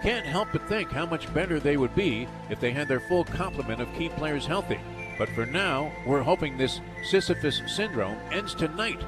Can't 0.00 0.24
help 0.24 0.48
but 0.52 0.68
think 0.68 0.90
how 0.90 1.06
much 1.06 1.32
better 1.34 1.58
they 1.58 1.76
would 1.76 1.94
be 1.96 2.28
if 2.50 2.60
they 2.60 2.70
had 2.70 2.86
their 2.86 3.00
full 3.00 3.24
complement 3.24 3.80
of 3.80 3.92
key 3.94 4.10
players 4.10 4.46
healthy. 4.46 4.78
But 5.18 5.28
for 5.30 5.44
now, 5.44 5.90
we're 6.06 6.22
hoping 6.22 6.56
this 6.56 6.80
Sisyphus 7.02 7.62
syndrome 7.66 8.16
ends 8.30 8.54
tonight 8.54 9.00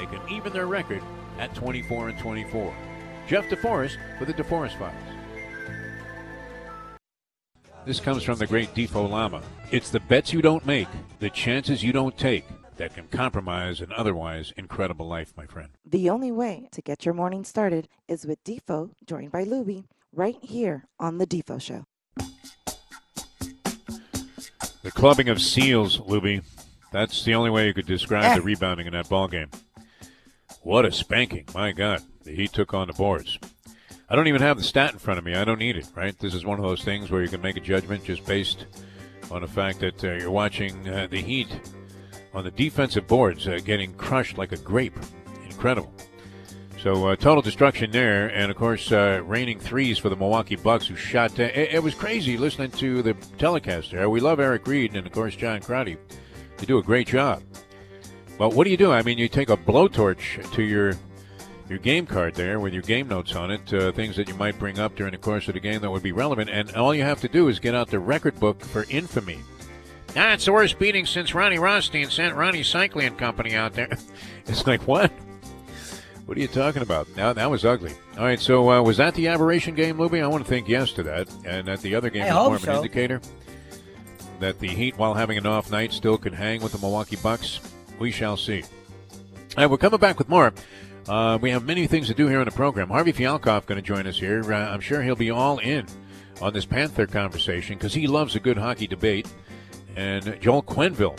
they 0.00 0.06
can 0.06 0.20
even 0.30 0.52
their 0.52 0.66
record 0.66 1.02
at 1.38 1.54
24 1.54 2.08
and 2.08 2.18
24. 2.18 2.74
Jeff 3.28 3.46
DeForest 3.48 3.98
for 4.18 4.24
the 4.24 4.32
DeForest 4.32 4.78
Files. 4.78 4.94
This 7.84 8.00
comes 8.00 8.22
from 8.22 8.38
the 8.38 8.46
great 8.46 8.74
Defo 8.74 9.08
Lama. 9.08 9.42
It's 9.70 9.90
the 9.90 10.00
bets 10.00 10.32
you 10.32 10.40
don't 10.40 10.64
make, 10.64 10.88
the 11.18 11.30
chances 11.30 11.82
you 11.82 11.92
don't 11.92 12.16
take 12.16 12.44
that 12.76 12.94
can 12.94 13.08
compromise 13.08 13.82
an 13.82 13.92
otherwise 13.94 14.54
incredible 14.56 15.06
life, 15.06 15.34
my 15.36 15.44
friend. 15.44 15.68
The 15.84 16.08
only 16.08 16.32
way 16.32 16.68
to 16.72 16.80
get 16.80 17.04
your 17.04 17.14
morning 17.14 17.44
started 17.44 17.86
is 18.08 18.26
with 18.26 18.42
Defo, 18.42 18.92
joined 19.04 19.32
by 19.32 19.44
Luby. 19.44 19.84
right 20.12 20.36
here 20.40 20.86
on 20.98 21.18
The 21.18 21.26
Defo 21.26 21.60
Show. 21.60 21.84
The 24.82 24.90
clubbing 24.90 25.28
of 25.28 25.42
seals, 25.42 25.98
Luby. 26.00 26.42
That's 26.90 27.24
the 27.24 27.34
only 27.34 27.50
way 27.50 27.66
you 27.66 27.74
could 27.74 27.86
describe 27.86 28.34
the 28.34 28.42
eh. 28.42 28.44
rebounding 28.44 28.86
in 28.86 28.94
that 28.94 29.08
ball 29.08 29.28
game. 29.28 29.50
What 30.62 30.84
a 30.84 30.92
spanking! 30.92 31.46
My 31.54 31.72
God, 31.72 32.02
the 32.22 32.34
Heat 32.34 32.52
took 32.52 32.74
on 32.74 32.86
the 32.86 32.92
boards. 32.92 33.38
I 34.10 34.14
don't 34.14 34.28
even 34.28 34.42
have 34.42 34.58
the 34.58 34.62
stat 34.62 34.92
in 34.92 34.98
front 34.98 35.18
of 35.18 35.24
me. 35.24 35.34
I 35.34 35.44
don't 35.44 35.58
need 35.58 35.76
it. 35.76 35.88
Right? 35.94 36.16
This 36.18 36.34
is 36.34 36.44
one 36.44 36.58
of 36.58 36.64
those 36.64 36.84
things 36.84 37.10
where 37.10 37.22
you 37.22 37.28
can 37.28 37.40
make 37.40 37.56
a 37.56 37.60
judgment 37.60 38.04
just 38.04 38.26
based 38.26 38.66
on 39.30 39.40
the 39.40 39.48
fact 39.48 39.80
that 39.80 40.04
uh, 40.04 40.12
you're 40.12 40.30
watching 40.30 40.86
uh, 40.86 41.06
the 41.10 41.22
Heat 41.22 41.48
on 42.34 42.44
the 42.44 42.50
defensive 42.50 43.06
boards 43.06 43.48
uh, 43.48 43.58
getting 43.64 43.94
crushed 43.94 44.36
like 44.36 44.52
a 44.52 44.58
grape. 44.58 44.98
Incredible. 45.48 45.94
So 46.82 47.08
uh, 47.08 47.16
total 47.16 47.40
destruction 47.40 47.90
there, 47.90 48.28
and 48.28 48.50
of 48.50 48.56
course, 48.58 48.92
uh, 48.92 49.22
raining 49.24 49.60
threes 49.60 49.96
for 49.96 50.10
the 50.10 50.16
Milwaukee 50.16 50.56
Bucks, 50.56 50.86
who 50.86 50.94
shot. 50.94 51.40
Uh, 51.40 51.44
it, 51.44 51.74
it 51.74 51.82
was 51.82 51.94
crazy 51.94 52.36
listening 52.36 52.70
to 52.72 53.02
the 53.02 53.14
telecast 53.38 53.92
there. 53.92 54.10
We 54.10 54.20
love 54.20 54.40
Eric 54.40 54.66
Reid 54.66 54.94
and 54.94 55.06
of 55.06 55.12
course 55.12 55.36
John 55.36 55.60
Crotty. 55.60 55.96
They 56.58 56.66
do 56.66 56.76
a 56.76 56.82
great 56.82 57.08
job. 57.08 57.42
Well, 58.40 58.50
what 58.52 58.64
do 58.64 58.70
you 58.70 58.78
do? 58.78 58.90
I 58.90 59.02
mean, 59.02 59.18
you 59.18 59.28
take 59.28 59.50
a 59.50 59.56
blowtorch 59.58 60.50
to 60.52 60.62
your 60.62 60.94
your 61.68 61.78
game 61.78 62.06
card 62.06 62.34
there 62.34 62.58
with 62.58 62.72
your 62.72 62.80
game 62.80 63.06
notes 63.06 63.34
on 63.34 63.50
it, 63.50 63.70
uh, 63.74 63.92
things 63.92 64.16
that 64.16 64.28
you 64.28 64.34
might 64.34 64.58
bring 64.58 64.78
up 64.78 64.96
during 64.96 65.12
the 65.12 65.18
course 65.18 65.46
of 65.48 65.52
the 65.52 65.60
game 65.60 65.82
that 65.82 65.90
would 65.90 66.02
be 66.02 66.12
relevant, 66.12 66.48
and 66.48 66.74
all 66.74 66.94
you 66.94 67.02
have 67.02 67.20
to 67.20 67.28
do 67.28 67.48
is 67.48 67.58
get 67.58 67.74
out 67.74 67.88
the 67.88 67.98
record 67.98 68.40
book 68.40 68.62
for 68.62 68.86
infamy. 68.88 69.40
Ah, 70.16 70.32
it's 70.32 70.46
the 70.46 70.52
worst 70.52 70.78
beating 70.78 71.04
since 71.04 71.34
Ronnie 71.34 71.58
Rothstein 71.58 72.08
sent 72.08 72.34
Rony 72.34 72.60
Seikaly 72.60 73.14
Company 73.18 73.54
out 73.54 73.74
there. 73.74 73.90
it's 74.46 74.66
like 74.66 74.80
what? 74.88 75.12
What 76.24 76.38
are 76.38 76.40
you 76.40 76.48
talking 76.48 76.80
about? 76.80 77.14
Now 77.18 77.34
that 77.34 77.50
was 77.50 77.66
ugly. 77.66 77.92
All 78.16 78.24
right, 78.24 78.40
so 78.40 78.70
uh, 78.70 78.80
was 78.80 78.96
that 78.96 79.14
the 79.16 79.28
aberration 79.28 79.74
game, 79.74 79.98
Luby? 79.98 80.22
I 80.22 80.26
want 80.26 80.44
to 80.44 80.48
think 80.48 80.66
yes 80.66 80.92
to 80.92 81.02
that, 81.02 81.28
and 81.44 81.68
that 81.68 81.82
the 81.82 81.94
other 81.94 82.08
game 82.08 82.24
is 82.24 82.32
more 82.32 82.56
of 82.56 82.66
an 82.66 82.76
indicator 82.76 83.20
that 84.38 84.58
the 84.60 84.68
Heat, 84.68 84.96
while 84.96 85.12
having 85.12 85.36
an 85.36 85.44
off 85.44 85.70
night, 85.70 85.92
still 85.92 86.16
can 86.16 86.32
hang 86.32 86.62
with 86.62 86.72
the 86.72 86.78
Milwaukee 86.78 87.16
Bucks. 87.16 87.60
We 88.00 88.10
shall 88.10 88.36
see. 88.36 88.62
All 89.12 89.18
right, 89.58 89.70
we're 89.70 89.76
coming 89.76 90.00
back 90.00 90.18
with 90.18 90.28
more. 90.28 90.52
Uh, 91.06 91.38
we 91.40 91.50
have 91.50 91.64
many 91.64 91.86
things 91.86 92.06
to 92.06 92.14
do 92.14 92.26
here 92.26 92.40
in 92.40 92.46
the 92.46 92.50
program. 92.50 92.88
Harvey 92.88 93.12
Fialkoff 93.12 93.66
going 93.66 93.76
to 93.76 93.82
join 93.82 94.06
us 94.06 94.18
here. 94.18 94.42
Uh, 94.52 94.56
I'm 94.56 94.80
sure 94.80 95.02
he'll 95.02 95.14
be 95.14 95.30
all 95.30 95.58
in 95.58 95.86
on 96.40 96.54
this 96.54 96.64
Panther 96.64 97.06
conversation 97.06 97.76
because 97.76 97.92
he 97.92 98.06
loves 98.06 98.34
a 98.34 98.40
good 98.40 98.56
hockey 98.56 98.86
debate. 98.86 99.28
And 99.96 100.40
Joel 100.40 100.62
Quenneville 100.62 101.18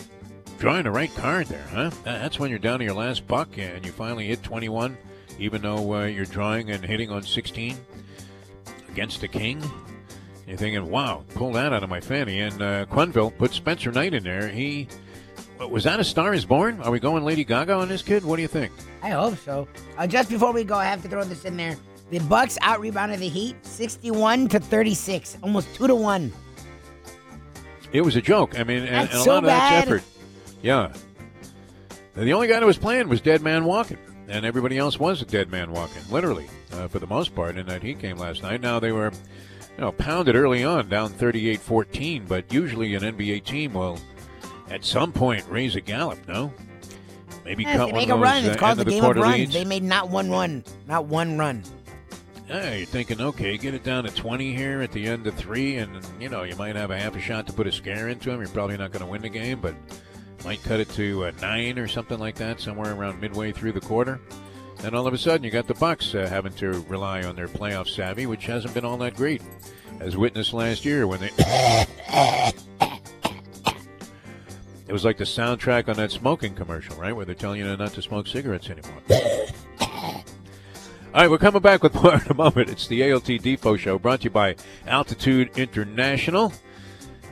drawing 0.58 0.84
the 0.84 0.92
right 0.92 1.14
card 1.16 1.48
there, 1.48 1.68
huh? 1.72 1.92
That's 2.04 2.40
when 2.40 2.50
you're 2.50 2.60
down 2.60 2.80
to 2.80 2.86
your 2.86 2.96
last 2.96 3.28
buck 3.28 3.58
and 3.58 3.86
you 3.86 3.92
finally 3.92 4.26
hit 4.26 4.42
21, 4.42 4.98
even 5.38 5.62
though 5.62 5.96
uh, 5.96 6.06
you're 6.06 6.26
drawing 6.26 6.72
and 6.72 6.84
hitting 6.84 7.12
on 7.12 7.22
16 7.22 7.78
against 8.90 9.22
the 9.22 9.28
King. 9.28 9.62
You're 10.48 10.58
thinking, 10.58 10.90
wow, 10.90 11.24
pull 11.36 11.52
that 11.54 11.74
out 11.74 11.84
of 11.84 11.90
my 11.90 12.02
fanny. 12.02 12.40
And 12.40 12.62
uh, 12.62 12.86
Quenneville 12.88 13.38
put 13.38 13.54
Spencer 13.54 13.92
Knight 13.92 14.14
in 14.14 14.24
there. 14.24 14.48
He 14.48 14.88
was 15.70 15.84
that 15.84 15.99
a 15.99 16.03
Star 16.03 16.34
Is 16.34 16.45
Born? 16.45 16.82
Are 16.82 16.91
we 16.91 16.99
going 16.99 17.24
Lady 17.24 17.43
Gaga 17.43 17.74
on 17.74 17.88
this 17.88 18.01
kid? 18.01 18.24
What 18.24 18.38
do 18.38 18.41
you 18.41 18.47
think? 18.47 18.72
I 19.01 19.12
hope 19.12 19.38
so. 19.38 19.68
Uh, 19.97 20.07
just 20.07 20.30
before 20.30 20.53
we 20.53 20.64
go, 20.64 20.76
I 20.76 20.86
have 20.86 21.01
to 21.03 21.09
throw 21.09 21.24
this 21.24 21.45
in 21.45 21.57
there. 21.57 21.78
The 22.09 22.20
Bucks 22.20 22.57
out 22.62 22.80
rebounded 22.82 23.20
the 23.20 23.30
Heat, 23.30 23.55
sixty-one 23.66 24.47
to 24.49 24.59
thirty-six, 24.59 25.38
almost 25.43 25.74
two 25.76 25.88
to 25.88 25.95
one. 25.95 26.32
It 27.93 28.01
was 28.01 28.16
a 28.16 28.22
joke. 28.22 28.59
I 28.59 28.64
mean, 28.64 28.80
and, 28.80 28.89
and 28.89 29.09
a 29.09 29.18
so 29.18 29.34
lot 29.34 29.38
of 29.39 29.45
that's 29.45 29.88
effort. 29.88 30.03
Yeah. 30.62 30.93
And 32.16 32.28
the 32.28 32.34
only 32.34 32.47
guy 32.47 32.59
that 32.59 32.66
was 32.66 32.78
playing 32.78 33.07
was 33.07 33.22
Dead 33.22 33.41
Man 33.41 33.64
Walking, 33.66 33.97
and 34.28 34.45
everybody 34.45 34.78
else 34.78 34.99
was 34.99 35.22
a 35.22 35.26
Dead 35.26 35.49
Man 35.49 35.72
Walking, 35.72 36.01
literally, 36.09 36.47
uh, 36.74 36.88
for 36.88 36.99
the 36.99 37.07
most 37.07 37.34
part. 37.36 37.55
And 37.57 37.68
that 37.70 37.82
he 37.82 37.93
came 37.93 38.18
last 38.18 38.43
night. 38.43 38.62
Now 38.62 38.80
they 38.80 38.91
were, 38.91 39.12
you 39.78 39.82
know, 39.82 39.91
pounded 39.93 40.36
early 40.36 40.64
on, 40.64 40.89
down 40.89 41.12
38-14. 41.12 42.28
But 42.28 42.51
usually 42.51 42.95
an 42.95 43.03
NBA 43.03 43.45
team 43.45 43.74
will, 43.74 43.97
at 44.72 44.86
some 44.86 45.11
point, 45.11 45.45
raise 45.49 45.76
a 45.76 45.82
gallop. 45.82 46.19
No. 46.28 46.51
Maybe 47.45 47.63
Yeah, 47.63 47.78
cut 47.78 47.88
one 47.88 47.95
make 47.95 48.09
of 48.09 48.15
a 48.15 48.19
those 48.19 48.24
run. 48.24 48.45
uh, 48.45 48.47
It's 48.49 48.57
called 48.57 48.72
end 48.72 48.80
the 48.80 48.84
the 48.86 48.91
game 48.91 49.03
of 49.03 49.15
runs. 49.17 49.38
leads. 49.38 49.53
They 49.53 49.65
made 49.65 49.84
not 49.84 50.09
one 50.09 50.30
run, 50.30 50.63
not 50.88 51.05
one 51.05 51.38
run. 51.38 51.63
Yeah, 52.47 52.74
you're 52.76 52.86
thinking, 52.86 53.22
okay, 53.22 53.57
get 53.57 53.74
it 53.74 53.84
down 53.84 54.03
to 54.03 54.11
20 54.11 54.53
here 54.53 54.82
at 54.82 54.91
the 54.91 55.05
end 55.07 55.26
of 55.26 55.36
three, 55.36 55.78
and, 55.78 56.05
you 56.19 56.28
know, 56.28 56.43
you 56.43 56.55
might 56.57 56.76
have 56.76 56.91
a 56.91 56.99
half 56.99 57.15
a 57.15 57.19
shot 57.22 57.47
to 57.47 57.53
put 57.53 57.65
a 57.65 57.72
scare 57.72 58.09
into 58.09 58.30
him. 58.30 58.39
You're 58.41 58.49
probably 58.49 58.76
not 58.78 58.91
going 58.91 59.03
to 59.05 59.09
win 59.09 59.22
the 59.22 59.30
game, 59.30 59.59
but 59.61 59.74
might 60.43 60.61
cut 60.63 60.80
it 60.82 60.89
to 60.89 61.26
uh, 61.26 61.32
nine 61.41 61.80
or 61.80 61.88
something 61.88 62.19
like 62.19 62.36
that, 62.36 62.59
somewhere 62.59 62.93
around 62.93 63.22
midway 63.22 63.51
through 63.53 63.72
the 63.72 63.80
quarter. 63.82 64.19
Then 64.80 64.93
all 64.95 65.07
of 65.07 65.13
a 65.13 65.17
sudden, 65.17 65.43
you 65.45 65.51
got 65.51 65.67
the 65.67 65.76
Bucks 65.76 66.13
uh, 66.13 66.28
having 66.28 66.53
to 66.53 66.84
rely 66.89 67.24
on 67.24 67.36
their 67.36 67.47
playoff 67.47 67.88
savvy, 67.88 68.26
which 68.26 68.45
hasn't 68.47 68.74
been 68.74 68.84
all 68.86 68.97
that 68.97 69.15
great, 69.15 69.41
as 69.99 70.17
witnessed 70.17 70.51
last 70.53 70.84
year 70.84 71.07
when 71.07 71.19
they. 71.22 71.30
It 74.92 74.94
was 74.94 75.06
like 75.06 75.16
the 75.16 75.24
soundtrack 75.24 75.88
on 75.88 75.96
that 75.96 76.12
smoking 76.12 76.54
commercial, 76.54 76.98
right? 76.98 77.16
Where 77.16 77.24
they're 77.24 77.34
telling 77.34 77.62
you 77.62 77.78
not 77.78 77.94
to 77.94 78.02
smoke 78.02 78.28
cigarettes 78.28 78.70
anymore. 78.70 79.02
All 79.80 80.24
right, 81.14 81.30
we're 81.30 81.38
coming 81.38 81.62
back 81.62 81.82
with 81.82 81.96
more 82.04 82.16
in 82.16 82.28
a 82.28 82.34
moment. 82.34 82.70
It's 82.70 82.88
the 82.88 83.10
ALT 83.10 83.24
Defo 83.24 83.80
Show 83.80 83.98
brought 83.98 84.20
to 84.20 84.24
you 84.26 84.32
by 84.32 84.58
Altitude 84.86 85.58
International. 85.58 86.52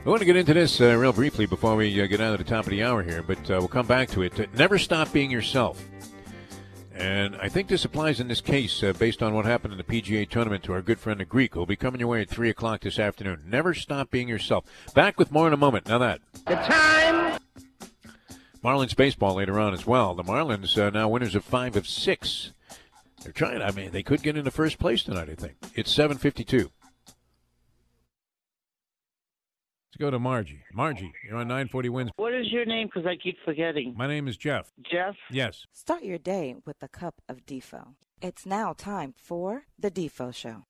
We 0.06 0.10
want 0.10 0.20
to 0.20 0.24
get 0.24 0.36
into 0.36 0.54
this 0.54 0.80
uh, 0.80 0.96
real 0.96 1.12
briefly 1.12 1.44
before 1.44 1.76
we 1.76 2.00
uh, 2.00 2.06
get 2.06 2.22
out 2.22 2.32
of 2.32 2.38
the 2.38 2.50
top 2.50 2.64
of 2.64 2.70
the 2.70 2.82
hour 2.82 3.02
here, 3.02 3.22
but 3.22 3.38
uh, 3.50 3.56
we'll 3.58 3.68
come 3.68 3.86
back 3.86 4.08
to 4.12 4.22
it. 4.22 4.54
Never 4.54 4.78
stop 4.78 5.12
being 5.12 5.30
yourself. 5.30 5.86
And 6.94 7.36
I 7.36 7.50
think 7.50 7.68
this 7.68 7.84
applies 7.84 8.20
in 8.20 8.28
this 8.28 8.40
case 8.40 8.82
uh, 8.82 8.94
based 8.94 9.22
on 9.22 9.34
what 9.34 9.44
happened 9.44 9.74
in 9.74 9.78
the 9.78 9.84
PGA 9.84 10.26
tournament 10.26 10.64
to 10.64 10.72
our 10.72 10.80
good 10.80 10.98
friend 10.98 11.20
the 11.20 11.26
Greek, 11.26 11.52
who'll 11.52 11.66
be 11.66 11.76
coming 11.76 12.00
your 12.00 12.08
way 12.08 12.22
at 12.22 12.30
3 12.30 12.48
o'clock 12.48 12.80
this 12.80 12.98
afternoon. 12.98 13.42
Never 13.46 13.74
stop 13.74 14.10
being 14.10 14.28
yourself. 14.28 14.64
Back 14.94 15.18
with 15.18 15.30
more 15.30 15.46
in 15.46 15.52
a 15.52 15.58
moment. 15.58 15.88
Now 15.88 15.98
that. 15.98 16.22
The 16.46 16.54
time. 16.54 17.29
Marlins 18.62 18.94
baseball 18.94 19.36
later 19.36 19.58
on 19.58 19.72
as 19.72 19.86
well. 19.86 20.14
The 20.14 20.22
Marlins 20.22 20.76
uh, 20.76 20.90
now 20.90 21.08
winners 21.08 21.34
of 21.34 21.44
five 21.44 21.76
of 21.76 21.86
six. 21.86 22.52
They're 23.22 23.32
trying. 23.32 23.62
I 23.62 23.70
mean, 23.70 23.90
they 23.90 24.02
could 24.02 24.22
get 24.22 24.36
into 24.36 24.50
first 24.50 24.78
place 24.78 25.02
tonight. 25.02 25.30
I 25.30 25.34
think 25.34 25.54
it's 25.74 25.90
seven 25.90 26.18
fifty-two. 26.18 26.70
Let's 27.06 27.14
go 29.98 30.10
to 30.10 30.18
Margie. 30.18 30.62
Margie, 30.72 31.12
you're 31.26 31.36
on 31.36 31.48
nine 31.48 31.68
forty 31.68 31.88
wins. 31.88 32.10
What 32.16 32.34
is 32.34 32.50
your 32.50 32.64
name? 32.64 32.88
Because 32.88 33.06
I 33.06 33.16
keep 33.16 33.36
forgetting. 33.44 33.94
My 33.96 34.06
name 34.06 34.28
is 34.28 34.36
Jeff. 34.36 34.72
Jeff? 34.90 35.16
Yes. 35.30 35.66
Start 35.72 36.02
your 36.02 36.18
day 36.18 36.56
with 36.66 36.76
a 36.82 36.88
cup 36.88 37.22
of 37.28 37.46
Defo. 37.46 37.94
It's 38.22 38.44
now 38.44 38.74
time 38.74 39.14
for 39.16 39.64
The 39.78 39.90
Defo 39.90 40.34
Show. 40.34 40.64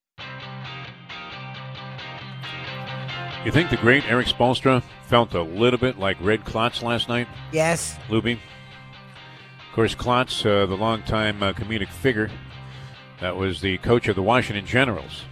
You 3.43 3.51
think 3.51 3.71
the 3.71 3.79
great 3.79 4.05
Erik 4.05 4.27
Spoelstra 4.27 4.83
felt 5.07 5.33
a 5.33 5.41
little 5.41 5.79
bit 5.79 5.99
like 5.99 6.19
Red 6.21 6.45
Klotz 6.45 6.83
last 6.83 7.09
night? 7.09 7.27
Yes. 7.53 7.97
Luby. 8.09 8.35
Of 8.35 9.75
course, 9.75 9.95
Klotz, 9.95 10.45
uh, 10.45 10.67
the 10.67 10.77
longtime 10.77 11.43
uh, 11.43 11.55
comedic 11.55 11.89
figure, 11.89 12.31
that 13.19 13.37
was 13.37 13.63
the 13.63 13.79
coach 13.79 14.09
of 14.09 14.17
the 14.17 14.23
Washington 14.23 14.67
Generals, 14.67 15.23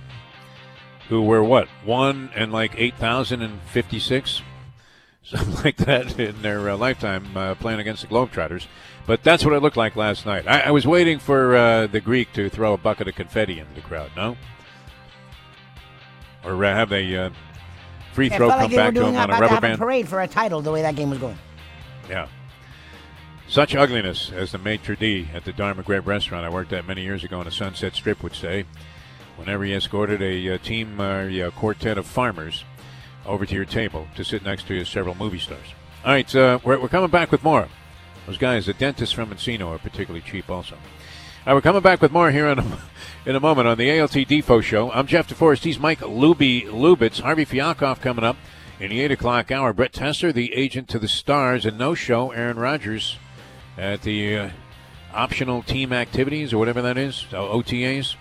who 1.11 1.21
were 1.21 1.45
what 1.45 1.69
one 1.85 2.31
and 2.35 2.51
like 2.51 2.73
eight 2.79 2.97
thousand 2.97 3.43
and 3.43 3.61
fifty-six, 3.63 4.41
something 5.23 5.63
like 5.63 5.77
that 5.77 6.19
in 6.19 6.41
their 6.41 6.71
uh, 6.71 6.79
lifetime 6.79 7.37
uh, 7.37 7.57
playing 7.57 7.81
against 7.81 8.01
the 8.01 8.09
Globetrotters. 8.09 8.67
But 9.07 9.23
that's 9.23 9.45
what 9.45 9.53
it 9.53 9.61
looked 9.61 9.77
like 9.77 9.97
last 9.97 10.25
night. 10.25 10.49
I, 10.49 10.61
I 10.61 10.71
was 10.71 10.87
waiting 10.87 11.19
for 11.19 11.55
uh, 11.55 11.87
the 11.87 12.01
Greek 12.01 12.33
to 12.33 12.49
throw 12.49 12.73
a 12.73 12.79
bucket 12.79 13.07
of 13.07 13.17
confetti 13.17 13.59
into 13.59 13.75
the 13.75 13.83
crowd. 13.83 14.13
No, 14.17 14.35
or 16.43 16.65
have 16.65 16.93
a 16.93 17.17
uh, 17.17 17.31
free 18.13 18.27
it 18.27 18.35
throw 18.35 18.49
felt 18.49 18.53
come 18.53 18.61
like 18.61 18.71
they 18.71 18.77
were 18.77 18.83
back 18.83 18.95
to 18.95 19.01
doing 19.01 19.15
him 19.15 19.21
on 19.21 19.31
a 19.31 19.35
about 19.35 19.37
to 19.37 19.43
rubber 19.43 19.55
have 19.55 19.65
a 19.65 19.67
band. 19.69 19.79
parade 19.79 20.09
for 20.09 20.21
a 20.21 20.29
title. 20.29 20.61
The 20.61 20.73
way 20.73 20.83
that 20.83 20.97
game 20.97 21.11
was 21.11 21.19
going. 21.19 21.39
Yeah. 22.09 22.29
Such 23.49 23.75
ugliness, 23.75 24.31
as 24.31 24.53
the 24.53 24.59
maitre 24.59 24.95
d' 24.97 25.27
at 25.33 25.45
the 25.45 25.53
Dharma 25.53 25.83
Grape 25.83 26.07
restaurant 26.07 26.45
I 26.45 26.51
worked 26.51 26.73
at 26.73 26.87
many 26.87 27.03
years 27.03 27.25
ago 27.25 27.39
on 27.39 27.47
the 27.47 27.51
Sunset 27.51 27.95
Strip 27.95 28.23
would 28.23 28.35
say, 28.35 28.67
whenever 29.37 29.65
he 29.65 29.73
escorted 29.73 30.21
a 30.21 30.55
uh, 30.55 30.59
team 30.59 31.01
or 31.01 31.29
a 31.29 31.51
quartet 31.53 31.97
of 31.97 32.05
farmers 32.07 32.65
over 33.25 33.47
to 33.47 33.55
your 33.55 33.65
table 33.65 34.07
to 34.17 34.25
sit 34.25 34.43
next 34.43 34.67
to 34.67 34.75
your 34.75 34.85
several 34.85 35.15
movie 35.15 35.39
stars. 35.39 35.67
All 36.05 36.13
right, 36.13 36.35
uh, 36.37 36.59
we're, 36.63 36.79
we're 36.79 36.89
coming 36.89 37.11
back 37.11 37.31
with 37.31 37.43
more. 37.43 37.69
Those 38.27 38.39
guys, 38.39 38.67
the 38.67 38.75
dentists 38.75 39.15
from 39.15 39.31
Encino, 39.31 39.69
are 39.69 39.79
particularly 39.79 40.21
cheap 40.21 40.51
also. 40.51 40.77
We're 41.47 41.61
coming 41.63 41.83
back 41.83 42.03
with 42.03 42.13
more 42.13 42.31
here 42.31 42.49
in 42.49 42.59
a, 42.59 42.79
in 43.25 43.35
a 43.35 43.41
moment 43.41 43.69
on 43.69 43.79
the 43.79 43.99
ALT 43.99 44.11
Defo 44.11 44.63
Show. 44.63 44.91
I'm 44.93 45.07
Jeff 45.07 45.29
DeForest. 45.29 45.65
He's 45.65 45.79
Mike 45.79 46.01
Luby 46.01 46.67
Lubitz. 46.67 47.21
Harvey 47.21 47.47
Fialkoff 47.47 48.01
coming 48.01 48.25
up 48.25 48.37
in 48.79 48.91
the 48.91 49.01
8 49.01 49.13
o'clock 49.13 49.51
hour. 49.51 49.73
Brett 49.73 49.93
Tesser, 49.93 50.33
the 50.33 50.53
agent 50.53 50.89
to 50.89 50.99
the 50.99 51.09
stars, 51.09 51.65
and 51.65 51.79
no 51.79 51.95
show. 51.95 52.33
Aaron 52.33 52.59
Rodgers 52.59 53.17
at 53.79 54.03
the 54.03 54.37
uh, 54.37 54.51
optional 55.15 55.63
team 55.63 55.93
activities 55.93 56.53
or 56.53 56.59
whatever 56.59 56.83
that 56.83 56.99
is, 56.99 57.25
uh, 57.33 57.37
OTAs. 57.37 58.17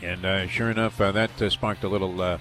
And 0.00 0.24
uh, 0.24 0.46
sure 0.46 0.70
enough, 0.70 1.00
uh, 1.00 1.10
that 1.12 1.42
uh, 1.42 1.50
sparked 1.50 1.82
a 1.82 1.88
little 1.88 2.20
uh, 2.20 2.38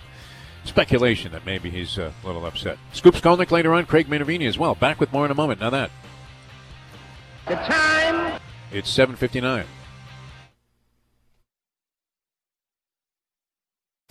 speculation 0.63 1.31
that 1.31 1.45
maybe 1.45 1.71
he's 1.71 1.97
a 1.97 2.13
little 2.23 2.45
upset. 2.45 2.77
Scoop 2.93 3.15
Skolnick 3.15 3.49
later 3.49 3.73
on, 3.73 3.87
Craig 3.87 4.07
Minervini 4.07 4.47
as 4.47 4.59
well. 4.59 4.75
Back 4.75 4.99
with 4.99 5.11
more 5.11 5.25
in 5.25 5.31
a 5.31 5.35
moment. 5.35 5.59
Now 5.59 5.71
that. 5.71 5.91
The 7.47 7.55
time. 7.55 8.39
It's 8.71 8.89
7.59. 8.97 9.65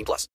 18 0.00 0.04
plus. 0.04 0.28